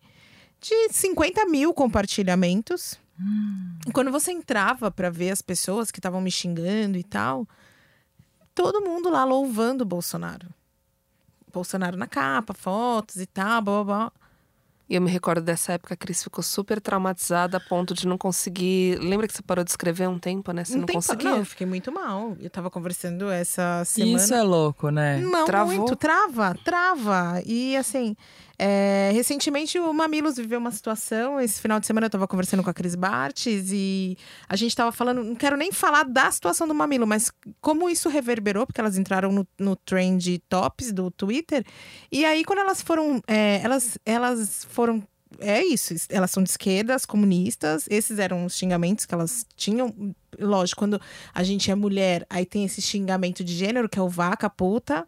de 0.59 0.89
50 0.91 1.45
mil 1.45 1.73
compartilhamentos. 1.73 2.99
E 3.87 3.91
Quando 3.91 4.11
você 4.11 4.31
entrava 4.31 4.91
para 4.91 5.09
ver 5.09 5.31
as 5.31 5.41
pessoas 5.41 5.91
que 5.91 5.99
estavam 5.99 6.19
me 6.19 6.31
xingando 6.31 6.97
e 6.97 7.03
tal, 7.03 7.47
todo 8.53 8.81
mundo 8.81 9.09
lá 9.09 9.23
louvando 9.23 9.83
o 9.83 9.87
Bolsonaro. 9.87 10.47
Bolsonaro 11.53 11.95
na 11.95 12.07
capa, 12.07 12.53
fotos 12.53 13.17
e 13.17 13.25
tal, 13.25 13.61
blá 13.61 13.83
blá 13.83 13.83
blá. 13.83 14.11
E 14.87 14.95
eu 14.95 15.01
me 15.01 15.09
recordo 15.09 15.41
dessa 15.41 15.73
época, 15.73 15.95
a 15.95 15.97
Cris 15.97 16.23
ficou 16.23 16.43
super 16.43 16.79
traumatizada 16.79 17.57
a 17.57 17.59
ponto 17.59 17.93
de 17.93 18.07
não 18.07 18.17
conseguir. 18.19 18.99
Lembra 18.99 19.27
que 19.27 19.33
você 19.33 19.41
parou 19.41 19.63
de 19.63 19.71
escrever 19.71 20.07
um 20.07 20.19
tempo, 20.19 20.51
né? 20.51 20.63
Você 20.63 20.77
não, 20.77 20.85
tem 20.85 20.93
pa- 20.93 20.99
conseguia. 21.01 21.31
Não, 21.31 21.37
eu 21.39 21.45
fiquei 21.45 21.65
muito 21.65 21.91
mal. 21.91 22.37
Eu 22.39 22.49
tava 22.51 22.69
conversando 22.69 23.29
essa 23.29 23.83
semana. 23.83 24.17
Isso 24.23 24.33
é 24.33 24.43
louco, 24.43 24.89
né? 24.91 25.17
Não, 25.21 25.45
Travou? 25.45 25.75
muito, 25.75 25.95
trava, 25.95 26.55
trava. 26.63 27.41
E 27.47 27.75
assim, 27.75 28.15
é, 28.57 29.11
recentemente 29.13 29.77
o 29.79 29.93
Mamilos 29.93 30.37
viveu 30.37 30.59
uma 30.59 30.71
situação. 30.71 31.39
Esse 31.39 31.61
final 31.61 31.79
de 31.79 31.85
semana 31.85 32.05
eu 32.05 32.09
tava 32.09 32.27
conversando 32.27 32.63
com 32.63 32.69
a 32.69 32.73
Cris 32.73 32.95
Bartes 32.95 33.71
e 33.71 34.17
a 34.47 34.55
gente 34.55 34.75
tava 34.75 34.91
falando. 34.91 35.23
Não 35.23 35.35
quero 35.35 35.57
nem 35.57 35.71
falar 35.71 36.03
da 36.03 36.31
situação 36.31 36.67
do 36.67 36.73
Mamilo, 36.73 37.05
mas 37.05 37.31
como 37.59 37.89
isso 37.89 38.09
reverberou, 38.09 38.65
porque 38.65 38.79
elas 38.79 38.97
entraram 38.97 39.31
no, 39.31 39.47
no 39.59 39.75
trend 39.75 40.39
tops 40.49 40.91
do 40.91 41.11
Twitter. 41.11 41.65
E 42.11 42.23
aí, 42.23 42.43
quando 42.45 42.59
elas 42.59 42.81
foram. 42.81 43.21
é, 43.27 43.59
elas, 43.63 43.97
elas 44.05 44.65
foram. 44.69 45.03
É 45.39 45.61
isso, 45.65 45.93
elas 46.09 46.31
são 46.31 46.41
de 46.41 46.49
esquerdas, 46.49 47.05
comunistas. 47.05 47.85
Esses 47.89 48.19
eram 48.19 48.45
os 48.45 48.55
xingamentos 48.55 49.05
que 49.05 49.13
elas 49.13 49.45
tinham. 49.57 49.93
Lógico, 50.39 50.79
quando 50.79 51.01
a 51.33 51.43
gente 51.43 51.69
é 51.69 51.75
mulher, 51.75 52.25
aí 52.29 52.45
tem 52.45 52.63
esse 52.63 52.81
xingamento 52.81 53.43
de 53.43 53.53
gênero, 53.53 53.89
que 53.89 53.99
é 53.99 54.01
o 54.01 54.07
vaca, 54.07 54.49
puta 54.49 55.05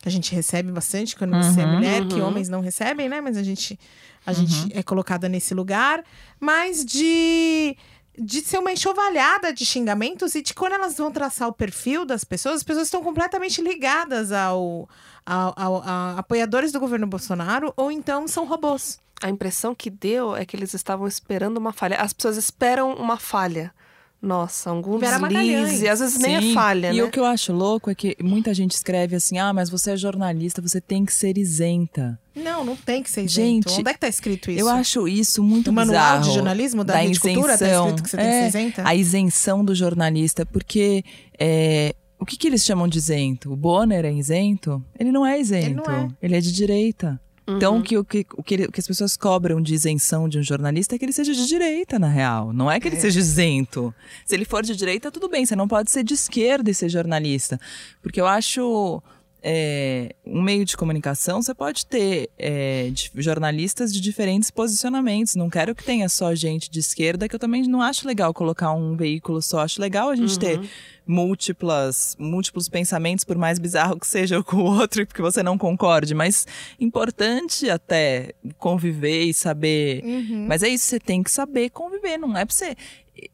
que 0.00 0.08
a 0.08 0.12
gente 0.12 0.34
recebe 0.34 0.70
bastante 0.70 1.16
quando 1.16 1.36
você 1.36 1.60
é 1.60 1.64
Uhum. 1.66 1.74
mulher, 1.74 2.06
que 2.06 2.14
Uhum. 2.20 2.26
homens 2.28 2.48
não 2.48 2.60
recebem, 2.60 3.08
né? 3.08 3.20
Mas 3.20 3.36
a 3.36 3.42
gente, 3.42 3.78
a 4.24 4.32
gente 4.32 4.70
é 4.76 4.82
colocada 4.82 5.28
nesse 5.28 5.54
lugar. 5.54 6.04
Mas 6.38 6.84
de, 6.84 7.76
de 8.16 8.40
ser 8.42 8.58
uma 8.58 8.70
enxovalhada 8.72 9.52
de 9.52 9.66
xingamentos 9.66 10.34
e 10.36 10.42
de 10.42 10.54
quando 10.54 10.74
elas 10.74 10.96
vão 10.96 11.10
traçar 11.10 11.48
o 11.48 11.52
perfil 11.52 12.04
das 12.04 12.22
pessoas, 12.24 12.56
as 12.56 12.62
pessoas 12.62 12.86
estão 12.86 13.02
completamente 13.02 13.60
ligadas 13.60 14.30
ao, 14.30 14.88
ao, 15.26 15.54
ao- 15.56 15.82
a 15.84 16.18
apoiadores 16.18 16.70
do 16.70 16.78
governo 16.78 17.06
Bolsonaro 17.06 17.72
ou 17.76 17.90
então 17.90 18.28
são 18.28 18.44
robôs. 18.46 19.00
A 19.20 19.28
impressão 19.28 19.74
que 19.74 19.90
deu 19.90 20.36
é 20.36 20.44
que 20.44 20.54
eles 20.54 20.74
estavam 20.74 21.08
esperando 21.08 21.56
uma 21.56 21.72
falha. 21.72 21.96
As 21.96 22.12
pessoas 22.12 22.36
esperam 22.36 22.94
uma 22.94 23.16
falha. 23.16 23.74
Nossa, 24.20 24.70
algum 24.70 24.98
deslize. 24.98 25.88
Às 25.88 26.00
vezes 26.00 26.18
nem 26.18 26.40
Sim. 26.40 26.50
é 26.50 26.54
falha, 26.54 26.92
E 26.92 26.96
né? 26.96 27.02
o 27.04 27.10
que 27.10 27.20
eu 27.20 27.24
acho 27.24 27.52
louco 27.52 27.88
é 27.88 27.94
que 27.94 28.16
muita 28.20 28.52
gente 28.52 28.72
escreve 28.72 29.14
assim: 29.14 29.38
ah, 29.38 29.52
mas 29.52 29.70
você 29.70 29.92
é 29.92 29.96
jornalista, 29.96 30.60
você 30.60 30.80
tem 30.80 31.04
que 31.04 31.12
ser 31.12 31.38
isenta. 31.38 32.18
Não, 32.34 32.64
não 32.64 32.74
tem 32.76 33.02
que 33.02 33.10
ser 33.10 33.22
isento. 33.22 33.34
Gente, 33.70 33.80
Onde 33.80 33.90
é 33.90 33.92
que 33.92 34.00
tá 34.00 34.08
escrito 34.08 34.50
isso? 34.50 34.60
Eu 34.60 34.68
acho 34.68 35.06
isso 35.06 35.42
muito 35.42 35.72
manual 35.72 35.96
bizarro. 36.18 36.22
de 36.28 36.34
jornalismo 36.34 36.82
da, 36.84 36.94
da 36.94 37.00
Rede 37.00 37.20
Cultura 37.20 37.56
tá 37.56 37.66
escrito 37.66 38.02
que 38.02 38.10
você 38.10 38.16
tem 38.16 38.26
que 38.26 38.32
É, 38.32 38.50
ser 38.50 38.58
isenta? 38.58 38.82
A 38.88 38.94
isenção 38.94 39.64
do 39.64 39.74
jornalista, 39.74 40.44
porque 40.44 41.04
é, 41.38 41.94
o 42.18 42.26
que, 42.26 42.36
que 42.36 42.48
eles 42.48 42.64
chamam 42.64 42.88
de 42.88 42.98
isento? 42.98 43.52
O 43.52 43.56
Bonner 43.56 44.04
é 44.04 44.12
isento? 44.12 44.84
Ele 44.98 45.12
não 45.12 45.24
é 45.24 45.38
isento. 45.40 45.66
Ele 45.66 45.74
não 45.74 45.84
é. 45.84 46.08
Ele 46.20 46.36
é 46.36 46.40
de 46.40 46.52
direita. 46.52 47.20
Uhum. 47.48 47.56
Então, 47.56 47.80
que, 47.80 47.96
o, 47.96 48.04
que, 48.04 48.26
o, 48.36 48.42
que 48.42 48.54
o 48.66 48.72
que 48.72 48.80
as 48.80 48.86
pessoas 48.86 49.16
cobram 49.16 49.60
de 49.60 49.72
isenção 49.72 50.28
de 50.28 50.38
um 50.38 50.42
jornalista 50.42 50.94
é 50.94 50.98
que 50.98 51.04
ele 51.06 51.12
seja 51.14 51.32
de 51.32 51.46
direita, 51.46 51.98
na 51.98 52.08
real. 52.08 52.52
Não 52.52 52.70
é 52.70 52.78
que 52.78 52.86
ele 52.86 53.00
seja 53.00 53.18
isento. 53.18 53.94
Se 54.26 54.34
ele 54.34 54.44
for 54.44 54.62
de 54.62 54.76
direita, 54.76 55.10
tudo 55.10 55.30
bem. 55.30 55.46
Você 55.46 55.56
não 55.56 55.66
pode 55.66 55.90
ser 55.90 56.04
de 56.04 56.12
esquerda 56.12 56.70
e 56.70 56.74
ser 56.74 56.90
jornalista. 56.90 57.58
Porque 58.02 58.20
eu 58.20 58.26
acho. 58.26 59.02
É, 59.42 60.14
um 60.26 60.42
meio 60.42 60.64
de 60.64 60.76
comunicação, 60.76 61.40
você 61.40 61.54
pode 61.54 61.86
ter 61.86 62.28
é, 62.38 62.90
de- 62.90 63.10
jornalistas 63.16 63.92
de 63.92 64.00
diferentes 64.00 64.50
posicionamentos. 64.50 65.34
Não 65.36 65.48
quero 65.48 65.74
que 65.74 65.84
tenha 65.84 66.08
só 66.08 66.34
gente 66.34 66.70
de 66.70 66.80
esquerda, 66.80 67.28
que 67.28 67.34
eu 67.34 67.38
também 67.38 67.62
não 67.68 67.80
acho 67.80 68.06
legal 68.06 68.34
colocar 68.34 68.72
um 68.72 68.96
veículo 68.96 69.40
só. 69.40 69.60
Acho 69.60 69.80
legal 69.80 70.10
a 70.10 70.16
gente 70.16 70.38
ter 70.38 70.60
múltiplas, 71.06 72.16
múltiplos 72.18 72.68
pensamentos, 72.68 73.24
por 73.24 73.36
mais 73.36 73.58
bizarro 73.58 73.98
que 73.98 74.06
seja 74.06 74.42
com 74.42 74.56
o 74.58 74.78
outro, 74.78 75.06
porque 75.06 75.22
você 75.22 75.42
não 75.42 75.56
concorde, 75.58 76.14
mas 76.14 76.46
importante 76.78 77.68
até 77.70 78.32
conviver 78.58 79.24
e 79.24 79.34
saber. 79.34 80.02
Uhum. 80.04 80.46
Mas 80.48 80.62
é 80.62 80.68
isso, 80.68 80.84
você 80.84 81.00
tem 81.00 81.22
que 81.22 81.30
saber 81.30 81.70
conviver, 81.70 82.18
não 82.18 82.36
é 82.36 82.44
pra 82.44 82.54
você. 82.54 82.74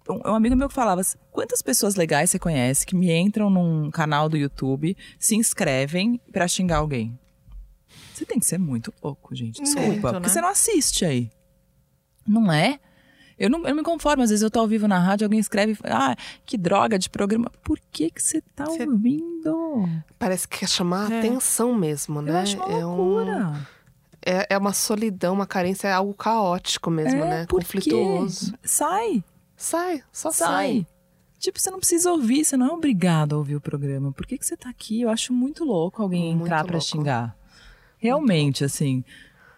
Um 0.08 0.30
um 0.30 0.34
amigo 0.34 0.54
meu 0.56 0.68
que 0.68 0.74
falava 0.74 1.00
assim, 1.00 1.18
quantas 1.30 1.60
pessoas 1.62 1.94
legais 1.94 2.30
você 2.30 2.38
conhece 2.38 2.86
que 2.86 2.94
me 2.96 3.10
entram 3.12 3.50
num 3.50 3.90
canal 3.90 4.28
do 4.28 4.36
YouTube, 4.36 4.96
se 5.18 5.34
inscrevem 5.36 6.20
pra 6.32 6.46
xingar 6.48 6.78
alguém? 6.78 7.18
Você 8.12 8.24
tem 8.24 8.38
que 8.38 8.46
ser 8.46 8.58
muito 8.58 8.92
louco, 9.02 9.34
gente. 9.34 9.60
Desculpa. 9.62 9.86
Muito, 9.88 10.00
porque 10.02 10.20
né? 10.20 10.28
você 10.28 10.40
não 10.40 10.48
assiste 10.48 11.04
aí. 11.04 11.30
Não 12.26 12.50
é? 12.52 12.78
Eu 13.36 13.50
não, 13.50 13.58
eu 13.60 13.70
não 13.70 13.76
me 13.76 13.82
conformo. 13.82 14.22
Às 14.22 14.30
vezes 14.30 14.42
eu 14.42 14.50
tô 14.50 14.60
ao 14.60 14.68
vivo 14.68 14.86
na 14.86 14.98
rádio, 15.00 15.24
alguém 15.24 15.40
escreve 15.40 15.72
e 15.72 15.74
fala, 15.74 16.12
ah, 16.12 16.16
que 16.46 16.56
droga 16.56 16.96
de 16.98 17.10
programa. 17.10 17.50
Por 17.64 17.78
que 17.90 18.10
que 18.10 18.22
você 18.22 18.40
tá 18.54 18.66
Você- 18.66 18.84
ouvindo? 18.88 19.88
Parece 20.18 20.46
que 20.46 20.60
quer 20.60 20.68
chamar 20.68 21.10
a 21.10 21.14
É. 21.14 21.18
atenção 21.18 21.74
mesmo, 21.74 22.22
né? 22.22 22.30
Eu 22.30 22.36
acho 22.36 22.56
uma 22.56 22.72
é, 22.78 22.86
um- 22.86 22.96
loucura. 22.96 23.66
é, 24.24 24.46
é 24.54 24.56
uma 24.58 24.72
solidão, 24.72 25.34
uma 25.34 25.46
carência, 25.46 25.88
é 25.88 25.92
algo 25.92 26.14
caótico 26.14 26.90
mesmo, 26.90 27.24
é, 27.24 27.28
né? 27.28 27.46
por 27.46 27.60
Conflituoso. 27.60 28.52
quê? 28.52 28.58
Sai, 28.62 29.24
Sai, 29.56 30.02
só 30.12 30.30
sai. 30.30 30.48
sai. 30.48 30.86
Tipo, 31.38 31.60
você 31.60 31.70
não 31.70 31.78
precisa 31.78 32.10
ouvir, 32.10 32.44
você 32.44 32.56
não 32.56 32.68
é 32.68 32.72
obrigado 32.72 33.34
a 33.34 33.38
ouvir 33.38 33.56
o 33.56 33.60
programa. 33.60 34.12
Por 34.12 34.26
que, 34.26 34.38
que 34.38 34.46
você 34.46 34.56
tá 34.56 34.70
aqui? 34.70 35.02
Eu 35.02 35.10
acho 35.10 35.32
muito 35.32 35.64
louco 35.64 36.02
alguém 36.02 36.34
Muito 36.34 36.46
entrar 36.46 36.64
pra 36.64 36.72
louco. 36.74 36.86
xingar. 36.86 37.36
Realmente, 37.98 38.64
assim, 38.64 39.04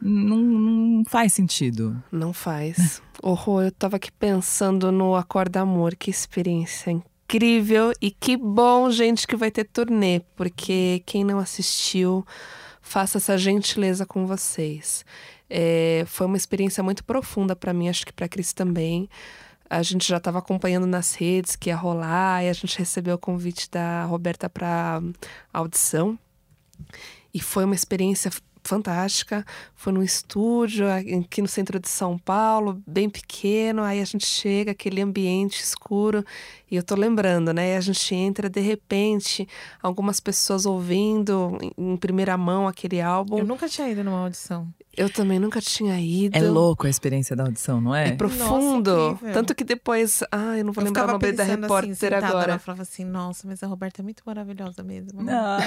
não, 0.01 0.39
não 0.39 1.05
faz 1.05 1.33
sentido. 1.33 2.03
Não 2.11 2.33
faz. 2.33 3.01
Horror, 3.23 3.65
eu 3.65 3.73
tava 3.73 3.97
aqui 3.97 4.11
pensando 4.13 4.91
no 4.91 5.15
Acorda 5.15 5.61
Amor, 5.61 5.95
que 5.95 6.11
experiência 6.11 6.91
incrível 6.91 7.93
e 8.01 8.11
que 8.11 8.37
bom, 8.37 8.91
gente, 8.91 9.27
que 9.27 9.37
vai 9.37 9.51
ter 9.51 9.65
turnê, 9.65 10.21
porque 10.37 11.03
quem 11.07 11.25
não 11.25 11.39
assistiu, 11.39 12.25
faça 12.81 13.19
essa 13.19 13.39
gentileza 13.39 14.05
com 14.05 14.27
vocês. 14.27 15.05
É, 15.49 16.05
foi 16.07 16.27
uma 16.27 16.37
experiência 16.37 16.83
muito 16.83 17.05
profunda 17.05 17.55
pra 17.55 17.73
mim, 17.73 17.89
acho 17.89 18.05
que 18.05 18.13
pra 18.13 18.29
Cris 18.29 18.53
também. 18.53 19.09
A 19.69 19.83
gente 19.83 20.07
já 20.07 20.19
estava 20.19 20.39
acompanhando 20.39 20.87
nas 20.87 21.15
redes 21.15 21.57
que 21.57 21.71
ia 21.71 21.77
rolar, 21.77 22.45
e 22.45 22.49
a 22.49 22.53
gente 22.53 22.79
recebeu 22.79 23.17
o 23.17 23.19
convite 23.19 23.71
da 23.71 24.05
Roberta 24.05 24.49
para 24.49 25.03
audição. 25.53 26.19
E 27.33 27.41
foi 27.41 27.65
uma 27.65 27.75
experiência 27.75 28.31
fantástica. 28.67 29.45
Foi 29.75 29.93
num 29.93 30.03
estúdio 30.03 30.87
aqui 30.91 31.41
no 31.41 31.49
centro 31.49 31.79
de 31.79 31.89
São 31.89 32.19
Paulo, 32.19 32.83
bem 32.87 33.09
pequeno. 33.09 33.83
Aí 33.83 34.01
a 34.01 34.05
gente 34.05 34.27
chega, 34.27 34.73
aquele 34.73 35.01
ambiente 35.01 35.63
escuro. 35.63 36.25
E 36.71 36.77
eu 36.77 36.83
tô 36.83 36.95
lembrando, 36.95 37.53
né? 37.53 37.77
A 37.77 37.81
gente 37.81 38.15
entra, 38.15 38.51
de 38.51 38.61
repente, 38.61 39.49
algumas 39.83 40.21
pessoas 40.21 40.67
ouvindo 40.67 41.57
em 41.79 41.97
primeira 41.97 42.37
mão 42.37 42.67
aquele 42.67 43.01
álbum. 43.01 43.39
Eu 43.39 43.47
nunca 43.47 43.69
tinha 43.69 43.89
ido 43.89 44.03
numa 44.03 44.21
audição. 44.25 44.69
Eu 44.97 45.11
também 45.11 45.39
nunca 45.39 45.61
tinha 45.61 45.99
ido. 46.01 46.37
É 46.37 46.41
louco 46.41 46.87
a 46.87 46.91
experiência 46.91 47.37
da 47.37 47.45
audição, 47.45 47.81
não 47.81 47.95
é? 47.95 48.09
É 48.09 48.13
profundo. 48.13 49.19
Nossa. 49.21 49.33
Tanto 49.33 49.55
que 49.55 49.63
depois. 49.65 50.23
Ah, 50.33 50.57
eu 50.57 50.65
não 50.65 50.73
vou 50.73 50.83
Eu 50.83 50.87
lembrar 50.87 51.05
o 51.05 51.07
nome 51.13 51.33
da 51.33 51.45
pensando 51.45 51.63
repórter 51.63 52.15
assim, 52.15 52.25
agora. 52.27 52.51
Ela 52.53 52.59
falava 52.59 52.83
assim, 52.83 53.05
nossa, 53.05 53.47
mas 53.47 53.63
a 53.63 53.67
Roberta 53.67 54.01
é 54.01 54.05
muito 54.05 54.23
maravilhosa 54.25 54.83
mesmo. 54.83 55.21
Ah, 55.29 55.59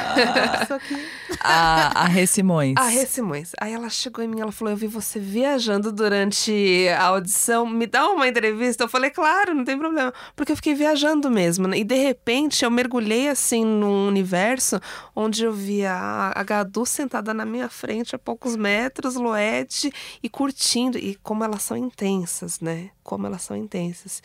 Isso 0.63 0.73
aqui. 0.73 1.05
a, 1.41 2.01
a 2.03 2.05
Rê 2.07 2.25
Simões. 2.25 2.73
A 2.77 2.87
Rê 2.87 3.05
Simões. 3.05 3.51
Aí 3.59 3.73
ela 3.73 3.89
chegou 3.89 4.23
em 4.23 4.27
mim, 4.27 4.39
ela 4.41 4.51
falou: 4.51 4.73
Eu 4.73 4.77
vi 4.77 4.87
você 4.87 5.19
viajando 5.19 5.91
durante 5.91 6.87
a 6.97 7.03
audição, 7.05 7.65
me 7.67 7.85
dá 7.85 8.07
uma 8.09 8.27
entrevista. 8.27 8.85
Eu 8.85 8.89
falei: 8.89 9.09
Claro, 9.11 9.53
não 9.53 9.63
tem 9.63 9.77
problema. 9.77 10.13
Porque 10.35 10.51
eu 10.51 10.55
fiquei 10.55 10.73
viajando 10.73 11.29
mesmo. 11.29 11.67
né? 11.67 11.77
E 11.77 11.83
de 11.83 11.95
repente 11.95 12.65
eu 12.65 12.71
mergulhei 12.71 13.29
assim 13.29 13.63
num 13.63 14.07
universo 14.07 14.79
onde 15.15 15.43
eu 15.43 15.53
via 15.53 15.93
a 15.93 16.39
a 16.39 16.43
Gadu 16.43 16.85
sentada 16.85 17.33
na 17.33 17.45
minha 17.45 17.67
frente 17.67 18.15
a 18.15 18.19
poucos 18.19 18.55
metros, 18.55 19.15
Loete, 19.19 19.91
e 20.21 20.29
curtindo. 20.29 20.97
E 20.97 21.15
como 21.15 21.43
elas 21.43 21.63
são 21.63 21.77
intensas, 21.77 22.59
né? 22.59 22.91
Como 23.03 23.25
elas 23.25 23.41
são 23.41 23.55
intensas. 23.55 24.21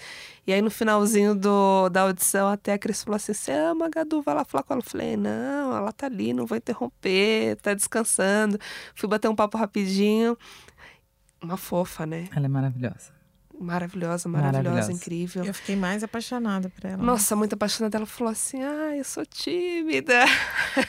E 0.47 0.53
aí 0.53 0.61
no 0.61 0.70
finalzinho 0.70 1.34
do, 1.34 1.88
da 1.88 2.03
audição, 2.03 2.49
até 2.49 2.72
a 2.72 2.78
Cris 2.78 3.03
falou 3.03 3.16
assim: 3.16 3.32
Você 3.32 3.53
ama 3.53 3.88
Gadu? 3.88 4.22
Vai 4.22 4.34
lá 4.34 4.45
falar 4.45 4.62
com 4.62 4.74
ela. 4.74 4.82
Eu 4.82 4.88
falei: 4.88 5.16
Não, 5.16 5.76
ela 5.76 5.92
tá 5.92 6.07
ali, 6.07 6.32
não 6.32 6.47
vou 6.47 6.57
interromper, 6.57 7.57
tá 7.57 7.74
descansando. 7.74 8.59
Fui 8.95 9.09
bater 9.09 9.28
um 9.28 9.36
papo 9.36 9.57
rapidinho. 9.59 10.36
Uma 11.42 11.57
fofa, 11.57 12.07
né? 12.07 12.28
Ela 12.34 12.47
é 12.47 12.49
maravilhosa. 12.49 13.14
Maravilhosa, 13.61 14.29
maravilhosa, 14.29 14.63
Maravilhosa. 14.71 14.93
incrível. 14.93 15.45
Eu 15.45 15.55
fiquei 15.55 15.77
mais 15.77 16.03
apaixonada 16.03 16.69
por 16.69 16.85
ela. 16.85 17.03
Nossa, 17.03 17.35
muito 17.37 17.55
apaixonada. 17.55 17.97
Ela 17.97 18.07
falou 18.07 18.33
assim: 18.33 18.63
Ah, 18.63 18.97
eu 18.97 19.05
sou 19.05 19.25
tímida. 19.25 20.25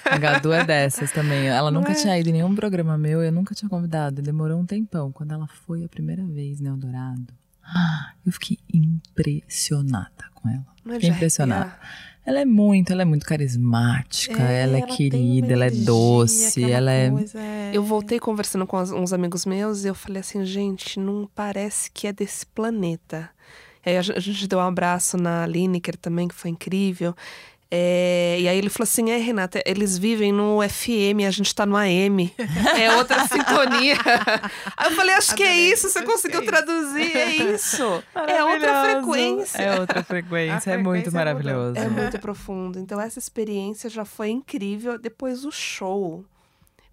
A 0.06 0.18
Gadu 0.18 0.52
é 0.52 0.64
dessas 0.66 1.12
também. 1.12 1.48
Ela 1.48 1.70
Não 1.72 1.80
nunca 1.82 1.94
é? 1.94 1.96
tinha 1.96 2.20
ido 2.20 2.30
em 2.30 2.34
nenhum 2.34 2.56
programa 2.56 2.98
meu, 2.98 3.22
eu 3.24 3.32
nunca 3.32 3.54
tinha 3.56 3.70
convidado. 3.70 4.22
Demorou 4.22 4.60
um 4.60 4.66
tempão. 4.66 5.12
Quando 5.12 5.34
ela 5.34 5.48
foi 5.48 5.84
a 5.84 5.88
primeira 5.90 6.24
vez 6.26 6.60
no 6.60 6.70
Eldorado, 6.70 7.34
eu 8.26 8.32
fiquei 8.32 8.58
impressionada 8.74 10.26
com 10.34 10.50
ela. 10.50 10.66
Não 10.84 10.94
é 10.94 10.96
Fiquei 11.00 11.10
impressionada. 11.10 11.66
arrepiar? 11.66 12.15
Ela 12.26 12.42
é 12.42 12.46
muito, 12.46 12.92
ela 12.92 13.04
é 13.04 13.06
muito 13.06 13.26
carismática, 13.26 14.42
ela 14.42 14.78
é 14.80 14.84
uma 14.86 14.88
querida, 14.98 15.54
ela 15.54 15.66
é 15.66 15.68
energia, 15.68 15.86
doce, 15.86 16.48
aquela 16.64 16.72
ela 16.76 16.92
é. 16.92 17.12
coisa, 17.12 17.40
é- 17.40 17.72
Eu 17.74 17.84
voltei 17.84 18.20
conversando 18.20 18.66
com 18.66 18.78
uns 18.82 19.14
amigos 19.14 19.46
meus 19.46 19.86
e 19.86 19.88
eu 19.90 19.96
falei 19.96 20.22
assim, 20.22 20.44
gente, 20.44 21.00
não 21.00 21.30
parece 21.36 21.92
que 21.92 22.08
é 22.08 22.14
desse 22.14 22.46
planeta. 22.48 23.30
E 23.86 23.92
aí 23.92 23.98
a 23.98 24.02
gente 24.02 24.48
deu 24.48 24.58
um 24.58 24.64
abraço 24.64 25.16
na 25.18 25.46
Lineker 25.46 25.96
também, 25.98 26.28
que 26.28 26.34
foi 26.34 26.50
incrível. 26.50 27.16
É, 27.70 28.38
e 28.40 28.48
aí 28.48 28.58
ele 28.58 28.70
falou 28.70 28.84
assim: 28.84 29.10
é, 29.10 29.18
Renata, 29.18 29.62
eles 29.66 29.98
vivem 29.98 30.32
no 30.32 30.60
FM, 30.62 31.26
a 31.28 31.32
gente 31.32 31.54
tá 31.54 31.66
no 31.66 31.76
AM. 31.76 32.34
É 32.80 32.96
outra 32.96 33.28
sintonia. 33.28 33.96
Aí 34.78 34.92
eu 34.92 34.96
falei, 34.96 35.16
acho 35.16 35.36
que 35.36 35.44
é 35.44 35.56
isso, 35.56 35.90
você 35.90 36.04
conseguiu 36.04 36.42
é 36.42 36.44
isso. 36.44 36.52
traduzir, 36.52 37.18
é 37.18 37.36
isso. 37.54 38.04
É 38.28 38.44
outra 38.44 38.84
frequência. 38.84 39.58
É 39.58 39.80
outra 39.80 40.04
frequência, 40.04 40.72
A 40.72 40.76
é 40.76 40.78
muito 40.78 41.10
frequência 41.10 41.12
maravilhoso. 41.12 41.80
É 41.80 41.88
muito 41.88 42.20
profundo. 42.20 42.80
Então, 42.80 43.00
essa 43.00 43.18
experiência 43.18 43.90
já 43.90 44.06
foi 44.06 44.30
incrível. 44.30 44.98
Depois, 44.98 45.46
o 45.46 45.52
show. 45.52 46.26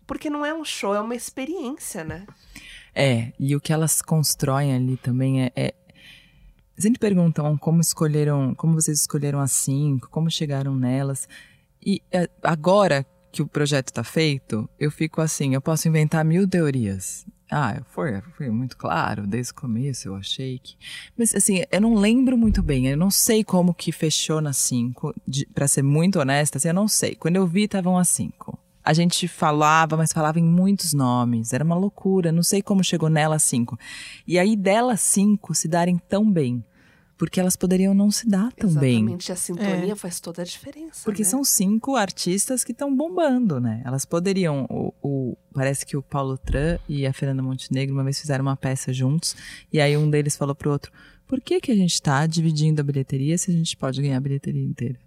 Porque 0.06 0.30
não 0.30 0.44
é 0.44 0.54
um 0.54 0.64
show, 0.64 0.94
é 0.94 1.00
uma 1.00 1.14
experiência, 1.14 2.04
né? 2.04 2.26
É, 2.94 3.32
e 3.38 3.56
o 3.56 3.60
que 3.60 3.72
elas 3.72 4.02
constroem 4.02 4.74
ali 4.74 4.96
também 4.96 5.44
é. 5.44 5.52
é... 5.56 5.74
Sempre 6.82 6.98
perguntam 6.98 7.56
como 7.56 7.80
escolheram, 7.80 8.56
como 8.56 8.74
vocês 8.74 8.98
escolheram 9.00 9.38
as 9.38 9.52
cinco, 9.52 10.10
como 10.10 10.28
chegaram 10.28 10.74
nelas. 10.74 11.28
E 11.80 12.02
é, 12.10 12.28
agora 12.42 13.06
que 13.30 13.40
o 13.40 13.46
projeto 13.46 13.90
está 13.90 14.02
feito, 14.02 14.68
eu 14.80 14.90
fico 14.90 15.20
assim, 15.20 15.54
eu 15.54 15.60
posso 15.60 15.86
inventar 15.86 16.24
mil 16.24 16.46
teorias. 16.48 17.24
Ah, 17.48 17.80
foi, 17.90 18.20
foi 18.36 18.50
muito 18.50 18.76
claro, 18.76 19.26
desde 19.26 19.52
o 19.52 19.54
começo 19.54 20.08
eu 20.08 20.16
achei 20.16 20.58
que. 20.58 20.74
Mas 21.16 21.32
assim, 21.36 21.62
eu 21.70 21.80
não 21.80 21.94
lembro 21.94 22.36
muito 22.36 22.62
bem, 22.64 22.88
eu 22.88 22.96
não 22.96 23.12
sei 23.12 23.44
como 23.44 23.72
que 23.72 23.92
fechou 23.92 24.40
nas 24.40 24.56
cinco. 24.56 25.14
De, 25.24 25.46
pra 25.54 25.68
ser 25.68 25.82
muito 25.82 26.18
honesta, 26.18 26.58
assim, 26.58 26.68
eu 26.68 26.74
não 26.74 26.88
sei. 26.88 27.14
Quando 27.14 27.36
eu 27.36 27.46
vi, 27.46 27.62
estavam 27.62 27.96
as 27.96 28.08
cinco. 28.08 28.58
A 28.84 28.92
gente 28.92 29.28
falava, 29.28 29.96
mas 29.96 30.12
falava 30.12 30.40
em 30.40 30.44
muitos 30.44 30.92
nomes. 30.92 31.52
Era 31.52 31.62
uma 31.62 31.76
loucura. 31.76 32.32
Não 32.32 32.42
sei 32.42 32.60
como 32.60 32.82
chegou 32.82 33.08
nela 33.08 33.38
cinco. 33.38 33.78
E 34.26 34.38
aí 34.38 34.56
delas 34.56 35.00
cinco 35.00 35.54
se 35.54 35.68
darem 35.68 35.98
tão 35.98 36.28
bem. 36.28 36.64
Porque 37.22 37.38
elas 37.38 37.54
poderiam 37.54 37.94
não 37.94 38.10
se 38.10 38.28
dar 38.28 38.52
tão 38.52 38.68
bem. 38.74 38.96
Exatamente. 38.96 39.30
A 39.30 39.36
sintonia 39.36 39.94
faz 39.94 40.18
toda 40.18 40.42
a 40.42 40.44
diferença. 40.44 41.02
Porque 41.04 41.22
né? 41.22 41.28
são 41.28 41.44
cinco 41.44 41.94
artistas 41.94 42.64
que 42.64 42.72
estão 42.72 42.92
bombando, 42.92 43.60
né? 43.60 43.80
Elas 43.84 44.04
poderiam. 44.04 44.66
O, 44.68 44.92
o- 45.00 45.36
parece 45.54 45.86
que 45.86 45.96
o 45.96 46.02
Paulo 46.02 46.36
Tran 46.36 46.80
e 46.88 47.06
a 47.06 47.12
Fernanda 47.12 47.40
Montenegro 47.40 47.94
uma 47.94 48.02
vez 48.02 48.18
fizeram 48.20 48.44
uma 48.44 48.56
peça 48.56 48.92
juntos. 48.92 49.36
E 49.72 49.80
aí 49.80 49.96
um 49.96 50.10
deles 50.10 50.34
falou 50.36 50.52
pro 50.52 50.72
outro: 50.72 50.90
por 51.28 51.40
que, 51.40 51.60
que 51.60 51.70
a 51.70 51.76
gente 51.76 52.02
tá 52.02 52.26
dividindo 52.26 52.80
a 52.80 52.84
bilheteria 52.84 53.38
se 53.38 53.52
a 53.52 53.54
gente 53.54 53.76
pode 53.76 54.02
ganhar 54.02 54.16
a 54.16 54.20
bilheteria 54.20 54.64
inteira? 54.64 54.98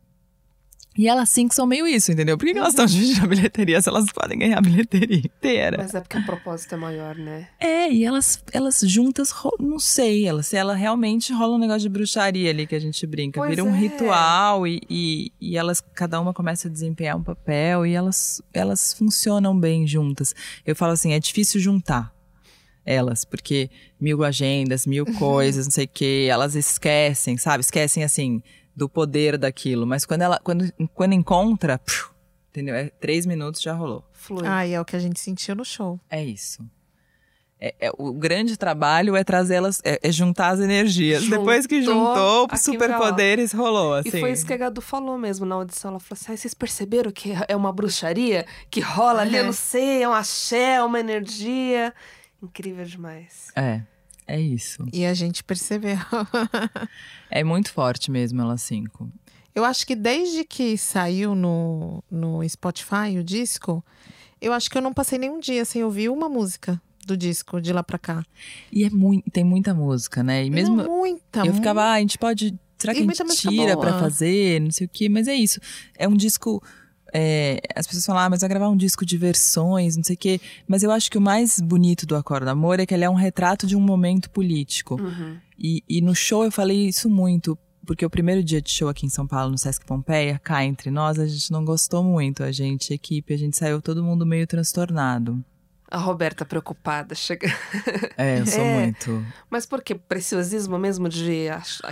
E 0.97 1.09
elas 1.09 1.29
cinco 1.29 1.53
são 1.53 1.65
meio 1.67 1.85
isso, 1.85 2.11
entendeu? 2.11 2.37
Por 2.37 2.45
que, 2.45 2.53
que 2.53 2.59
elas 2.59 2.69
estão 2.69 2.85
dividindo 2.85 3.25
a 3.25 3.27
bilheteria 3.27 3.81
se 3.81 3.89
elas 3.89 4.05
podem 4.13 4.39
ganhar 4.39 4.59
a 4.59 4.61
bilheteria 4.61 5.17
inteira? 5.17 5.77
Mas 5.77 5.93
é 5.93 5.99
porque 5.99 6.17
o 6.17 6.25
propósito 6.25 6.75
é 6.75 6.77
maior, 6.77 7.15
né? 7.15 7.49
É, 7.59 7.91
e 7.91 8.05
elas, 8.05 8.41
elas 8.53 8.79
juntas, 8.79 9.33
não 9.59 9.77
sei, 9.77 10.25
elas, 10.25 10.47
se 10.47 10.55
ela 10.55 10.73
realmente 10.73 11.33
rola 11.33 11.55
um 11.55 11.59
negócio 11.59 11.81
de 11.81 11.89
bruxaria 11.89 12.49
ali 12.49 12.65
que 12.65 12.75
a 12.75 12.79
gente 12.79 13.05
brinca. 13.05 13.41
Pois 13.41 13.49
vira 13.49 13.63
um 13.63 13.75
é. 13.75 13.77
ritual 13.77 14.65
e, 14.65 14.81
e, 14.89 15.31
e 15.41 15.57
elas, 15.57 15.81
cada 15.93 16.19
uma 16.21 16.33
começa 16.33 16.69
a 16.69 16.71
desempenhar 16.71 17.17
um 17.17 17.23
papel 17.23 17.85
e 17.85 17.93
elas, 17.93 18.41
elas 18.53 18.93
funcionam 18.93 19.57
bem 19.57 19.85
juntas. 19.85 20.33
Eu 20.65 20.77
falo 20.77 20.93
assim, 20.93 21.11
é 21.11 21.19
difícil 21.19 21.59
juntar 21.59 22.15
elas, 22.85 23.25
porque 23.25 23.69
mil 23.99 24.23
agendas, 24.23 24.85
mil 24.85 25.05
coisas, 25.17 25.65
não 25.65 25.71
sei 25.71 25.85
o 25.85 25.89
quê, 25.91 26.27
elas 26.29 26.55
esquecem, 26.55 27.35
sabe? 27.35 27.61
Esquecem, 27.61 28.03
assim, 28.03 28.41
do 28.75 28.89
poder 28.89 29.37
daquilo. 29.37 29.85
Mas 29.87 30.05
quando 30.05 30.21
ela, 30.23 30.39
quando, 30.43 30.71
quando 30.93 31.13
encontra, 31.13 31.77
pfiu, 31.79 32.07
entendeu? 32.49 32.75
É 32.75 32.89
três 32.89 33.25
minutos 33.25 33.61
já 33.61 33.73
rolou. 33.73 34.03
Flui. 34.13 34.45
Ai, 34.45 34.73
é 34.73 34.81
o 34.81 34.85
que 34.85 34.95
a 34.95 34.99
gente 34.99 35.19
sentiu 35.19 35.55
no 35.55 35.63
show. 35.63 35.99
É 36.09 36.23
isso. 36.23 36.63
É, 37.57 37.73
é- 37.79 37.91
o 37.97 38.11
grande 38.11 38.57
trabalho 38.57 39.15
é 39.15 39.23
trazê-las, 39.23 39.81
é, 39.85 39.97
é 40.03 40.11
juntar 40.11 40.49
as 40.49 40.59
energias. 40.59 41.23
Juntou 41.23 41.39
Depois 41.39 41.65
que 41.65 41.81
juntou, 41.81 42.47
superpoderes 42.57 43.53
rolou, 43.53 43.95
E 43.95 43.99
assim. 43.99 44.19
foi 44.19 44.31
isso 44.33 44.45
que 44.45 44.51
a 44.53 44.57
Gadu 44.57 44.81
falou 44.81 45.17
mesmo 45.17 45.45
na 45.45 45.55
audição. 45.55 45.91
Ela 45.91 45.99
falou 46.01 46.17
assim: 46.19 46.31
"Ai, 46.31 46.37
vocês 46.37 46.53
perceberam 46.53 47.11
que 47.11 47.31
é 47.47 47.55
uma 47.55 47.71
bruxaria 47.71 48.45
que 48.69 48.81
rola 48.81 49.21
ali? 49.21 49.37
Eu 49.37 49.45
não 49.45 49.53
sei, 49.53 50.03
é 50.03 50.09
um 50.09 50.13
axé, 50.13 50.75
é 50.75 50.83
uma 50.83 50.99
energia. 50.99 51.93
Incrível 52.43 52.83
demais. 52.85 53.47
É, 53.55 53.81
é 54.27 54.39
isso. 54.39 54.85
E 54.93 55.05
a 55.05 55.13
gente 55.13 55.43
percebeu. 55.43 55.97
É 57.29 57.43
muito 57.43 57.71
forte 57.71 58.11
mesmo, 58.11 58.41
elas 58.41 58.61
cinco. 58.61 59.11
Eu 59.53 59.65
acho 59.65 59.85
que 59.85 59.95
desde 59.95 60.45
que 60.45 60.77
saiu 60.77 61.35
no, 61.35 62.03
no 62.09 62.47
Spotify 62.47 63.17
o 63.19 63.23
disco, 63.23 63.83
eu 64.39 64.53
acho 64.53 64.69
que 64.69 64.77
eu 64.77 64.81
não 64.81 64.93
passei 64.93 65.17
nenhum 65.17 65.39
dia 65.39 65.65
sem 65.65 65.83
ouvir 65.83 66.09
uma 66.09 66.29
música 66.29 66.81
do 67.05 67.15
disco 67.15 67.61
de 67.61 67.71
lá 67.71 67.83
pra 67.83 67.97
cá. 67.97 68.23
E 68.71 68.83
é 68.83 68.89
muito, 68.89 69.29
tem 69.31 69.43
muita 69.43 69.73
música, 69.73 70.23
né? 70.23 70.45
E 70.45 70.49
mesmo 70.49 70.75
Não, 70.77 70.85
muita, 70.85 71.45
eu 71.45 71.53
ficava, 71.53 71.83
ah, 71.83 71.93
a 71.93 71.99
gente 71.99 72.17
pode. 72.17 72.57
Será 72.77 72.93
que 72.93 72.99
E 72.99 73.03
a 73.03 73.13
gente 73.13 73.35
tira 73.37 73.77
pra 73.77 73.99
fazer? 73.99 74.59
Não 74.59 74.71
sei 74.71 74.87
o 74.87 74.89
quê. 74.89 75.07
Mas 75.07 75.27
é 75.27 75.35
isso. 75.35 75.59
É 75.97 76.07
um 76.07 76.15
disco. 76.15 76.61
É, 77.17 77.61
as 77.73 77.87
pessoas 77.87 78.05
falam, 78.05 78.23
ah, 78.23 78.29
mas 78.29 78.41
vai 78.41 78.49
gravar 78.49 78.67
um 78.67 78.75
disco 78.75 79.05
de 79.05 79.17
versões, 79.17 79.95
não 79.95 80.03
sei 80.03 80.15
o 80.15 80.19
quê. 80.19 80.41
Mas 80.67 80.83
eu 80.83 80.91
acho 80.91 81.09
que 81.09 81.17
o 81.17 81.21
mais 81.21 81.61
bonito 81.61 82.05
do 82.05 82.13
Acordo 82.13 82.49
Amor 82.49 82.77
é 82.81 82.85
que 82.85 82.93
ele 82.93 83.05
é 83.05 83.09
um 83.09 83.13
retrato 83.13 83.65
de 83.65 83.73
um 83.73 83.79
momento 83.79 84.29
político. 84.29 85.01
Uhum. 85.01 85.37
E, 85.57 85.81
e 85.87 86.01
no 86.01 86.13
show 86.13 86.43
eu 86.43 86.51
falei 86.51 86.89
isso 86.89 87.09
muito, 87.09 87.57
porque 87.85 88.05
o 88.05 88.09
primeiro 88.09 88.43
dia 88.43 88.61
de 88.61 88.69
show 88.69 88.89
aqui 88.89 89.05
em 89.05 89.09
São 89.09 89.25
Paulo, 89.25 89.51
no 89.51 89.57
Sesc 89.57 89.85
Pompeia, 89.85 90.37
cá 90.43 90.65
entre 90.65 90.91
nós, 90.91 91.17
a 91.17 91.25
gente 91.25 91.49
não 91.53 91.63
gostou 91.63 92.03
muito, 92.03 92.43
a 92.43 92.51
gente, 92.51 92.91
a 92.91 92.95
equipe, 92.95 93.33
a 93.33 93.37
gente 93.37 93.55
saiu 93.55 93.81
todo 93.81 94.03
mundo 94.03 94.25
meio 94.25 94.45
transtornado. 94.45 95.41
A 95.89 95.97
Roberta 95.97 96.43
preocupada, 96.45 97.13
chega. 97.13 97.47
É, 98.17 98.39
eu 98.39 98.45
sou 98.47 98.61
É. 98.65 98.79
muito. 98.83 99.25
Mas 99.49 99.65
por 99.65 99.83
quê? 99.83 99.93
Preciosismo 99.95 100.77
mesmo 100.79 101.07
de 101.07 101.47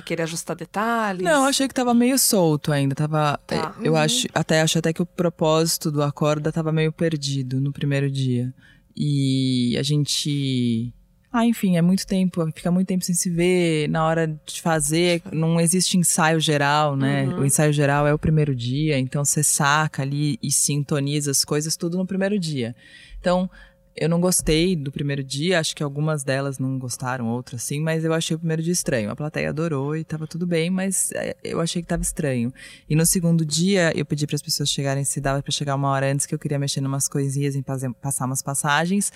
querer 0.06 0.24
ajustar 0.24 0.56
detalhes? 0.56 1.24
Não, 1.24 1.44
eu 1.44 1.50
achei 1.50 1.68
que 1.68 1.74
tava 1.74 1.94
meio 1.94 2.18
solto 2.18 2.72
ainda, 2.72 2.96
tava. 2.96 3.40
Tá. 3.46 3.76
é, 3.80 3.88
Eu 3.88 3.96
acho, 3.96 4.28
até 4.34 4.62
acho 4.62 4.80
até 4.80 4.92
que 4.92 5.02
o 5.02 5.06
propósito 5.06 5.92
do 5.92 6.02
acorda 6.02 6.52
tava 6.52 6.72
meio 6.72 6.92
perdido 6.92 7.62
no 7.62 7.72
primeiro 7.72 8.10
dia. 8.10 8.54
E 8.96 9.76
a 9.78 9.84
gente 9.84 10.94
ah, 11.36 11.48
enfim, 11.48 11.78
é 11.78 11.82
muito 11.82 12.06
tempo, 12.06 12.46
fica 12.54 12.70
muito 12.70 12.88
tempo 12.88 13.04
sem 13.04 13.16
se 13.16 13.28
ver, 13.28 13.90
na 13.90 14.06
hora 14.06 14.28
de 14.28 14.62
fazer, 14.62 15.20
não 15.32 15.60
existe 15.60 15.98
ensaio 15.98 16.40
geral, 16.40 16.96
né? 16.96 17.24
Uhum. 17.24 17.40
O 17.40 17.46
ensaio 17.46 17.74
geral 17.74 18.06
é 18.06 18.14
o 18.14 18.20
primeiro 18.20 18.54
dia, 18.54 19.00
então 19.00 19.26
você 19.26 19.42
saca 19.42 20.04
ali 20.04 20.38
e 20.44 20.52
sintoniza 20.52 21.32
as 21.32 21.44
coisas 21.44 21.76
tudo 21.76 21.98
no 21.98 22.06
primeiro 22.06 22.38
dia. 22.38 22.76
Então, 23.20 23.50
eu 23.96 24.10
não 24.10 24.20
gostei 24.20 24.76
do 24.76 24.92
primeiro 24.92 25.24
dia, 25.24 25.60
acho 25.60 25.76
que 25.76 25.84
algumas 25.84 26.24
delas 26.24 26.58
não 26.60 26.78
gostaram, 26.80 27.28
outras 27.28 27.62
sim, 27.64 27.80
mas 27.80 28.04
eu 28.04 28.14
achei 28.14 28.36
o 28.36 28.40
primeiro 28.40 28.62
dia 28.64 28.74
estranho. 28.74 29.10
A 29.12 29.16
plateia 29.16 29.50
adorou 29.50 29.96
e 29.96 30.04
tava 30.04 30.26
tudo 30.28 30.48
bem, 30.48 30.70
mas 30.70 31.12
é, 31.14 31.36
eu 31.44 31.62
achei 31.62 31.82
que 31.82 31.88
tava 31.88 32.02
estranho. 32.02 32.52
E 32.90 32.96
no 32.96 33.06
segundo 33.06 33.46
dia, 33.46 33.92
eu 33.96 34.06
pedi 34.06 34.26
para 34.26 34.36
as 34.36 34.42
pessoas 34.42 34.70
chegarem, 34.70 35.04
se 35.04 35.22
dava 35.22 35.42
para 35.44 35.52
chegar 35.52 35.76
uma 35.76 35.90
hora 35.90 36.12
antes, 36.12 36.26
que 36.26 36.34
eu 36.34 36.40
queria 36.40 36.58
mexer 36.58 36.80
em 36.82 36.86
umas 36.86 37.08
coisinhas, 37.08 37.56
em 37.56 37.62
fazer- 37.64 37.94
passar 37.96 38.26
umas 38.26 38.42
passagens. 38.42 39.12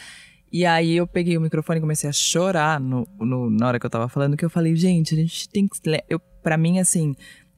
E 0.52 0.66
aí 0.66 0.96
eu 0.96 1.06
peguei 1.06 1.38
o 1.38 1.42
microfone 1.42 1.80
e 1.80 1.82
comecei 1.82 2.10
a 2.10 2.14
chorar 2.14 2.80
no, 2.80 3.08
no- 3.20 3.50
na 3.50 3.68
hora 3.68 3.80
que 3.80 3.86
eu 3.86 3.90
tava 3.90 4.08
falando, 4.08 4.38
que 4.38 4.46
eu 4.46 4.50
falei, 4.50 4.76
gente, 4.76 5.14
a 5.14 5.18
gente 5.18 5.50
tem 5.50 5.68
que. 5.68 5.78
Eu, 6.08 6.20
pra 6.42 6.58
mim, 6.58 6.80
assim, 6.80 7.16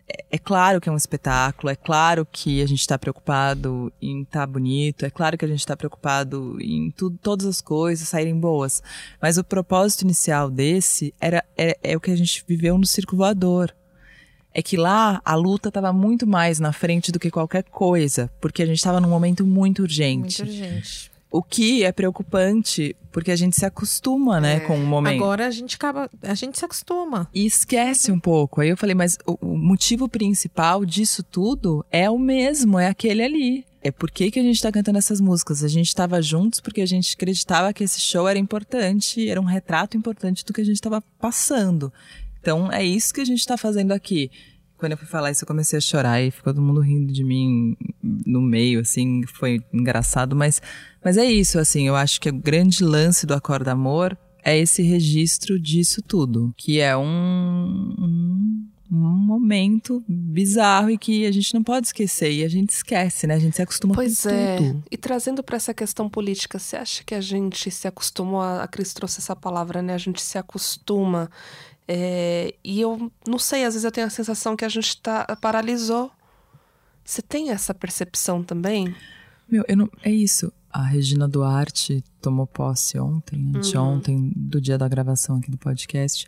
é, 0.10 0.26
é 0.32 0.38
claro 0.38 0.82
que 0.82 0.90
é 0.90 0.92
um 0.92 0.98
espetáculo, 0.98 1.70
é 1.70 1.76
claro 1.76 2.28
que 2.30 2.62
a 2.62 2.68
gente 2.68 2.86
tá 2.88 2.98
preocupado 2.98 3.94
em 4.02 4.26
tá 4.26 4.46
bonito, 4.46 5.06
é 5.06 5.10
claro 5.10 5.38
que 5.38 5.46
a 5.46 5.48
gente 5.48 5.66
tá 5.66 5.78
preocupado 5.78 6.58
em 6.60 6.90
tudo, 6.92 7.18
todas 7.22 7.46
as 7.46 7.62
coisas 7.62 8.08
saírem 8.08 8.38
boas. 8.38 8.82
Mas 9.22 9.38
o 9.38 9.44
propósito 9.44 10.02
inicial 10.02 10.50
desse 10.50 11.14
era, 11.22 11.44
é, 11.56 11.78
é 11.84 11.96
o 11.96 12.00
que 12.00 12.12
a 12.12 12.16
gente 12.16 12.44
viveu 12.48 12.78
no 12.78 12.86
circo 12.86 13.16
voador. 13.16 13.74
É 14.52 14.64
que 14.64 14.76
lá 14.76 15.22
a 15.24 15.36
luta 15.36 15.70
estava 15.70 15.94
muito 15.94 16.26
mais 16.26 16.60
na 16.60 16.74
frente 16.74 17.12
do 17.12 17.20
que 17.20 17.30
qualquer 17.30 17.64
coisa, 17.64 18.32
porque 18.42 18.64
a 18.64 18.66
gente 18.66 18.78
estava 18.78 19.00
num 19.00 19.10
momento 19.10 19.46
muito 19.46 19.84
urgente. 19.84 20.44
Muito 20.44 20.52
urgente. 20.52 21.12
O 21.32 21.44
que 21.44 21.84
é 21.84 21.92
preocupante, 21.92 22.96
porque 23.12 23.32
a 23.32 23.36
gente 23.36 23.56
se 23.56 23.66
acostuma, 23.66 24.40
né, 24.40 24.62
com 24.62 24.76
o 24.76 24.86
momento. 24.86 25.16
Agora 25.16 25.46
a 25.46 25.52
gente 25.52 25.76
acaba. 25.76 26.10
A 26.24 26.34
gente 26.34 26.58
se 26.58 26.66
acostuma. 26.66 27.30
E 27.34 27.46
esquece 27.46 28.12
um 28.12 28.20
pouco. 28.20 28.62
Aí 28.62 28.70
eu 28.70 28.78
falei, 28.78 28.96
mas 28.96 29.18
o, 29.26 29.38
o 29.42 29.58
motivo 29.58 30.10
principal 30.10 30.84
disso 30.84 31.22
tudo 31.22 31.86
é 31.92 32.10
o 32.10 32.18
mesmo, 32.18 32.80
é 32.80 32.88
aquele 32.88 33.22
ali. 33.22 33.66
É 33.82 33.92
por 33.92 34.12
que, 34.12 34.30
que 34.30 34.40
a 34.40 34.44
gente 34.44 34.62
tá 34.62 34.72
cantando 34.72 34.98
essas 34.98 35.22
músicas. 35.22 35.64
A 35.64 35.68
gente 35.68 35.94
tava 35.96 36.22
juntos 36.22 36.60
porque 36.60 36.82
a 36.82 36.86
gente 36.86 37.16
acreditava 37.16 37.72
que 37.74 37.84
esse 37.84 38.02
show 38.02 38.28
era 38.28 38.38
importante, 38.38 39.30
era 39.30 39.40
um 39.40 39.46
retrato 39.46 39.96
importante 39.96 40.44
do 40.44 40.52
que 40.52 40.62
a 40.62 40.66
gente 40.66 40.82
tava 40.82 41.02
passando. 41.20 41.94
Então 42.42 42.72
é 42.72 42.84
isso 42.84 43.14
que 43.14 43.22
a 43.22 43.26
gente 43.26 43.46
tá 43.46 43.58
fazendo 43.58 43.92
aqui. 43.92 44.30
Quando 44.80 44.94
eu 44.94 44.98
fui 44.98 45.08
falar 45.08 45.30
isso, 45.30 45.44
eu 45.44 45.48
comecei 45.48 45.78
a 45.78 45.82
chorar 45.82 46.22
e 46.22 46.32
ficou 46.32 46.54
todo 46.54 46.64
mundo 46.64 46.80
rindo 46.80 47.12
de 47.12 47.24
mim 47.24 47.76
no 48.02 48.42
meio, 48.42 48.80
assim, 48.80 49.24
foi 49.28 49.62
engraçado, 49.74 50.36
mas, 50.36 50.62
mas 51.04 51.18
é 51.18 51.26
isso, 51.26 51.60
assim, 51.60 51.86
eu 51.86 51.98
acho 51.98 52.22
que 52.22 52.30
o 52.30 52.34
grande 52.34 52.82
lance 52.84 53.26
do 53.26 53.34
Acorda 53.34 53.74
Amor 53.74 54.18
é 54.44 54.58
esse 54.58 54.82
registro 54.82 55.60
disso 55.60 56.02
tudo, 56.02 56.54
que 56.56 56.80
é 56.80 56.96
um, 56.96 57.04
um, 57.04 58.70
um 58.90 58.98
momento 58.98 60.02
bizarro 60.08 60.90
e 60.90 60.98
que 60.98 61.26
a 61.26 61.32
gente 61.32 61.54
não 61.54 61.62
pode 61.62 61.88
esquecer, 61.88 62.32
e 62.32 62.44
a 62.44 62.48
gente 62.48 62.70
esquece, 62.70 63.28
né? 63.28 63.36
A 63.36 63.40
gente 63.40 63.58
se 63.58 63.62
acostuma 63.62 63.94
Pois 63.94 64.24
com 64.24 64.30
é. 64.30 64.58
tudo. 64.58 64.84
E 64.90 64.96
trazendo 64.96 65.44
para 65.44 65.58
essa 65.58 65.74
questão 65.74 66.10
política, 66.10 66.58
você 66.58 66.78
acha 66.78 67.04
que 67.04 67.14
a 67.14 67.22
gente 67.22 67.70
se 67.70 67.88
acostumou? 67.88 68.42
A 68.42 68.64
a 68.64 68.68
Cris 68.68 68.94
trouxe 68.94 69.20
essa 69.20 69.36
palavra, 69.36 69.82
né? 69.82 69.94
A 69.94 69.98
gente 69.98 70.22
se 70.22 70.38
acostuma. 70.38 71.30
É, 71.92 72.54
e 72.64 72.80
eu 72.80 73.12
não 73.28 73.40
sei, 73.40 73.66
às 73.66 73.74
vezes 73.74 73.84
eu 73.84 73.92
tenho 73.92 74.06
a 74.06 74.12
sensação 74.12 74.56
que 74.56 74.64
a 74.64 74.70
gente 74.70 75.02
tá, 75.02 75.26
paralisou. 75.42 76.12
Você 77.04 77.20
tem 77.20 77.50
essa 77.50 77.74
percepção 77.74 78.44
também? 78.44 78.94
Meu, 79.50 79.64
eu 79.68 79.76
não, 79.76 79.90
é 80.04 80.12
isso. 80.12 80.54
A 80.72 80.84
Regina 80.84 81.28
Duarte 81.28 82.04
tomou 82.22 82.46
posse 82.46 83.00
ontem, 83.00 83.52
anteontem, 83.56 84.32
do 84.36 84.62
dia 84.62 84.78
da 84.78 84.88
gravação 84.88 85.38
aqui 85.38 85.50
do 85.50 85.58
podcast. 85.58 86.28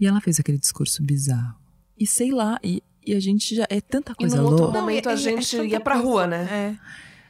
E 0.00 0.04
ela 0.06 0.20
fez 0.20 0.40
aquele 0.40 0.58
discurso 0.58 1.00
bizarro. 1.00 1.54
E 1.96 2.04
sei 2.04 2.32
lá, 2.32 2.58
e, 2.64 2.82
e 3.06 3.14
a 3.14 3.20
gente 3.20 3.54
já. 3.54 3.66
É 3.70 3.80
tanta 3.80 4.10
E 4.12 4.14
coisa 4.16 4.38
num 4.38 4.46
outro 4.48 4.64
louca. 4.64 4.80
momento 4.80 5.06
e- 5.08 5.10
a 5.10 5.14
e- 5.14 5.16
gente 5.16 5.54
é 5.54 5.58
tanta 5.60 5.70
ia 5.74 5.80
pra 5.80 5.94
coisa. 5.94 6.08
rua, 6.08 6.26
né? 6.26 6.76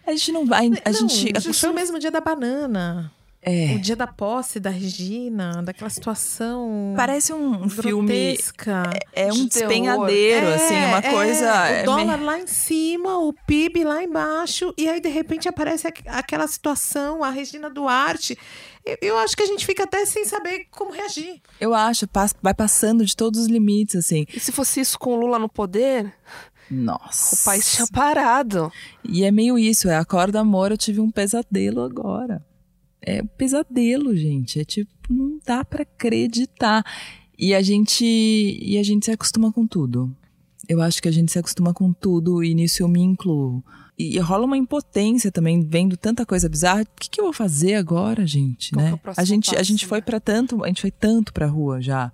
É. 0.07 0.11
A 0.11 0.13
gente 0.13 0.33
não 0.33 0.47
vai. 0.47 0.69
A 0.69 0.91
Não, 0.91 1.09
gente. 1.09 1.37
a 1.37 1.41
foi 1.43 1.51
pessoa- 1.53 1.71
o 1.73 1.75
mesmo 1.77 1.99
dia 1.99 2.11
da 2.11 2.21
banana. 2.23 3.13
É. 3.41 3.75
O 3.77 3.79
dia 3.79 3.95
da 3.97 4.07
posse 4.07 4.59
da 4.59 4.69
Regina, 4.69 5.63
daquela 5.63 5.89
situação. 5.89 6.93
Parece 6.97 7.33
um, 7.33 7.69
filme. 7.69 8.37
É 9.13 9.29
de 9.31 9.39
um 9.41 9.49
terror. 9.49 9.69
despenhadeiro, 9.69 10.49
assim, 10.49 10.75
uma 10.75 10.99
é, 10.99 11.11
coisa. 11.11 11.47
O 11.53 11.65
é 11.67 11.83
dólar 11.85 12.17
meio- 12.17 12.25
lá 12.27 12.39
em 12.41 12.47
cima, 12.47 13.19
o 13.19 13.33
PIB 13.33 13.85
lá 13.85 14.03
embaixo, 14.03 14.75
e 14.77 14.89
aí 14.89 15.01
de 15.01 15.09
repente 15.09 15.49
aparece 15.49 15.87
aqu- 15.87 16.03
aquela 16.09 16.47
situação, 16.49 17.23
a 17.23 17.31
Regina 17.31 17.71
Duarte. 17.71 18.37
Eu, 18.85 18.97
eu 19.01 19.19
acho 19.19 19.37
que 19.37 19.43
a 19.43 19.47
gente 19.47 19.65
fica 19.65 19.85
até 19.85 20.05
sem 20.05 20.25
saber 20.25 20.67
como 20.71 20.91
reagir. 20.93 21.41
Eu 21.61 21.75
acho, 21.75 22.07
vai 22.43 22.55
passando 22.55 23.05
de 23.05 23.15
todos 23.17 23.41
os 23.43 23.47
limites, 23.47 23.95
assim. 23.97 24.27
E 24.35 24.41
se 24.41 24.51
fosse 24.51 24.81
isso 24.81 24.99
com 24.99 25.15
o 25.15 25.17
Lula 25.17 25.39
no 25.39 25.49
poder, 25.49 26.13
Nossa. 26.71 27.37
o 27.37 27.45
país 27.45 27.73
tinha 27.73 27.87
parado. 27.87 28.71
E 29.05 29.25
é 29.25 29.31
meio 29.31 29.59
isso, 29.59 29.89
é 29.89 29.97
acorda 29.97 30.41
amor, 30.41 30.71
eu 30.73 30.79
tive 30.79 31.01
um 31.01 31.11
pesadelo 31.11 31.83
agora. 31.83 32.43
É 33.01 33.23
um 33.23 33.27
pesadelo, 33.27 34.17
gente. 34.17 34.61
É 34.61 34.65
tipo, 34.65 34.91
não 35.11 35.39
dá 35.45 35.65
pra 35.65 35.83
acreditar. 35.83 36.85
E 37.39 37.55
a 37.55 37.63
gente 37.63 38.05
e 38.05 38.77
a 38.79 38.83
gente 38.83 39.05
se 39.07 39.11
acostuma 39.13 39.53
com 39.53 39.67
tudo. 39.67 40.15
Eu 40.69 40.83
acho 40.83 41.01
que 41.01 41.09
a 41.09 41.13
gente 41.13 41.33
se 41.33 41.39
acostuma 41.39 41.73
com 41.73 41.93
tudo 41.93 42.43
e 42.45 42.55
nisso 42.55 42.83
eu 42.83 42.89
me 42.89 43.01
incluo. 43.01 43.65
E 43.99 44.19
rola 44.19 44.45
uma 44.45 44.57
impotência 44.57 45.31
também, 45.33 45.61
vendo 45.65 45.97
tanta 45.97 46.25
coisa 46.27 46.49
bizarra. 46.49 46.83
O 46.83 47.01
que, 47.01 47.09
que 47.11 47.21
eu 47.21 47.25
vou 47.25 47.33
fazer 47.33 47.75
agora, 47.75 48.27
gente? 48.27 48.73
Qual 48.73 48.85
é 48.87 48.91
né? 48.93 49.01
a 49.17 49.25
gente, 49.25 49.51
a 49.51 49.55
passo, 49.55 49.65
gente 49.65 49.87
foi 49.87 49.99
né? 49.99 50.03
para 50.03 50.21
tanto, 50.21 50.63
a 50.63 50.69
gente 50.69 50.81
foi 50.81 50.91
tanto 50.91 51.33
pra 51.33 51.47
rua 51.47 51.81
já. 51.81 52.13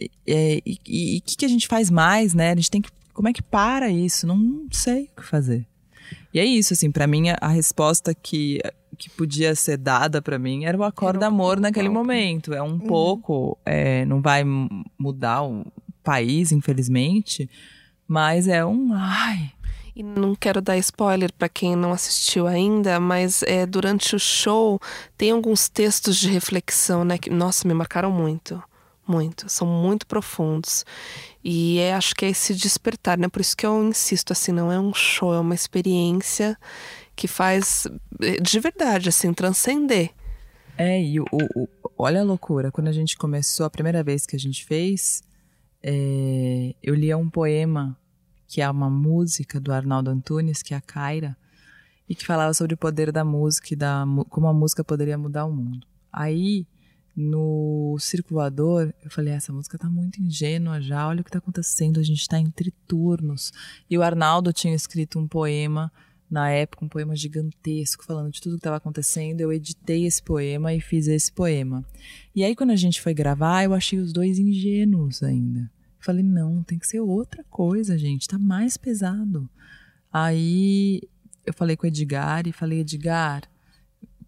E- 0.00 0.10
é, 0.26 0.62
E 0.64 0.78
e- 0.86 1.14
e 1.16 1.18
o 1.18 1.22
que, 1.22 1.36
que 1.36 1.44
a 1.44 1.48
gente 1.48 1.68
faz 1.68 1.90
mais, 1.90 2.34
né? 2.34 2.50
A 2.52 2.56
gente 2.56 2.70
tem 2.70 2.80
que. 2.82 2.90
Como 3.12 3.28
é 3.28 3.32
que 3.32 3.42
para 3.42 3.88
isso? 3.90 4.26
Não, 4.26 4.36
não 4.36 4.66
sei 4.72 5.04
o 5.16 5.20
que 5.20 5.26
fazer. 5.26 5.66
E 6.34 6.40
é 6.40 6.44
isso, 6.44 6.72
assim, 6.74 6.90
pra 6.90 7.06
mim 7.06 7.28
a, 7.30 7.36
resposta 7.48 8.12
que, 8.12 8.60
que 8.98 9.08
podia 9.08 9.54
ser 9.54 9.76
dada 9.76 10.20
pra 10.20 10.36
mim 10.38 10.64
era 10.64 10.76
o 10.76 10.82
o- 11.20 11.24
amor 11.24 11.60
naquele 11.60 11.88
momento. 11.88 12.52
É 12.52 12.60
um 12.60 12.78
pouco, 12.78 13.56
é, 13.64 14.04
não 14.04 14.20
vai 14.20 14.42
mudar 14.98 15.44
o 15.44 15.64
país, 16.02 16.50
infelizmente, 16.50 17.48
mas 18.06 18.48
é 18.48 18.64
um. 18.64 18.92
Ai. 18.92 19.52
E 19.96 20.02
não 20.02 20.34
quero 20.34 20.60
dar 20.60 20.76
spoiler 20.78 21.32
para 21.32 21.48
quem 21.48 21.76
não 21.76 21.92
assistiu 21.92 22.48
ainda, 22.48 22.98
mas 22.98 23.44
é, 23.44 23.64
durante 23.64 24.16
o 24.16 24.18
show 24.18 24.80
tem 25.16 25.30
alguns 25.30 25.68
textos 25.68 26.16
de 26.16 26.28
reflexão, 26.28 27.04
né? 27.04 27.16
Que, 27.16 27.30
nossa, 27.30 27.66
me 27.68 27.72
marcaram 27.74 28.10
muito. 28.10 28.60
Muito. 29.06 29.48
São 29.48 29.66
muito 29.68 30.04
profundos. 30.04 30.84
E 31.44 31.78
é, 31.78 31.92
acho 31.92 32.14
que 32.14 32.24
é 32.24 32.30
esse 32.30 32.54
despertar, 32.54 33.18
né? 33.18 33.28
Por 33.28 33.40
isso 33.42 33.54
que 33.56 33.66
eu 33.66 33.84
insisto, 33.86 34.32
assim, 34.32 34.50
não 34.50 34.72
é 34.72 34.80
um 34.80 34.94
show, 34.94 35.34
é 35.34 35.38
uma 35.38 35.54
experiência 35.54 36.56
que 37.14 37.28
faz 37.28 37.86
eh, 38.22 38.40
de 38.40 38.58
verdade, 38.60 39.10
assim, 39.10 39.32
transcender. 39.34 40.10
É, 40.78 41.00
e 41.02 41.20
o, 41.20 41.24
o- 41.30 41.68
olha 41.98 42.22
a 42.22 42.24
loucura. 42.24 42.72
Quando 42.72 42.88
a 42.88 42.92
gente 42.92 43.16
começou, 43.18 43.66
a 43.66 43.70
primeira 43.70 44.02
vez 44.02 44.24
que 44.26 44.34
a 44.34 44.38
gente 44.38 44.64
fez, 44.64 45.22
é, 45.82 46.74
eu 46.82 46.94
lia 46.94 47.16
um 47.18 47.28
poema 47.28 47.96
que 48.48 48.62
é 48.62 48.70
uma 48.70 48.88
música 48.88 49.60
do 49.60 49.72
Arnaldo 49.72 50.10
Antunes, 50.10 50.62
que 50.62 50.72
é 50.72 50.76
a 50.76 50.80
Caira, 50.80 51.36
e 52.08 52.14
que 52.14 52.24
falava 52.26 52.54
sobre 52.54 52.74
o 52.74 52.78
poder 52.78 53.12
da 53.12 53.24
música 53.24 53.68
e 53.72 53.76
da, 53.76 54.04
como 54.30 54.46
a 54.46 54.52
música 54.54 54.82
poderia 54.82 55.18
mudar 55.18 55.44
o 55.44 55.52
mundo. 55.52 55.86
Aí, 56.12 56.66
no 57.16 57.83
Circulador, 57.98 58.92
eu 59.02 59.10
falei, 59.10 59.32
essa 59.32 59.52
música 59.52 59.78
tá 59.78 59.88
muito 59.88 60.20
ingênua 60.20 60.80
já, 60.80 61.06
olha 61.06 61.20
o 61.20 61.24
que 61.24 61.30
tá 61.30 61.38
acontecendo, 61.38 62.00
a 62.00 62.02
gente 62.02 62.28
tá 62.28 62.38
entre 62.38 62.72
turnos. 62.86 63.52
E 63.88 63.96
o 63.96 64.02
Arnaldo 64.02 64.52
tinha 64.52 64.74
escrito 64.74 65.18
um 65.18 65.28
poema 65.28 65.92
na 66.30 66.50
época, 66.50 66.84
um 66.84 66.88
poema 66.88 67.14
gigantesco, 67.14 68.04
falando 68.04 68.30
de 68.30 68.40
tudo 68.40 68.52
que 68.52 68.60
estava 68.60 68.76
acontecendo. 68.76 69.40
Eu 69.40 69.52
editei 69.52 70.04
esse 70.04 70.22
poema 70.22 70.74
e 70.74 70.80
fiz 70.80 71.06
esse 71.06 71.30
poema. 71.30 71.84
E 72.34 72.42
aí, 72.42 72.56
quando 72.56 72.70
a 72.70 72.76
gente 72.76 73.00
foi 73.00 73.14
gravar, 73.14 73.64
eu 73.64 73.72
achei 73.72 73.98
os 73.98 74.12
dois 74.12 74.38
ingênuos 74.38 75.22
ainda. 75.22 75.70
Falei, 76.00 76.22
não, 76.22 76.62
tem 76.62 76.78
que 76.78 76.86
ser 76.86 77.00
outra 77.00 77.44
coisa, 77.44 77.96
gente, 77.96 78.28
tá 78.28 78.38
mais 78.38 78.76
pesado. 78.76 79.48
Aí 80.12 81.00
eu 81.46 81.54
falei 81.54 81.76
com 81.76 81.86
o 81.86 81.88
Edgar 81.88 82.46
e 82.46 82.52
falei, 82.52 82.80
Edgar, 82.80 83.42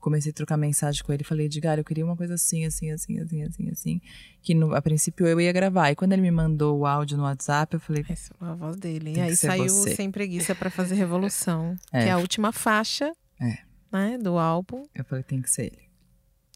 comecei 0.06 0.30
a 0.30 0.32
trocar 0.34 0.56
mensagem 0.56 1.02
com 1.02 1.12
ele, 1.12 1.24
falei, 1.24 1.46
Edgar, 1.46 1.78
eu 1.78 1.84
queria 1.84 2.04
uma 2.04 2.16
coisa 2.16 2.34
assim, 2.34 2.64
assim, 2.64 2.92
assim, 2.92 3.18
assim, 3.18 3.42
assim, 3.42 3.68
assim, 3.70 4.00
que 4.40 4.54
no, 4.54 4.72
a 4.72 4.80
princípio 4.80 5.26
eu 5.26 5.40
ia 5.40 5.52
gravar. 5.52 5.90
E 5.90 5.96
quando 5.96 6.12
ele 6.12 6.22
me 6.22 6.30
mandou 6.30 6.78
o 6.78 6.86
áudio 6.86 7.16
no 7.16 7.24
WhatsApp, 7.24 7.74
eu 7.74 7.80
falei, 7.80 8.04
Essa 8.08 8.32
é 8.40 8.44
a 8.44 8.54
voz 8.54 8.76
dele. 8.76 9.14
E 9.16 9.20
aí 9.20 9.36
saiu 9.36 9.64
você. 9.68 9.96
Sem 9.96 10.10
Preguiça 10.12 10.54
pra 10.54 10.70
fazer 10.70 10.94
Revolução, 10.94 11.74
É. 11.92 12.02
que 12.04 12.08
é 12.08 12.12
a 12.12 12.18
última 12.18 12.52
faixa 12.52 13.12
É. 13.40 13.58
né, 13.92 14.16
do 14.16 14.38
álbum. 14.38 14.84
eu 14.94 15.04
falei, 15.04 15.24
tem 15.24 15.42
que 15.42 15.50
ser 15.50 15.66
ele. 15.66 15.86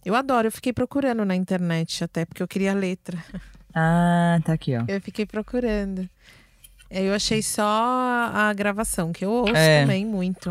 Eu 0.04 0.14
adoro, 0.14 0.46
eu 0.46 0.52
fiquei 0.52 0.72
procurando 0.72 1.24
na 1.24 1.34
internet 1.34 2.04
até, 2.04 2.24
porque 2.24 2.42
eu 2.42 2.48
queria 2.48 2.70
a 2.70 2.74
letra. 2.74 3.18
Ah, 3.72 4.40
tá 4.44 4.52
aqui, 4.52 4.76
ó. 4.76 4.84
Eu 4.88 5.00
fiquei 5.00 5.24
procurando. 5.24 6.08
Aí 6.90 7.06
Eu 7.06 7.14
achei 7.14 7.40
só 7.40 7.62
a 8.32 8.52
gravação, 8.52 9.12
que 9.12 9.24
eu 9.24 9.30
ouço 9.30 9.54
É. 9.54 9.82
também 9.82 10.04
muito. 10.04 10.50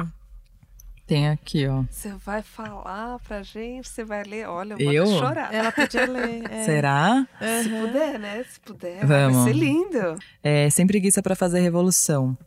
Tem 1.10 1.28
aqui, 1.28 1.66
ó. 1.68 1.84
Você 1.90 2.14
vai 2.24 2.44
falar 2.44 3.18
pra 3.28 3.42
gente, 3.42 3.90
você 3.90 4.06
vai 4.06 4.22
ler. 4.24 4.48
Olha, 4.48 4.76
eu 4.78 4.86
vou 4.86 4.94
Eu? 4.94 5.04
até 5.06 5.18
chorar. 5.18 5.54
Ela 5.56 5.72
podia 5.72 6.06
ler. 6.06 6.44
é. 6.54 6.66
Será? 6.66 7.28
Se 7.40 7.46
Aham. 7.46 7.88
puder, 7.88 8.20
né? 8.20 8.44
Se 8.48 8.60
puder, 8.60 9.06
Vamos. 9.08 9.38
vai 9.44 9.52
ser 9.52 9.60
lindo. 9.60 10.20
É, 10.44 10.70
sem 10.70 10.86
preguiça 10.86 11.24
pra 11.24 11.36
fazer 11.36 11.62
revolução. 11.62 12.38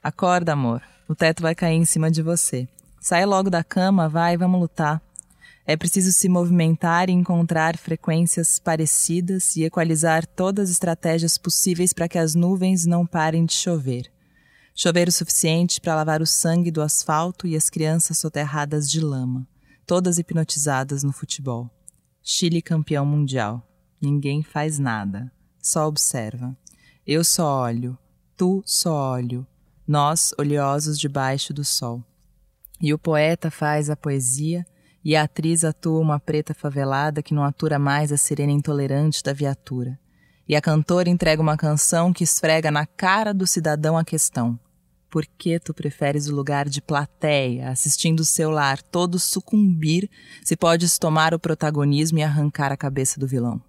Acorda, 0.00 0.52
amor. 0.52 0.80
O 1.08 1.14
teto 1.16 1.42
vai 1.42 1.56
cair 1.56 1.74
em 1.74 1.84
cima 1.84 2.08
de 2.08 2.22
você. 2.22 2.68
Sai 3.00 3.26
logo 3.26 3.50
da 3.50 3.64
cama, 3.64 4.08
vai, 4.08 4.36
vamos 4.36 4.60
lutar. 4.60 5.02
É 5.66 5.76
preciso 5.76 6.12
se 6.12 6.28
movimentar 6.28 7.10
e 7.10 7.12
encontrar 7.12 7.76
frequências 7.76 8.60
parecidas 8.60 9.56
e 9.56 9.64
equalizar 9.64 10.24
todas 10.24 10.68
as 10.68 10.70
estratégias 10.70 11.36
possíveis 11.36 11.92
para 11.92 12.08
que 12.08 12.16
as 12.16 12.36
nuvens 12.36 12.86
não 12.86 13.04
parem 13.04 13.44
de 13.44 13.54
chover. 13.54 14.08
Chover 14.80 15.08
o 15.08 15.12
suficiente 15.12 15.80
para 15.80 15.96
lavar 15.96 16.22
o 16.22 16.26
sangue 16.26 16.70
do 16.70 16.80
asfalto 16.80 17.48
e 17.48 17.56
as 17.56 17.68
crianças 17.68 18.16
soterradas 18.16 18.88
de 18.88 19.00
lama. 19.00 19.44
todas 19.84 20.18
hipnotizadas 20.18 21.02
no 21.02 21.12
futebol. 21.12 21.68
Chile 22.22 22.62
campeão 22.62 23.04
mundial. 23.04 23.66
Ninguém 24.00 24.40
faz 24.40 24.78
nada, 24.78 25.32
só 25.60 25.88
observa. 25.88 26.56
Eu 27.04 27.24
só 27.24 27.62
olho, 27.62 27.98
tu 28.36 28.62
só 28.64 29.14
olho, 29.14 29.44
nós 29.84 30.32
oleosos 30.38 30.96
debaixo 30.96 31.52
do 31.52 31.64
sol. 31.64 32.04
E 32.80 32.94
o 32.94 32.98
poeta 32.98 33.50
faz 33.50 33.90
a 33.90 33.96
poesia, 33.96 34.64
e 35.04 35.16
a 35.16 35.24
atriz 35.24 35.64
atua 35.64 35.98
uma 35.98 36.20
preta 36.20 36.54
favelada 36.54 37.20
que 37.20 37.34
não 37.34 37.42
atura 37.42 37.80
mais 37.80 38.12
a 38.12 38.16
sirene 38.16 38.52
intolerante 38.52 39.24
da 39.24 39.32
viatura. 39.32 39.98
E 40.46 40.54
a 40.54 40.60
cantora 40.60 41.08
entrega 41.08 41.42
uma 41.42 41.56
canção 41.56 42.12
que 42.12 42.22
esfrega 42.22 42.70
na 42.70 42.86
cara 42.86 43.34
do 43.34 43.44
cidadão 43.44 43.98
a 43.98 44.04
questão. 44.04 44.56
Por 45.10 45.24
que 45.24 45.58
tu 45.58 45.72
preferes 45.72 46.28
o 46.28 46.34
lugar 46.34 46.68
de 46.68 46.82
plateia, 46.82 47.70
assistindo 47.70 48.20
o 48.20 48.24
seu 48.24 48.50
lar 48.50 48.82
todo 48.82 49.18
sucumbir, 49.18 50.10
se 50.44 50.54
podes 50.54 50.98
tomar 50.98 51.32
o 51.32 51.38
protagonismo 51.38 52.18
e 52.18 52.22
arrancar 52.22 52.70
a 52.72 52.76
cabeça 52.76 53.18
do 53.18 53.26
vilão? 53.26 53.62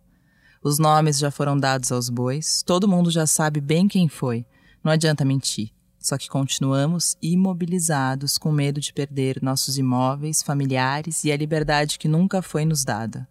Os 0.61 0.77
nomes 0.77 1.17
já 1.17 1.31
foram 1.31 1.57
dados 1.57 1.91
aos 1.93 2.09
bois, 2.09 2.61
todo 2.61 2.87
mundo 2.87 3.09
já 3.09 3.25
sabe 3.25 3.61
bem 3.61 3.87
quem 3.87 4.09
foi. 4.09 4.45
Não 4.83 4.91
adianta 4.91 5.23
mentir. 5.23 5.71
Só 5.97 6.17
que 6.17 6.29
continuamos 6.29 7.17
imobilizados 7.21 8.37
com 8.37 8.51
medo 8.51 8.79
de 8.81 8.93
perder 8.93 9.41
nossos 9.41 9.77
imóveis, 9.77 10.41
familiares 10.41 11.23
e 11.23 11.31
a 11.31 11.37
liberdade 11.37 11.99
que 11.99 12.07
nunca 12.07 12.41
foi 12.41 12.65
nos 12.65 12.83
dada. 12.83 13.27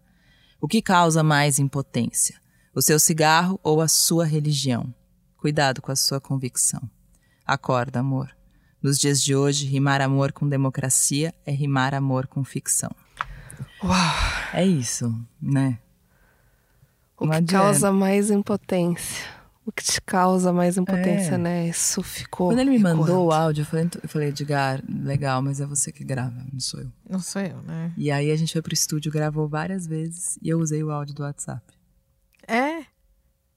O 0.59 0.67
que 0.67 0.81
causa 0.81 1.23
mais 1.23 1.59
impotência? 1.59 2.39
O 2.73 2.81
seu 2.81 2.99
cigarro 2.99 3.59
ou 3.63 3.81
a 3.81 3.87
sua 3.87 4.25
religião? 4.25 4.93
Cuidado 5.37 5.81
com 5.81 5.91
a 5.91 5.95
sua 5.95 6.19
convicção. 6.19 6.81
Acorda, 7.53 7.99
amor. 8.01 8.29
Nos 8.79 8.99
dias 8.99 9.19
de 9.21 9.35
hoje, 9.35 9.65
rimar 9.65 10.01
amor 10.01 10.31
com 10.31 10.47
democracia 10.47 11.33
é 11.45 11.51
rimar 11.51 11.95
amor 11.95 12.27
com 12.27 12.43
ficção. 12.43 12.91
Uau! 13.83 13.97
É 14.53 14.63
isso, 14.65 15.13
né? 15.41 15.79
O 17.17 17.25
Não 17.25 17.31
que 17.31 17.37
adianta. 17.37 17.65
causa 17.65 17.91
mais 17.91 18.29
impotência? 18.29 19.25
O 19.65 19.71
que 19.71 19.83
te 19.83 19.99
causa 20.01 20.53
mais 20.53 20.77
impotência, 20.77 21.35
É. 21.35 21.37
né? 21.39 21.67
Isso 21.67 22.03
ficou. 22.03 22.49
Quando 22.49 22.59
ele 22.59 22.69
me 22.69 22.79
mandou 22.79 23.27
o 23.27 23.31
áudio, 23.31 23.63
eu 23.63 23.65
falei, 23.65 23.89
eu 24.01 24.07
falei, 24.09 24.29
Edgar, 24.29 24.83
legal, 24.87 25.41
mas 25.41 25.59
é 25.59 25.65
você 25.65 25.91
que 25.91 26.03
grava, 26.03 26.45
não 26.53 26.59
sou 26.59 26.79
eu. 26.81 26.91
Não 27.09 27.19
sou 27.19 27.41
eu, 27.41 27.61
né? 27.63 27.91
E 27.97 28.11
aí 28.11 28.31
a 28.31 28.35
gente 28.35 28.53
foi 28.53 28.61
pro 28.61 28.73
estúdio, 28.73 29.11
gravou 29.11 29.47
várias 29.47 29.87
vezes 29.87 30.37
e 30.41 30.49
eu 30.49 30.59
usei 30.59 30.83
o 30.83 30.91
áudio 30.91 31.15
do 31.15 31.23
WhatsApp. 31.23 31.61
É? 32.47 32.85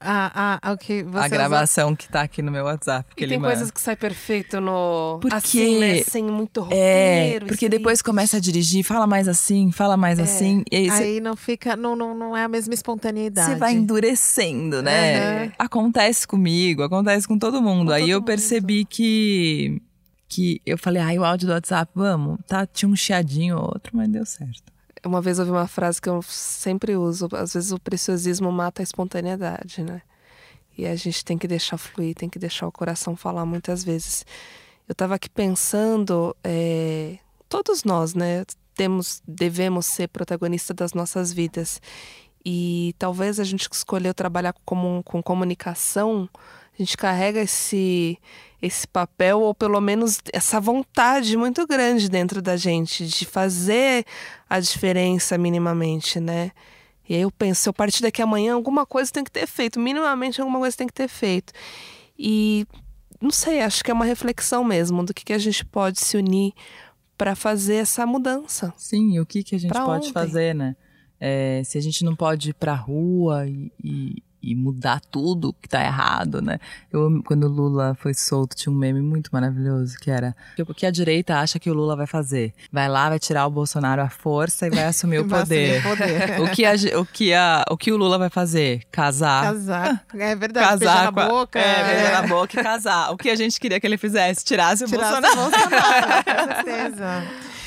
Ah, 0.05 0.59
ah, 0.61 0.71
ok. 0.73 1.03
Você 1.03 1.25
a 1.25 1.27
gravação 1.27 1.95
que 1.95 2.07
tá 2.09 2.21
aqui 2.21 2.41
no 2.41 2.51
meu 2.51 2.65
WhatsApp. 2.65 3.15
Que 3.15 3.25
E 3.25 3.27
tem 3.27 3.37
manda. 3.39 3.53
coisas 3.53 3.71
que 3.71 3.79
sai 3.79 3.95
perfeito 3.95 4.59
no. 4.59 5.17
Porque- 5.21 5.35
Assim, 5.35 5.79
né? 5.79 6.03
Sem 6.03 6.23
muito 6.25 6.59
É, 6.71 7.23
roteiro. 7.25 7.45
porque 7.47 7.65
isso 7.65 7.71
depois 7.71 8.01
começa 8.01 8.37
a 8.37 8.39
dirigir, 8.39 8.83
fala 8.83 9.07
mais 9.07 9.27
assim, 9.27 9.71
fala 9.71 9.95
mais 9.95 10.19
assim. 10.19 10.63
E 10.71 10.75
aí 10.75 10.89
Aí 10.89 11.19
não 11.21 11.35
fica, 11.35 11.75
não, 11.75 11.95
não, 11.95 12.13
não 12.13 12.35
é 12.35 12.43
a 12.43 12.47
mesma 12.47 12.73
espontaneidade. 12.73 13.51
você 13.51 13.55
vai 13.57 13.73
endurecendo, 13.73 14.81
né? 14.81 15.43
Aham. 15.45 15.51
Acontece 15.59 16.27
comigo, 16.27 16.83
acontece 16.83 17.27
com 17.27 17.37
todo 17.39 17.61
mundo. 17.61 17.87
Com 17.87 17.93
aí 17.93 18.01
todo 18.01 18.09
eu 18.11 18.17
mundo. 18.19 18.25
percebi 18.25 18.83
que. 18.85 19.81
que 20.27 20.59
eu 20.65 20.77
falei, 20.79 21.01
ai, 21.01 21.19
o 21.19 21.23
áudio 21.23 21.47
do 21.47 21.53
WhatsApp, 21.53 21.91
vamos. 21.95 22.39
Tá, 22.47 22.65
tinha 22.65 22.89
um 22.89 22.95
chiadinho 22.95 23.55
ou 23.57 23.63
outro, 23.65 23.91
mas 23.95 24.09
deu 24.09 24.25
certo. 24.25 24.72
Uma 25.05 25.21
vez 25.21 25.39
ouvi 25.39 25.51
uma 25.51 25.67
frase 25.67 26.01
que 26.01 26.09
eu 26.09 26.21
sempre 26.21 26.95
uso. 26.95 27.27
Às 27.33 27.53
vezes 27.53 27.71
o 27.71 27.79
preciosismo 27.79 28.51
mata 28.51 28.81
a 28.81 28.83
espontaneidade, 28.83 29.83
né? 29.83 30.01
E 30.77 30.85
a 30.87 30.95
gente 30.95 31.23
tem 31.23 31.37
que 31.37 31.47
deixar 31.47 31.77
fluir, 31.77 32.15
tem 32.15 32.29
que 32.29 32.39
deixar 32.39 32.67
o 32.67 32.71
coração 32.71 33.15
falar 33.15 33.45
muitas 33.45 33.83
vezes. 33.83 34.25
Eu 34.87 34.93
estava 34.93 35.15
aqui 35.15 35.29
pensando, 35.29 36.35
é, 36.43 37.17
todos 37.47 37.83
nós, 37.83 38.15
né, 38.15 38.43
temos, 38.75 39.21
devemos 39.27 39.85
ser 39.85 40.07
protagonistas 40.07 40.75
das 40.75 40.93
nossas 40.93 41.31
vidas. 41.31 41.79
E 42.45 42.95
talvez 42.97 43.39
a 43.39 43.43
gente 43.43 43.69
que 43.69 43.75
escolheu 43.75 44.13
trabalhar 44.13 44.53
com, 44.65 45.01
com 45.03 45.23
comunicação, 45.23 46.27
a 46.73 46.81
gente 46.81 46.97
carrega 46.97 47.39
esse, 47.41 48.17
esse 48.61 48.87
papel, 48.87 49.39
ou 49.41 49.53
pelo 49.53 49.79
menos 49.79 50.19
essa 50.33 50.59
vontade 50.59 51.37
muito 51.37 51.65
grande 51.67 52.09
dentro 52.09 52.41
da 52.41 52.57
gente 52.57 53.05
de 53.05 53.25
fazer 53.25 54.05
a 54.49 54.59
diferença 54.59 55.37
minimamente, 55.37 56.19
né? 56.19 56.51
E 57.07 57.13
aí 57.15 57.21
eu 57.21 57.31
penso, 57.31 57.61
se 57.63 57.69
eu 57.69 57.73
partir 57.73 58.01
daqui 58.01 58.21
amanhã, 58.21 58.53
alguma 58.53 58.85
coisa 58.85 59.11
tem 59.11 59.23
que 59.23 59.31
ter 59.31 59.45
feito, 59.45 59.79
minimamente 59.79 60.39
alguma 60.41 60.59
coisa 60.59 60.75
tem 60.77 60.87
que 60.87 60.93
ter 60.93 61.07
feito. 61.09 61.51
E 62.17 62.65
não 63.21 63.29
sei, 63.31 63.61
acho 63.61 63.83
que 63.83 63.91
é 63.91 63.93
uma 63.93 64.05
reflexão 64.05 64.63
mesmo 64.63 65.03
do 65.03 65.13
que, 65.13 65.23
que 65.25 65.33
a 65.33 65.37
gente 65.37 65.65
pode 65.65 65.99
se 65.99 66.15
unir 66.17 66.53
para 67.17 67.35
fazer 67.35 67.75
essa 67.75 68.05
mudança. 68.05 68.73
Sim, 68.77 69.13
e 69.15 69.19
o 69.19 69.25
que, 69.25 69.43
que 69.43 69.55
a 69.55 69.59
gente 69.59 69.69
Pra 69.71 69.85
pode 69.85 70.07
ontem. 70.07 70.13
fazer, 70.13 70.55
né? 70.55 70.75
É, 71.19 71.61
se 71.63 71.77
a 71.77 71.81
gente 71.81 72.03
não 72.03 72.15
pode 72.15 72.49
ir 72.49 72.53
pra 72.53 72.73
rua 72.73 73.45
e, 73.47 73.71
e- 73.83 74.23
e 74.43 74.53
mudar 74.55 74.99
tudo 75.09 75.53
que 75.61 75.69
tá 75.69 75.81
errado, 75.83 76.41
né? 76.41 76.59
Eu, 76.91 77.21
quando 77.25 77.45
o 77.45 77.47
Lula 77.49 77.95
foi 77.99 78.13
solto, 78.13 78.55
tinha 78.55 78.71
um 78.73 78.75
meme 78.77 79.01
muito 79.01 79.29
maravilhoso 79.31 79.97
que 79.99 80.11
era 80.11 80.35
o 80.59 80.73
que 80.73 80.85
a 80.85 80.91
direita 80.91 81.37
acha 81.39 81.57
que 81.59 81.69
o 81.69 81.73
Lula 81.73 81.95
vai 81.95 82.05
fazer? 82.07 82.53
Vai 82.71 82.89
lá, 82.89 83.09
vai 83.09 83.19
tirar 83.19 83.47
o 83.47 83.49
Bolsonaro 83.49 84.01
à 84.01 84.09
força 84.09 84.67
e 84.67 84.69
vai 84.69 84.83
assumir 84.85 85.19
o 85.19 85.23
Vai 85.27 85.41
assumir 85.41 85.81
poder. 85.81 85.85
o 85.85 85.89
poder. 85.89 86.41
o, 86.43 86.49
que 86.51 86.65
a, 86.65 86.73
o, 86.99 87.05
que 87.05 87.33
a, 87.33 87.65
o 87.71 87.77
que 87.77 87.91
o 87.91 87.97
Lula 87.97 88.17
vai 88.17 88.29
fazer? 88.29 88.83
Casar. 88.91 89.43
Casar. 89.45 90.05
É 90.13 90.35
verdade. 90.35 90.67
Casar 90.67 90.77
beijar 90.79 91.05
na 91.05 91.11
com 91.13 91.19
a- 91.21 91.27
boca. 91.29 91.59
É, 91.59 91.83
beijar 91.95 92.21
na 92.21 92.27
boca 92.27 92.59
e 92.59 92.63
casar. 92.63 93.11
O 93.11 93.17
que 93.17 93.29
a 93.29 93.35
gente 93.35 93.59
queria 93.59 93.79
que 93.79 93.87
ele 93.87 93.97
fizesse? 93.97 94.43
Tirasse 94.43 94.83
o 94.83 94.87
Tirar 94.87 95.21
Bolsonaro. 95.21 95.33
o 95.33 95.51
Bolsonaro, 95.51 96.23
com 96.25 96.53
certeza. 96.65 97.23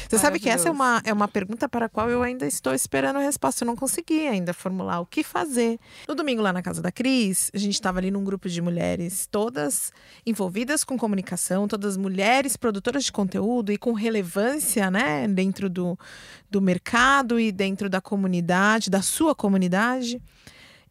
Você 0.08 0.18
sabe 0.18 0.38
que 0.38 0.48
essa 0.48 0.68
é 0.68 0.70
uma, 0.70 1.02
é 1.04 1.12
uma 1.12 1.26
pergunta 1.26 1.68
para 1.68 1.86
a 1.86 1.88
qual 1.88 2.08
eu 2.08 2.22
ainda 2.22 2.46
estou 2.46 2.72
esperando 2.72 3.16
a 3.16 3.20
resposta. 3.20 3.64
Eu 3.64 3.66
não 3.66 3.76
consegui 3.76 4.26
ainda 4.26 4.54
formular 4.54 5.00
o 5.00 5.06
que 5.06 5.22
fazer. 5.22 5.78
No 6.06 6.14
domingo, 6.14 6.42
lá 6.42 6.52
na 6.52 6.62
casa 6.62 6.80
da 6.80 6.92
Cris, 6.92 7.50
a 7.52 7.58
gente 7.58 7.74
estava 7.74 7.98
ali 7.98 8.10
num 8.10 8.22
grupo 8.22 8.48
de 8.48 8.62
mulheres, 8.62 9.26
todas 9.30 9.92
envolvidas 10.24 10.84
com 10.84 10.96
comunicação, 10.96 11.66
todas 11.66 11.96
mulheres 11.96 12.56
produtoras 12.56 13.04
de 13.04 13.12
conteúdo 13.12 13.72
e 13.72 13.78
com 13.78 13.92
relevância, 13.92 14.90
né, 14.90 15.26
dentro 15.26 15.68
do, 15.68 15.98
do 16.50 16.60
mercado 16.60 17.40
e 17.40 17.50
dentro 17.50 17.90
da 17.90 18.00
comunidade, 18.00 18.90
da 18.90 19.02
sua 19.02 19.34
comunidade. 19.34 20.22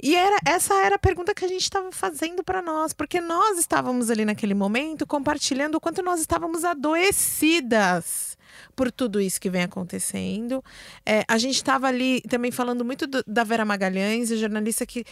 E 0.06 0.16
era, 0.16 0.38
essa 0.46 0.76
era 0.76 0.98
a 0.98 1.00
pergunta 1.00 1.34
que 1.34 1.44
a 1.44 1.48
gente 1.48 1.64
estava 1.64 1.92
fazendo 1.92 2.44
para 2.44 2.62
nós, 2.62 2.94
porque 2.94 3.20
nós 3.20 3.58
estávamos 3.58 4.12
ali 4.12 4.24
naquele 4.24 4.54
momento 4.54 5.08
compartilhando 5.08 5.76
o 5.76 5.80
quanto 5.82 6.04
nós 6.04 6.20
estávamos 6.20 6.64
adoecidas 6.64 8.38
por 8.76 8.92
tudo 8.92 9.20
isso 9.20 9.42
que 9.42 9.50
vem 9.50 9.64
acontecendo. 9.64 10.64
É, 11.04 11.24
a 11.28 11.40
gente 11.40 11.56
estava 11.56 11.88
ali 11.88 12.22
também 12.30 12.52
falando 12.52 12.86
muito 12.86 13.08
do- 13.08 13.24
da 13.26 13.44
Vera 13.44 13.66
Magalhães, 13.66 14.32
a 14.32 14.36
jornalista 14.36 14.86
que. 14.86 15.04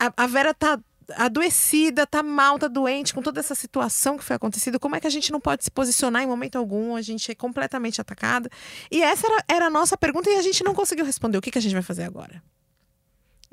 A, 0.00 0.12
a 0.24 0.26
Vera 0.26 0.52
tá 0.52 0.80
adoecida, 1.16 2.04
tá 2.04 2.20
mal, 2.20 2.58
tá 2.58 2.66
doente 2.66 3.14
com 3.14 3.22
toda 3.22 3.38
essa 3.38 3.54
situação 3.54 4.16
que 4.16 4.24
foi 4.24 4.34
acontecida. 4.34 4.80
Como 4.80 4.96
é 4.96 5.00
que 5.00 5.06
a 5.06 5.10
gente 5.10 5.30
não 5.30 5.38
pode 5.40 5.62
se 5.62 5.70
posicionar 5.70 6.22
em 6.22 6.26
momento 6.26 6.56
algum? 6.56 6.96
A 6.96 7.02
gente 7.02 7.30
é 7.30 7.36
completamente 7.36 8.00
atacada. 8.00 8.50
E 8.90 9.00
essa 9.00 9.28
era, 9.28 9.44
era 9.46 9.66
a 9.66 9.70
nossa 9.70 9.96
pergunta 9.96 10.28
e 10.28 10.34
a 10.36 10.42
gente 10.42 10.64
não 10.64 10.74
conseguiu 10.74 11.04
responder. 11.04 11.38
O 11.38 11.42
que, 11.42 11.52
que 11.52 11.58
a 11.58 11.62
gente 11.62 11.74
vai 11.74 11.82
fazer 11.82 12.02
agora? 12.02 12.42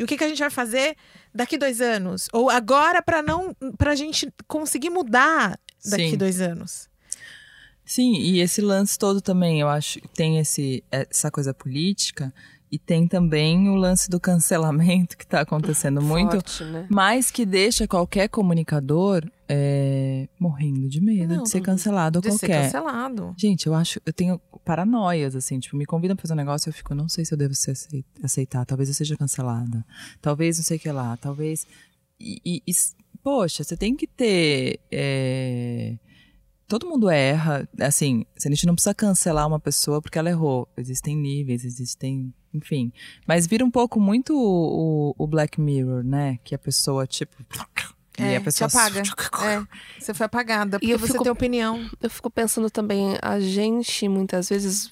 E 0.02 0.04
o 0.04 0.08
que, 0.08 0.18
que 0.18 0.24
a 0.24 0.28
gente 0.28 0.40
vai 0.40 0.50
fazer 0.50 0.96
daqui 1.32 1.60
dois 1.60 1.80
anos? 1.80 2.28
Ou 2.34 2.50
agora 2.50 3.04
para 3.04 3.22
não 3.22 3.56
pra 3.78 3.94
gente 3.94 4.34
conseguir 4.48 4.90
mudar 4.90 5.60
daqui 5.86 6.10
Sim. 6.10 6.18
dois 6.18 6.42
anos? 6.42 6.90
Sim, 7.86 8.16
e 8.16 8.40
esse 8.40 8.62
lance 8.62 8.98
todo 8.98 9.22
também, 9.22 9.62
eu 9.62 9.70
acho 9.70 10.02
tem 10.16 10.40
esse, 10.40 10.84
essa 10.90 11.30
coisa 11.30 11.54
política 11.54 12.34
e 12.72 12.80
tem 12.80 13.06
também 13.08 13.68
o 13.70 13.76
lance 13.76 14.10
do 14.10 14.20
cancelamento 14.20 15.18
que 15.18 15.24
está 15.26 15.42
acontecendo 15.42 16.02
muito, 16.02 16.32
Forte, 16.32 16.64
né? 16.64 16.88
mas 16.90 17.30
que 17.30 17.46
deixa 17.46 17.86
qualquer 17.88 18.30
comunicador 18.30 19.30
é, 19.50 20.30
morrendo 20.40 20.88
de 20.88 21.02
medo 21.02 21.36
Não, 21.36 21.44
de 21.44 21.50
ser 21.50 21.60
do- 21.60 21.66
cancelado 21.66 22.22
De 22.22 22.32
ser 22.32 22.40
qualquer. 22.48 22.64
cancelado. 22.64 23.36
Gente, 23.38 23.68
eu 23.68 23.74
acho, 23.74 24.00
eu 24.06 24.14
tenho 24.14 24.40
paranoias, 24.64 25.36
assim, 25.36 25.60
tipo, 25.60 25.76
me 25.76 25.86
convidam 25.86 26.16
pra 26.16 26.22
fazer 26.22 26.34
um 26.34 26.38
negócio 26.38 26.70
eu 26.70 26.74
fico, 26.74 26.96
não 26.96 27.10
sei 27.10 27.26
se 27.26 27.34
eu 27.34 27.38
devo 27.38 27.54
ser 27.54 27.72
acei- 27.72 28.06
aceitar, 28.24 28.66
talvez 28.66 28.88
eu 28.88 28.96
seja 28.96 29.18
cancelada, 29.18 29.86
talvez 30.22 30.58
não 30.58 30.64
sei 30.64 30.78
o 30.78 30.80
que 30.80 30.92
lá, 30.92 31.18
talvez. 31.18 31.68
E, 32.20 32.40
e- 32.46 32.64
e, 32.66 32.72
poxa, 33.22 33.64
você 33.66 33.76
tem 33.76 33.96
que 33.96 34.08
ter. 34.08 34.80
é, 34.92 35.98
Todo 36.72 36.88
mundo 36.88 37.10
erra, 37.10 37.68
assim, 37.82 38.26
a 38.46 38.48
gente 38.50 38.66
não 38.66 38.74
precisa 38.76 38.94
cancelar 38.96 39.46
uma 39.46 39.60
pessoa 39.60 40.02
porque 40.02 40.18
ela 40.18 40.30
errou. 40.30 40.70
Existem 40.78 41.18
níveis, 41.18 41.66
existem. 41.66 42.34
Enfim. 42.54 42.94
Mas 43.28 43.46
vira 43.46 43.66
um 43.66 43.70
pouco 43.70 44.00
muito 44.00 44.34
o, 44.34 45.14
o 45.18 45.28
Black 45.28 45.60
Mirror, 45.60 46.02
né? 46.02 46.40
Que 46.46 46.56
a 46.56 46.58
pessoa, 46.58 47.06
tipo. 47.06 47.36
e 48.18 48.24
É, 48.24 48.38
a 48.38 48.42
pessoa 48.42 48.70
te 48.70 48.78
apaga. 48.78 49.02
É, 49.46 49.62
você 50.00 50.14
foi 50.14 50.26
apagada 50.28 50.80
porque 50.80 50.94
eu 50.94 50.98
você 51.00 51.12
fico- 51.12 51.24
tem 51.24 51.32
opinião. 51.34 51.90
Eu 52.02 52.10
fico 52.10 52.30
pensando 52.30 52.70
também, 52.70 53.18
a 53.22 53.38
gente 53.42 54.08
muitas 54.08 54.48
vezes 54.48 54.90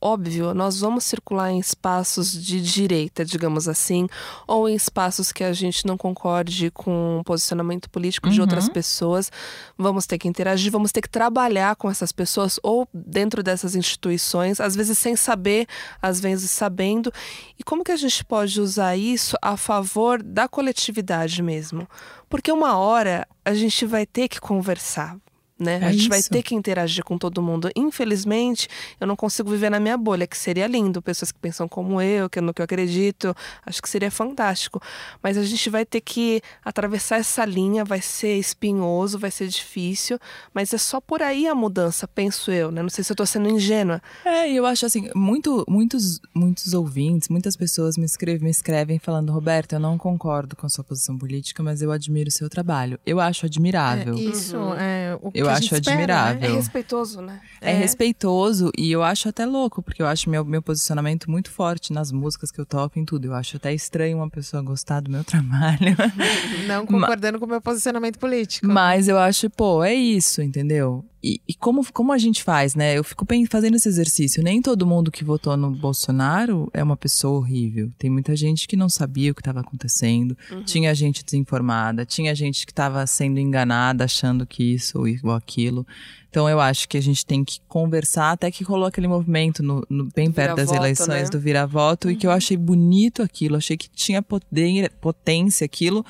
óbvio, 0.00 0.54
nós 0.54 0.80
vamos 0.80 1.04
circular 1.04 1.50
em 1.50 1.58
espaços 1.58 2.32
de 2.32 2.60
direita, 2.60 3.24
digamos 3.24 3.68
assim, 3.68 4.06
ou 4.46 4.68
em 4.68 4.74
espaços 4.74 5.30
que 5.32 5.44
a 5.44 5.52
gente 5.52 5.86
não 5.86 5.96
concorde 5.96 6.70
com 6.70 7.18
o 7.20 7.24
posicionamento 7.24 7.90
político 7.90 8.30
de 8.30 8.40
outras 8.40 8.66
Uhum. 8.66 8.72
pessoas. 8.72 9.30
Vamos 9.76 10.06
ter 10.06 10.18
que 10.18 10.26
interagir, 10.28 10.72
vamos 10.72 10.90
ter 10.92 11.00
que 11.02 11.08
trabalhar 11.08 11.76
com 11.76 11.90
essas 11.90 12.12
pessoas 12.12 12.58
ou 12.62 12.88
dentro 12.94 13.42
dessas 13.42 13.74
instituições, 13.74 14.60
às 14.60 14.74
vezes 14.74 14.96
sem 14.98 15.16
saber, 15.16 15.66
às 16.00 16.20
vezes 16.20 16.50
sabendo. 16.50 17.12
E 17.58 17.62
como 17.62 17.84
que 17.84 17.92
a 17.92 17.96
gente 17.96 18.24
pode 18.24 18.60
usar 18.60 18.96
isso 18.96 19.36
a 19.42 19.56
favor 19.56 20.22
da 20.22 20.48
coletividade 20.48 21.42
mesmo? 21.42 21.86
Porque 22.28 22.50
uma 22.50 22.76
hora 22.78 23.26
a 23.44 23.52
gente 23.54 23.84
vai 23.84 24.06
ter 24.06 24.28
que 24.28 24.40
conversar. 24.40 25.16
Né? 25.60 25.78
É 25.82 25.84
a 25.84 25.92
gente 25.92 26.08
vai 26.08 26.20
isso. 26.20 26.30
ter 26.30 26.42
que 26.42 26.54
interagir 26.54 27.04
com 27.04 27.18
todo 27.18 27.42
mundo. 27.42 27.68
Infelizmente, 27.76 28.66
eu 28.98 29.06
não 29.06 29.14
consigo 29.14 29.50
viver 29.50 29.70
na 29.70 29.78
minha 29.78 29.96
bolha, 29.98 30.26
que 30.26 30.36
seria 30.38 30.66
lindo, 30.66 31.02
pessoas 31.02 31.30
que 31.30 31.38
pensam 31.38 31.68
como 31.68 32.00
eu, 32.00 32.30
que 32.30 32.38
é 32.38 32.42
no 32.42 32.54
que 32.54 32.62
eu 32.62 32.64
acredito, 32.64 33.36
acho 33.66 33.82
que 33.82 33.88
seria 33.88 34.10
fantástico. 34.10 34.80
Mas 35.22 35.36
a 35.36 35.44
gente 35.44 35.68
vai 35.68 35.84
ter 35.84 36.00
que 36.00 36.40
atravessar 36.64 37.18
essa 37.18 37.44
linha, 37.44 37.84
vai 37.84 38.00
ser 38.00 38.36
espinhoso, 38.38 39.18
vai 39.18 39.30
ser 39.30 39.48
difícil, 39.48 40.18
mas 40.54 40.72
é 40.72 40.78
só 40.78 40.98
por 41.00 41.22
aí 41.22 41.46
a 41.46 41.54
mudança, 41.54 42.08
penso 42.08 42.50
eu, 42.50 42.70
né? 42.70 42.80
Não 42.82 42.88
sei 42.88 43.04
se 43.04 43.12
eu 43.12 43.16
tô 43.16 43.26
sendo 43.26 43.48
ingênua. 43.50 44.00
É, 44.24 44.50
e 44.50 44.56
eu 44.56 44.64
acho 44.64 44.86
assim, 44.86 45.10
muito, 45.14 45.64
muitos, 45.68 46.20
muitos 46.34 46.72
ouvintes, 46.72 47.28
muitas 47.28 47.54
pessoas 47.54 47.98
me 47.98 48.06
escrevem, 48.06 48.44
me 48.44 48.50
escrevem 48.50 48.98
falando, 48.98 49.30
Roberto, 49.30 49.74
eu 49.74 49.80
não 49.80 49.98
concordo 49.98 50.56
com 50.56 50.68
sua 50.70 50.82
posição 50.84 51.18
política, 51.18 51.62
mas 51.62 51.82
eu 51.82 51.92
admiro 51.92 52.28
o 52.28 52.32
seu 52.32 52.48
trabalho. 52.48 52.98
Eu 53.04 53.20
acho 53.20 53.44
admirável. 53.44 54.14
É, 54.14 54.18
isso 54.20 54.56
Uhum. 54.56 54.74
é 54.74 55.18
o 55.20 55.30
que 55.32 55.38
Eu 55.50 55.54
a 55.54 55.58
acho 55.58 55.62
gente 55.68 55.74
espera, 55.74 55.94
admirável. 55.96 56.42
É 56.42 56.50
Eu- 56.50 56.56
respeitoso, 56.56 57.20
né? 57.20 57.40
É, 57.60 57.72
respeitoso 57.74 58.70
e 58.76 58.90
eu 58.90 59.02
acho 59.02 59.28
até 59.28 59.44
louco, 59.44 59.82
porque 59.82 60.00
eu 60.02 60.06
acho 60.06 60.30
meu, 60.30 60.44
meu 60.44 60.62
posicionamento 60.62 61.30
muito 61.30 61.50
forte 61.50 61.92
nas 61.92 62.10
músicas 62.10 62.50
que 62.50 62.60
eu 62.60 62.64
toco, 62.66 62.98
em 62.98 63.04
tudo. 63.04 63.26
Eu 63.26 63.34
acho 63.34 63.56
até 63.56 63.72
estranho 63.74 64.16
uma 64.16 64.30
pessoa 64.30 64.62
gostar 64.62 65.00
do 65.00 65.10
meu 65.10 65.22
trabalho. 65.24 65.96
Né? 66.16 66.66
Não 66.66 66.86
concordando 66.86 67.38
com 67.38 67.44
o 67.44 67.48
meu 67.48 67.60
posicionamento 67.60 68.18
político. 68.18 68.66
Mas 68.66 69.08
eu 69.08 69.18
acho, 69.18 69.50
pô, 69.50 69.84
é 69.84 69.94
isso, 69.94 70.40
entendeu? 70.42 71.04
E, 71.22 71.40
e 71.46 71.54
como, 71.54 71.84
como 71.92 72.12
a 72.12 72.18
gente 72.18 72.42
faz, 72.42 72.74
né? 72.74 72.96
Eu 72.96 73.04
fico 73.04 73.26
fazendo 73.50 73.74
esse 73.76 73.88
exercício. 73.88 74.42
Nem 74.42 74.62
todo 74.62 74.86
mundo 74.86 75.10
que 75.10 75.22
votou 75.22 75.54
no 75.56 75.70
Bolsonaro 75.70 76.70
é 76.72 76.82
uma 76.82 76.96
pessoa 76.96 77.38
horrível. 77.38 77.92
Tem 77.98 78.08
muita 78.08 78.34
gente 78.34 78.66
que 78.66 78.74
não 78.76 78.88
sabia 78.88 79.30
o 79.30 79.34
que 79.34 79.40
estava 79.42 79.60
acontecendo. 79.60 80.36
Tinha 80.64 80.94
gente 80.94 81.22
desinformada. 81.24 82.06
Tinha 82.06 82.34
gente 82.34 82.64
que 82.64 82.72
estava 82.72 83.06
sendo 83.06 83.38
enganada, 83.38 84.04
achando 84.04 84.46
que 84.46 84.62
isso 84.62 84.98
ou 84.98 85.06
igual 85.06 85.36
aquilo. 85.36 85.86
Então 86.30 86.48
eu 86.48 86.60
acho 86.60 86.88
que 86.88 86.96
a 86.96 87.02
gente 87.02 87.26
tem 87.26 87.44
que 87.44 87.58
conversar, 87.68 88.30
até 88.30 88.50
que 88.50 88.62
rolou 88.62 88.86
aquele 88.86 89.08
movimento 89.08 89.62
no, 89.64 89.84
no- 89.90 90.08
bem 90.14 90.30
perto 90.30 90.56
das 90.56 90.70
eleições 90.76 91.08
né? 91.24 91.28
do 91.30 91.40
vira-voto 91.40 92.08
e 92.08 92.14
que 92.16 92.24
eu 92.26 92.30
achei 92.30 92.56
bonito 92.56 93.20
aquilo, 93.20 93.56
achei 93.56 93.76
que 93.76 93.90
tinha 93.90 94.22
poder, 94.22 94.90
potência 95.00 95.64
aquilo. 95.64 96.06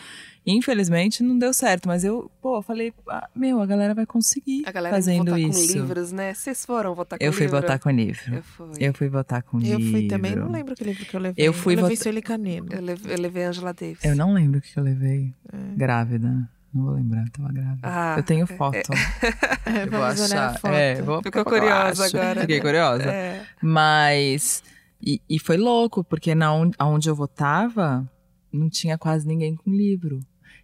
Infelizmente 0.47 1.23
não 1.23 1.39
deu 1.39 1.53
certo, 1.53 1.87
mas 1.87 2.03
eu, 2.03 2.31
pô, 2.41 2.57
eu 2.59 2.63
falei, 2.63 2.93
ah, 3.09 3.29
meu, 3.35 3.61
a 3.61 3.67
galera 3.67 3.95
vai 3.95 4.07
conseguir 4.07 4.63
A 4.67 4.73
galera 4.73 4.95
fazendo 4.97 5.27
votar 5.27 5.39
isso. 5.41 5.67
com 5.69 5.73
livros, 5.79 6.13
né? 6.13 6.33
Vocês 6.35 6.65
foram 6.65 6.95
votar 6.95 7.19
com 7.19 7.25
eu 7.25 7.33
fui 7.33 7.43
livro? 7.47 7.61
votar 7.61 7.79
com 7.79 7.91
livro. 7.91 8.35
Eu 8.35 8.43
fui. 8.43 8.67
Eu 8.79 8.95
fui 8.95 9.09
votar 9.09 9.43
com 9.43 9.59
Eu 9.59 9.79
livro. 9.79 9.91
fui 9.93 10.09
também, 10.09 10.35
não 10.35 10.51
lembro 10.51 10.75
que 10.75 10.83
livro 10.83 11.05
que 11.05 11.15
eu 11.15 11.21
levei. 11.21 11.47
Eu 11.49 11.53
fui 11.53 11.75
eu 11.75 11.77
levei 11.83 11.91
vota- 11.97 12.03
Sueli 12.03 12.23
Canedo. 12.23 12.75
Eu 12.75 12.81
levei, 12.83 13.15
eu 13.15 13.21
levei 13.21 13.45
Angela 13.45 13.73
Davis. 13.75 14.05
Eu 14.05 14.17
não 14.17 14.33
lembro 14.33 14.59
o 14.59 14.63
que 14.63 14.77
eu 14.77 14.83
levei. 14.83 15.35
É. 15.53 15.57
Grávida. 15.77 16.49
Não 16.73 16.85
vou 16.85 16.95
lembrar, 16.95 17.23
eu 17.25 17.31
tava 17.33 17.53
grávida. 17.53 17.81
Ah, 17.83 18.15
eu 18.17 18.23
tenho 18.23 18.47
foto. 18.47 18.77
É, 18.77 19.83
Eu 19.85 19.91
vou 19.91 20.01
vamos 20.01 20.21
olhar 20.21 20.43
a 20.43 20.47
achar. 20.51 20.61
foto. 20.61 20.73
É, 20.75 21.03
vou 21.03 21.23
Ficou 21.23 21.41
eu 21.41 21.45
curiosa 21.45 22.07
agora. 22.07 22.41
Fiquei 22.43 22.61
curiosa. 22.61 23.03
É. 23.11 23.43
Mas. 23.63 24.63
E, 25.03 25.21
e 25.29 25.39
foi 25.39 25.57
louco, 25.57 26.05
porque 26.05 26.35
na 26.35 26.53
on- 26.55 26.71
aonde 26.79 27.09
eu 27.09 27.15
votava, 27.15 28.09
não 28.53 28.69
tinha 28.69 28.97
quase 28.99 29.27
ninguém 29.27 29.55
com 29.55 29.71
livro. 29.71 30.21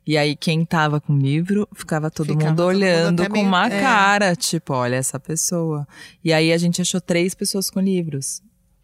E 0.06 0.16
aí, 0.16 0.36
quem 0.36 0.64
tava 0.64 1.00
com 1.00 1.18
livro, 1.18 1.68
ficava 1.74 2.10
todo 2.10 2.28
Ficava 2.28 2.50
mundo 2.50 2.56
todo 2.56 2.66
mundo 2.66 2.76
olhando 2.76 3.20
até 3.22 3.28
com 3.28 3.32
meio- 3.34 3.46
uma 3.48 3.66
é. 3.66 3.80
cara, 3.80 4.36
tipo, 4.36 4.72
olha 4.72 4.94
essa 4.96 5.18
pessoa. 5.18 5.86
E 6.24 6.32
aí 6.32 6.52
a 6.52 6.58
gente 6.58 6.80
achou 6.80 7.00
três 7.00 7.34
pessoas 7.34 7.68
com 7.68 7.80
livros. 7.80 8.40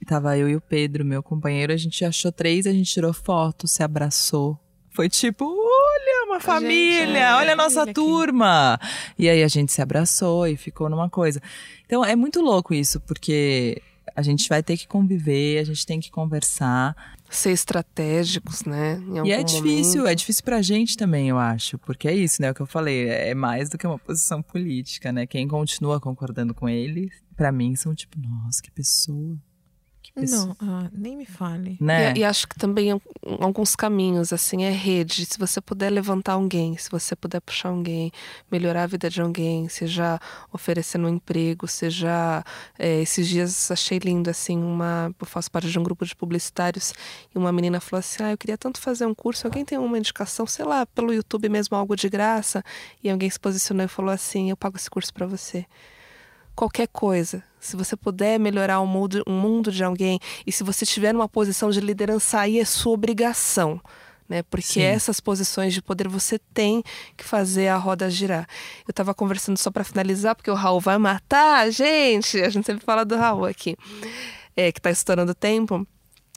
Tava 0.06 0.36
eu 0.36 0.48
e 0.48 0.56
o 0.56 0.60
Pedro, 0.60 1.04
meu 1.04 1.22
companheiro, 1.22 1.72
a 1.72 1.76
gente 1.76 2.04
achou 2.04 2.32
três, 2.32 2.66
a 2.66 2.72
gente 2.72 2.92
tirou 2.92 3.12
foto, 3.12 3.68
se 3.68 3.84
abraçou. 3.84 4.58
Foi 4.90 5.08
tipo, 5.08 5.44
olha, 5.44 6.26
uma 6.26 6.40
família, 6.40 7.18
é, 7.18 7.34
olha 7.34 7.52
a 7.52 7.56
nossa 7.56 7.76
família 7.76 7.92
aqui. 7.92 7.94
turma. 7.94 8.80
E 9.16 9.28
aí 9.28 9.44
a 9.44 9.48
gente 9.48 9.70
se 9.72 9.80
abraçou 9.80 10.46
e 10.48 10.56
ficou 10.56 10.90
numa 10.90 11.08
coisa. 11.08 11.40
Então 11.86 12.04
é 12.04 12.16
muito 12.16 12.40
louco 12.42 12.74
isso, 12.74 12.98
porque 13.00 13.80
a 14.16 14.22
gente 14.22 14.48
vai 14.48 14.60
ter 14.60 14.76
que 14.76 14.88
conviver, 14.88 15.58
a 15.60 15.64
gente 15.64 15.86
tem 15.86 16.00
que 16.00 16.10
conversar. 16.10 16.96
Ser 17.32 17.50
estratégicos, 17.50 18.64
né? 18.64 19.02
E 19.24 19.32
é 19.32 19.42
difícil, 19.42 20.00
momento. 20.02 20.12
é 20.12 20.14
difícil 20.14 20.44
pra 20.44 20.60
gente 20.60 20.96
também, 20.96 21.28
eu 21.30 21.38
acho. 21.38 21.78
Porque 21.78 22.06
é 22.06 22.14
isso, 22.14 22.42
né? 22.42 22.50
O 22.50 22.54
que 22.54 22.60
eu 22.60 22.66
falei, 22.66 23.08
é 23.08 23.34
mais 23.34 23.70
do 23.70 23.78
que 23.78 23.86
uma 23.86 23.98
posição 23.98 24.42
política, 24.42 25.10
né? 25.10 25.26
Quem 25.26 25.48
continua 25.48 25.98
concordando 25.98 26.52
com 26.54 26.68
ele, 26.68 27.10
pra 27.34 27.50
mim, 27.50 27.74
são 27.74 27.94
tipo, 27.94 28.18
nossa, 28.20 28.62
que 28.62 28.70
pessoa. 28.70 29.36
Pessoa. 30.14 30.54
Não, 30.60 30.78
ah, 30.78 30.90
nem 30.92 31.16
me 31.16 31.24
fale. 31.24 31.78
Né? 31.80 32.12
E, 32.12 32.18
e 32.18 32.24
acho 32.24 32.46
que 32.46 32.56
também 32.56 32.90
em 32.90 33.00
alguns 33.40 33.74
caminhos, 33.74 34.30
assim, 34.30 34.64
é 34.64 34.70
rede. 34.70 35.24
Se 35.24 35.38
você 35.38 35.60
puder 35.60 35.90
levantar 35.90 36.34
alguém, 36.34 36.76
se 36.76 36.90
você 36.90 37.16
puder 37.16 37.40
puxar 37.40 37.70
alguém, 37.70 38.12
melhorar 38.50 38.82
a 38.82 38.86
vida 38.86 39.08
de 39.08 39.22
alguém, 39.22 39.68
seja 39.70 40.20
oferecendo 40.52 41.06
um 41.06 41.08
emprego, 41.08 41.66
seja. 41.66 42.44
é, 42.78 43.00
esses 43.00 43.26
dias 43.26 43.70
achei 43.70 43.98
lindo, 43.98 44.28
assim, 44.28 44.58
uma. 44.58 45.14
Eu 45.18 45.26
faço 45.26 45.50
parte 45.50 45.70
de 45.70 45.78
um 45.78 45.82
grupo 45.82 46.04
de 46.04 46.14
publicitários 46.14 46.92
e 47.34 47.38
uma 47.38 47.50
menina 47.50 47.80
falou 47.80 48.00
assim: 48.00 48.22
Ah, 48.22 48.32
eu 48.32 48.38
queria 48.38 48.58
tanto 48.58 48.80
fazer 48.80 49.06
um 49.06 49.14
curso. 49.14 49.46
Alguém 49.46 49.64
tem 49.64 49.78
uma 49.78 49.96
indicação, 49.98 50.46
sei 50.46 50.66
lá, 50.66 50.84
pelo 50.84 51.14
YouTube 51.14 51.48
mesmo, 51.48 51.74
algo 51.76 51.96
de 51.96 52.10
graça? 52.10 52.62
E 53.02 53.08
alguém 53.08 53.30
se 53.30 53.40
posicionou 53.40 53.86
e 53.86 53.88
falou 53.88 54.10
assim: 54.10 54.50
Eu 54.50 54.56
pago 54.58 54.76
esse 54.76 54.90
curso 54.90 55.12
pra 55.12 55.26
você 55.26 55.64
qualquer 56.54 56.88
coisa. 56.88 57.42
Se 57.62 57.76
você 57.76 57.96
puder 57.96 58.40
melhorar 58.40 58.80
o 58.80 58.86
mundo, 58.86 59.22
o 59.24 59.30
mundo 59.30 59.70
de 59.70 59.84
alguém 59.84 60.18
e 60.44 60.50
se 60.50 60.64
você 60.64 60.82
estiver 60.84 61.14
numa 61.14 61.28
posição 61.28 61.70
de 61.70 61.80
liderança, 61.80 62.40
aí 62.40 62.58
é 62.58 62.64
sua 62.64 62.92
obrigação. 62.92 63.80
Né? 64.28 64.42
Porque 64.42 64.66
Sim. 64.66 64.82
essas 64.82 65.20
posições 65.20 65.72
de 65.72 65.80
poder 65.80 66.08
você 66.08 66.40
tem 66.52 66.82
que 67.16 67.22
fazer 67.22 67.68
a 67.68 67.76
roda 67.76 68.10
girar. 68.10 68.48
Eu 68.86 68.90
estava 68.90 69.14
conversando 69.14 69.56
só 69.56 69.70
para 69.70 69.84
finalizar, 69.84 70.34
porque 70.34 70.50
o 70.50 70.54
Raul 70.54 70.80
vai 70.80 70.98
matar 70.98 71.60
a 71.60 71.70
gente. 71.70 72.40
A 72.40 72.48
gente 72.48 72.66
sempre 72.66 72.84
fala 72.84 73.04
do 73.04 73.14
Raul 73.14 73.44
aqui, 73.44 73.76
é, 74.56 74.72
que 74.72 74.80
está 74.80 74.90
estourando 74.90 75.32
tempo. 75.34 75.86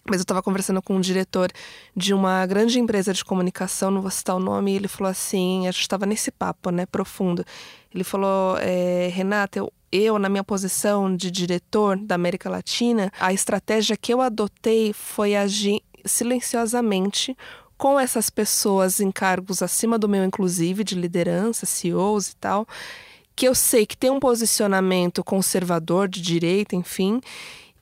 Mas 0.07 0.17
eu 0.17 0.23
estava 0.23 0.43
conversando 0.43 0.79
com 0.83 0.95
um 0.95 1.01
diretor 1.01 1.51
de 1.95 2.13
uma 2.13 2.45
grande 2.45 2.79
empresa 2.79 3.11
de 3.11 3.25
comunicação, 3.25 3.89
não 3.89 4.03
vou 4.03 4.11
citar 4.11 4.35
o 4.35 4.39
nome, 4.39 4.71
e 4.71 4.75
ele 4.75 4.87
falou 4.87 5.09
assim: 5.09 5.67
a 5.67 5.71
gente 5.71 5.81
estava 5.81 6.05
nesse 6.05 6.29
papo, 6.29 6.69
né, 6.69 6.85
profundo. 6.85 7.43
Ele 7.91 8.03
falou: 8.03 8.55
é, 8.59 9.09
Renata, 9.11 9.57
eu, 9.57 9.73
eu, 9.91 10.19
na 10.19 10.29
minha 10.29 10.43
posição 10.43 11.15
de 11.15 11.31
diretor 11.31 11.97
da 11.97 12.15
América 12.15 12.49
Latina, 12.49 13.11
a 13.19 13.31
estratégia 13.31 13.95
que 13.95 14.13
eu 14.13 14.21
adotei 14.21 14.93
foi 14.93 15.35
agir 15.35 15.81
silenciosamente 16.05 17.35
com 17.77 17.99
essas 17.99 18.29
pessoas 18.29 18.99
em 18.99 19.11
cargos 19.11 19.61
acima 19.61 19.97
do 19.97 20.07
meu, 20.07 20.23
inclusive, 20.23 20.83
de 20.83 20.95
liderança, 20.95 21.65
CEOs 21.65 22.29
e 22.29 22.35
tal, 22.37 22.67
que 23.35 23.47
eu 23.47 23.53
sei 23.53 23.85
que 23.85 23.97
tem 23.97 24.09
um 24.09 24.19
posicionamento 24.19 25.23
conservador, 25.23 26.07
de 26.07 26.21
direita, 26.21 26.75
enfim, 26.75 27.19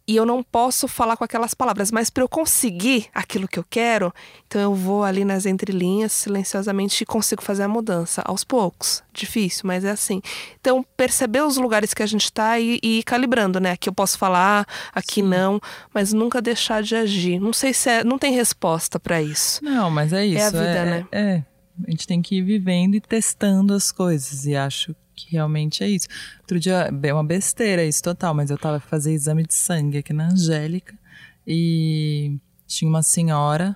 e 0.05 0.15
eu 0.15 0.25
não 0.25 0.43
posso 0.43 0.87
falar 0.87 1.15
com 1.15 1.23
aquelas 1.23 1.53
palavras, 1.53 1.89
mas 1.91 2.09
para 2.09 2.23
eu 2.23 2.29
conseguir 2.29 3.07
aquilo 3.13 3.47
que 3.47 3.57
eu 3.57 3.65
quero, 3.69 4.13
então 4.45 4.61
eu 4.61 4.75
vou 4.75 5.03
ali 5.03 5.23
nas 5.23 5.45
entrelinhas 5.45 6.11
silenciosamente 6.11 7.03
e 7.03 7.05
consigo 7.05 7.41
fazer 7.41 7.63
a 7.63 7.67
mudança 7.67 8.21
aos 8.25 8.43
poucos. 8.43 9.01
Difícil, 9.13 9.61
mas 9.65 9.85
é 9.85 9.91
assim. 9.91 10.21
Então, 10.59 10.85
perceber 10.97 11.41
os 11.43 11.55
lugares 11.55 11.93
que 11.93 12.03
a 12.03 12.05
gente 12.05 12.25
está 12.25 12.59
e, 12.59 12.79
e 12.83 12.99
ir 12.99 13.03
calibrando, 13.03 13.59
né? 13.59 13.71
Aqui 13.71 13.87
eu 13.87 13.93
posso 13.93 14.17
falar, 14.17 14.67
aqui 14.93 15.21
não, 15.21 15.61
mas 15.93 16.11
nunca 16.11 16.41
deixar 16.41 16.83
de 16.83 16.95
agir. 16.95 17.39
Não 17.39 17.53
sei 17.53 17.73
se 17.73 17.89
é, 17.89 18.03
não 18.03 18.17
tem 18.17 18.33
resposta 18.33 18.99
para 18.99 19.21
isso. 19.21 19.63
Não, 19.63 19.89
mas 19.89 20.11
é 20.11 20.25
isso. 20.25 20.45
a 20.45 20.49
vida, 20.49 20.85
né? 20.85 21.07
É, 21.11 21.43
a 21.87 21.91
gente 21.91 22.05
tem 22.05 22.21
que 22.21 22.37
ir 22.37 22.41
vivendo 22.41 22.95
e 22.95 23.01
testando 23.01 23.73
as 23.73 23.91
coisas. 23.91 24.45
E 24.45 24.55
acho 24.55 24.93
que 25.25 25.31
realmente 25.31 25.83
é 25.83 25.89
isso. 25.89 26.07
Outro 26.41 26.59
dia, 26.59 26.89
é 27.01 27.13
uma 27.13 27.23
besteira 27.23 27.83
isso 27.83 28.03
total, 28.03 28.33
mas 28.33 28.49
eu 28.49 28.57
tava 28.57 28.79
fazendo 28.79 29.15
exame 29.15 29.43
de 29.43 29.53
sangue 29.53 29.97
aqui 29.97 30.13
na 30.13 30.29
Angélica 30.29 30.97
e 31.45 32.37
tinha 32.67 32.89
uma 32.89 33.03
senhora 33.03 33.75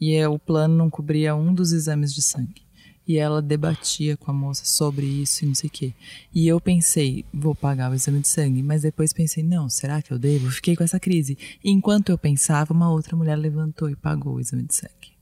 e 0.00 0.14
é, 0.14 0.28
o 0.28 0.38
plano 0.38 0.76
não 0.76 0.90
cobria 0.90 1.34
um 1.34 1.54
dos 1.54 1.72
exames 1.72 2.14
de 2.14 2.22
sangue. 2.22 2.62
E 3.06 3.18
ela 3.18 3.42
debatia 3.42 4.16
com 4.16 4.30
a 4.30 4.34
moça 4.34 4.64
sobre 4.64 5.04
isso 5.06 5.44
e 5.44 5.48
não 5.48 5.54
sei 5.54 5.68
o 5.68 5.70
quê. 5.70 5.94
E 6.34 6.48
eu 6.48 6.58
pensei, 6.58 7.24
vou 7.32 7.54
pagar 7.54 7.90
o 7.90 7.94
exame 7.94 8.20
de 8.20 8.28
sangue. 8.28 8.62
Mas 8.62 8.82
depois 8.82 9.12
pensei, 9.12 9.42
não, 9.42 9.68
será 9.68 10.00
que 10.00 10.10
eu 10.10 10.18
devo? 10.18 10.50
Fiquei 10.50 10.74
com 10.74 10.82
essa 10.82 10.98
crise. 10.98 11.36
E 11.62 11.70
enquanto 11.70 12.08
eu 12.08 12.16
pensava, 12.16 12.72
uma 12.72 12.90
outra 12.90 13.14
mulher 13.14 13.36
levantou 13.36 13.90
e 13.90 13.96
pagou 13.96 14.36
o 14.36 14.40
exame 14.40 14.62
de 14.64 14.74
sangue. 14.74 15.13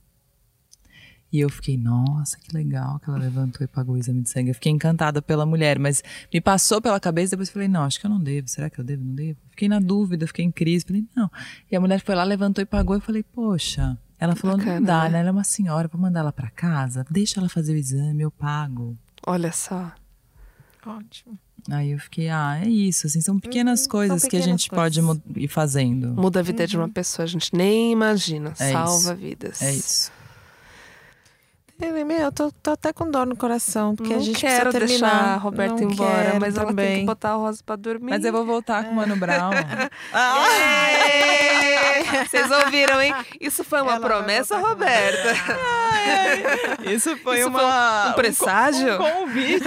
E 1.32 1.40
eu 1.40 1.48
fiquei, 1.48 1.78
nossa, 1.78 2.36
que 2.38 2.54
legal 2.54 2.98
que 3.00 3.08
ela 3.08 3.18
levantou 3.18 3.64
e 3.64 3.66
pagou 3.66 3.94
o 3.94 3.98
exame 3.98 4.20
de 4.20 4.28
sangue. 4.28 4.50
Eu 4.50 4.54
fiquei 4.54 4.70
encantada 4.70 5.22
pela 5.22 5.46
mulher, 5.46 5.78
mas 5.78 6.02
me 6.32 6.40
passou 6.42 6.80
pela 6.82 7.00
cabeça, 7.00 7.30
depois 7.30 7.48
falei, 7.48 7.68
não, 7.68 7.84
acho 7.84 7.98
que 7.98 8.04
eu 8.04 8.10
não 8.10 8.20
devo. 8.20 8.48
Será 8.48 8.68
que 8.68 8.78
eu 8.78 8.84
devo? 8.84 9.02
Não 9.02 9.14
devo? 9.14 9.38
Fiquei 9.50 9.66
na 9.68 9.80
dúvida, 9.80 10.26
fiquei 10.26 10.44
em 10.44 10.50
crise. 10.52 10.84
Falei, 10.86 11.04
não. 11.16 11.30
E 11.70 11.74
a 11.76 11.80
mulher 11.80 12.00
foi 12.02 12.14
lá, 12.14 12.22
levantou 12.22 12.60
e 12.60 12.66
pagou. 12.66 12.94
Eu 12.96 13.00
falei, 13.00 13.22
poxa. 13.22 13.96
Ela 14.18 14.36
falou, 14.36 14.56
Bacana, 14.58 14.78
não 14.78 14.86
dá, 14.86 15.02
né? 15.04 15.08
né? 15.10 15.18
Ela 15.20 15.28
é 15.30 15.32
uma 15.32 15.42
senhora, 15.42 15.88
vou 15.88 16.00
mandar 16.00 16.20
ela 16.20 16.32
pra 16.32 16.50
casa, 16.50 17.04
deixa 17.10 17.40
ela 17.40 17.48
fazer 17.48 17.72
o 17.72 17.76
exame, 17.76 18.22
eu 18.22 18.30
pago. 18.30 18.96
Olha 19.26 19.50
só. 19.52 19.90
Ótimo. 20.86 21.38
Aí 21.70 21.92
eu 21.92 21.98
fiquei, 21.98 22.28
ah, 22.28 22.60
é 22.62 22.68
isso, 22.68 23.06
assim, 23.06 23.20
são 23.20 23.38
pequenas 23.38 23.84
Uhum, 23.84 23.88
coisas 23.88 24.20
são 24.20 24.30
que 24.30 24.36
a 24.36 24.40
pequenas 24.40 24.60
gente 24.60 24.70
pode 24.70 25.00
coisas. 25.00 25.22
mu- 25.24 25.38
ir 25.40 25.48
fazendo. 25.48 26.12
Muda 26.14 26.40
a 26.40 26.42
vida 26.42 26.66
de 26.66 26.76
uma 26.76 26.88
pessoa, 26.88 27.24
a 27.24 27.28
gente 27.28 27.54
nem 27.54 27.92
imagina. 27.92 28.50
É 28.58 28.72
Salva 28.72 29.12
isso. 29.12 29.16
vidas. 29.16 29.62
É 29.62 29.72
isso. 29.72 30.10
Ele, 31.80 32.04
meu, 32.04 32.18
eu 32.18 32.30
tô, 32.32 32.52
tô 32.62 32.70
até 32.72 32.92
com 32.92 33.10
dor 33.10 33.26
no 33.26 33.36
coração, 33.36 33.96
porque 33.96 34.12
não 34.12 34.20
a 34.20 34.22
gente 34.22 34.40
quero 34.40 34.70
precisa 34.70 34.86
terminar. 34.86 35.10
deixar 35.10 35.34
a 35.34 35.36
Roberta 35.36 35.82
Não 35.82 35.90
embora, 35.90 36.22
quero 36.24 36.40
mas 36.40 36.56
ela 36.56 36.66
tem 36.66 36.76
também. 36.76 37.00
que 37.00 37.06
botar 37.06 37.30
a 37.30 37.34
Rosa 37.34 37.60
pra 37.66 37.74
dormir. 37.76 38.10
Mas 38.10 38.24
eu 38.24 38.32
vou 38.32 38.44
voltar 38.46 38.84
com 38.84 38.92
o 38.92 38.94
Mano 38.94 39.16
Brown. 39.16 39.50
Vocês 42.28 42.50
ouviram, 42.50 43.00
hein? 43.00 43.14
Isso 43.40 43.62
foi 43.64 43.80
uma 43.80 43.92
Ela 43.96 44.00
promessa, 44.07 44.57
Roberta. 44.59 45.34
Isso 46.90 47.16
foi 47.18 47.40
Isso 47.40 47.48
uma, 47.48 48.09
um 48.09 48.12
presságio? 48.14 48.92
Um, 48.92 48.94
um 48.94 48.98
convite. 48.98 49.64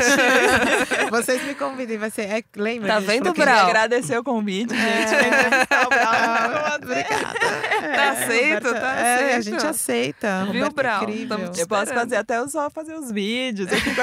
Vocês 1.12 1.44
me 1.44 1.56
convidem, 1.56 1.98
vai 1.98 2.10
ser. 2.10 2.24
É, 2.24 2.44
lembra? 2.56 2.88
Tá 2.90 2.96
a 2.98 3.00
gente 3.02 3.08
vendo, 3.10 3.34
Brau? 3.34 3.66
agradecer 3.68 4.18
o 4.18 4.24
convite, 4.24 4.76
gente. 4.76 5.14
o 5.14 5.88
Ah, 5.92 6.80
com 6.80 6.88
você. 6.88 7.06
Obrigada. 7.06 7.96
Tá 7.96 8.10
aceito, 8.12 8.66
Roberta- 8.68 8.80
tá 8.82 8.96
é, 8.96 9.34
a 9.36 9.38
aceito. 9.38 9.44
gente 9.44 9.68
aceita. 9.68 10.46
Viu, 10.52 10.66
Roberta 10.66 10.82
é 10.82 10.84
Brau? 10.84 11.52
te 11.52 11.62
Eu 11.62 11.68
posso 11.68 11.94
fazer 11.94 12.16
até 12.18 12.38
eu 12.38 12.50
só 12.50 12.70
fazer 12.70 12.94
os 12.96 13.12
vídeos. 13.12 13.72
Eu 13.72 13.80
fico. 13.80 14.02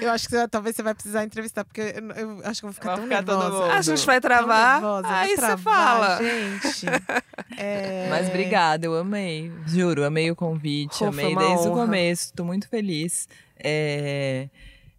Eu 0.00 0.10
acho 0.10 0.28
que 0.28 0.36
você- 0.36 0.48
talvez 0.48 0.74
você 0.76 0.82
vai 0.82 0.94
precisar 0.94 1.24
entrevistar, 1.24 1.64
porque 1.64 1.80
eu, 1.80 2.10
eu 2.12 2.40
acho 2.44 2.60
que 2.60 2.66
eu 2.66 2.70
vou 2.70 2.72
ficar 2.72 2.88
Vai 2.88 2.96
tão 2.96 3.04
ficar 3.04 3.22
nervosa. 3.22 3.72
A 3.72 3.80
gente 3.82 4.06
vai 4.06 4.20
travar, 4.20 4.74
nervosa, 4.80 5.08
aí 5.08 5.28
você 5.30 5.36
travar, 5.36 6.00
Gente. 6.16 6.86
É... 7.60 8.06
Mas 8.08 8.28
obrigada, 8.28 8.86
eu 8.86 8.94
amei. 8.96 9.50
Juro, 9.66 10.04
amei 10.04 10.30
o 10.30 10.36
convite, 10.36 11.02
amei 11.04 11.34
desde 11.34 11.66
o 11.66 11.72
honra. 11.72 11.86
começo. 11.86 12.32
Tô 12.32 12.44
muito 12.44 12.68
feliz. 12.68 13.28
É, 13.58 14.48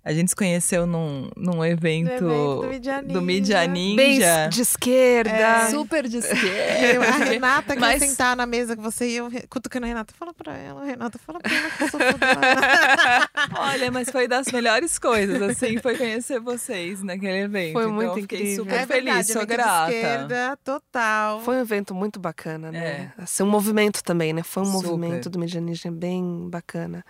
A 0.03 0.13
gente 0.13 0.29
se 0.29 0.35
conheceu 0.35 0.87
num, 0.87 1.29
num 1.35 1.63
evento, 1.63 2.09
evento 2.09 2.61
do 2.61 2.67
Mídia 2.67 3.01
do 3.03 3.21
Mídia 3.21 3.67
Ninja. 3.67 3.95
Bem 3.97 4.49
de 4.49 4.61
esquerda. 4.61 5.29
É. 5.29 5.69
Super 5.69 6.07
de 6.07 6.17
esquerda. 6.23 7.05
a 7.05 7.11
Renata 7.17 7.73
quer 7.73 7.79
Mas- 7.79 8.03
sentar 8.03 8.35
na 8.35 8.45
mesa 8.45 8.75
com 8.77 8.81
você 8.81 9.07
e 9.09 9.15
eu 9.17 9.29
cutucando 9.49 9.85
a 9.85 9.89
Renata. 9.89 10.13
Fala 10.17 10.33
pra 10.33 10.57
ela, 10.57 10.85
Renata, 10.85 11.19
fala 11.19 11.39
pra 11.39 11.53
ela 11.53 11.69
que 11.69 11.83
eu 11.83 11.89
sou. 11.89 11.99
Olha, 13.59 13.91
mas 13.91 14.09
foi 14.09 14.27
das 14.27 14.47
melhores 14.51 14.97
coisas, 14.97 15.41
assim, 15.41 15.77
foi 15.79 15.97
conhecer 15.97 16.39
vocês 16.39 17.03
naquele 17.03 17.39
evento. 17.43 17.73
Foi 17.73 17.83
Então, 17.83 17.93
muito 17.93 18.13
fiquei 18.15 18.39
incrível. 18.39 18.63
super 18.63 18.75
É 18.79 18.85
feliz, 18.85 19.03
verdade, 19.05 19.27
sou 19.27 19.41
amiga 19.41 19.55
de 19.57 19.61
grata. 19.63 19.91
esquerda, 19.93 20.57
total. 20.63 21.41
Foi 21.41 21.55
um 21.57 21.61
evento 21.61 21.93
muito 21.93 22.19
bacana, 22.19 22.71
né? 22.71 23.11
É. 23.17 23.21
Assim, 23.23 23.43
um 23.43 23.49
movimento 23.49 24.03
também, 24.03 24.31
né? 24.33 24.43
Foi 24.43 24.63
um 24.63 24.65
Super. 24.65 24.87
movimento 24.87 25.29
do 25.29 25.37
Mídia 25.37 25.59
Ninja 25.61 25.91
bem 25.91 26.47
bacana. 26.49 27.03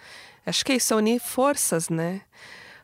Acho 0.45 0.65
que 0.65 0.71
é 0.71 0.75
isso, 0.75 0.93
é 0.93 0.97
unir 0.97 1.19
forças, 1.19 1.89
né? 1.89 2.21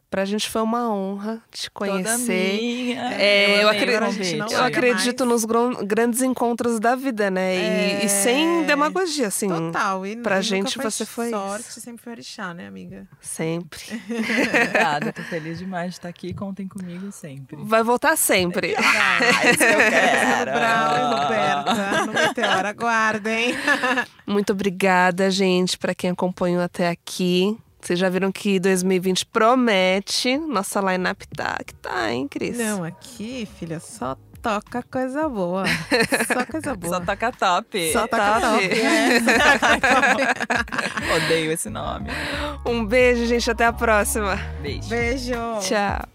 Pra 0.10 0.24
gente 0.24 0.50
foi 0.50 0.62
uma 0.62 0.90
honra 0.90 1.42
te 1.52 1.70
Toda 1.70 1.92
conhecer. 1.92 2.58
minha. 2.62 3.14
É, 3.16 3.64
eu 3.64 3.68
o 3.68 3.70
acredito- 3.72 4.00
convite. 4.06 4.54
Eu 4.54 4.64
acredito 4.64 5.26
nos 5.26 5.44
grandes 5.84 6.22
encontros 6.22 6.80
da 6.80 6.96
vida, 6.96 7.30
né? 7.30 8.02
E, 8.02 8.06
e 8.06 8.10
sem 8.10 8.62
É. 8.62 8.64
demagogia, 8.66 9.28
assim. 9.28 9.50
Total. 9.50 10.06
E, 10.06 10.16
pra 10.16 10.40
gente 10.42 10.76
foi 10.76 10.86
você 10.86 11.06
foi 11.06 11.30
sorte, 11.32 11.68
isso. 11.70 11.82
sempre 11.82 12.02
foi 12.04 12.14
orixá, 12.14 12.54
né, 12.54 12.66
amiga? 12.68 13.06
Sempre. 13.20 13.82
Obrigada, 14.48 15.12
tô 15.12 15.22
feliz 15.24 15.58
demais 15.60 15.90
de 15.92 15.98
estar 15.98 16.08
aqui. 16.08 16.34
Contem 16.34 16.68
comigo 16.68 17.12
sempre. 17.12 17.58
Vai 17.64 17.84
voltar 17.84 18.16
sempre. 18.16 18.74
Ah, 18.78 19.20
isso 19.52 19.64
eu 19.64 19.78
quero. 19.90 20.52
Brau 20.52 20.96
e 20.96 21.24
Roberta, 21.24 22.06
no 22.06 22.14
Meteoro, 22.14 22.68
aguardem. 22.68 23.54
Muito 24.26 24.54
obrigada, 24.54 25.30
gente, 25.30 25.78
pra 25.78 25.94
quem 25.94 26.12
acompanhou 26.12 26.62
até 26.62 26.90
aqui. 26.90 27.58
Vocês 27.86 28.00
já 28.00 28.10
viram 28.10 28.32
que 28.32 28.60
2020 28.60 29.28
promete. 29.28 30.40
Nossa 30.40 30.82
line-up 30.82 31.28
tá 31.28 31.56
que 31.64 31.76
tá, 31.76 32.12
hein, 32.12 32.28
Cris? 32.28 32.58
Não, 32.58 32.84
aqui, 32.84 33.48
filha, 33.60 33.80
só 33.80 34.18
toca 34.42 34.82
coisa 34.82 35.30
boa. 35.30 35.66
Só 36.28 36.44
coisa 36.48 36.74
boa. 36.76 36.96
Só 36.96 37.00
toca 37.06 37.32
top. 37.32 37.94
Só 37.94 38.08
toca 38.08 38.42
top. 38.42 38.42
top. 38.42 38.70
É. 41.12 41.16
Odeio 41.16 41.52
esse 41.52 41.70
nome. 41.70 42.10
Um 42.66 42.84
beijo, 42.84 43.28
gente. 43.28 43.52
Até 43.52 43.68
a 43.68 43.74
próxima. 43.74 44.36
Beijo. 44.64 44.90
Beijo. 44.90 45.36
Tchau. 45.62 46.15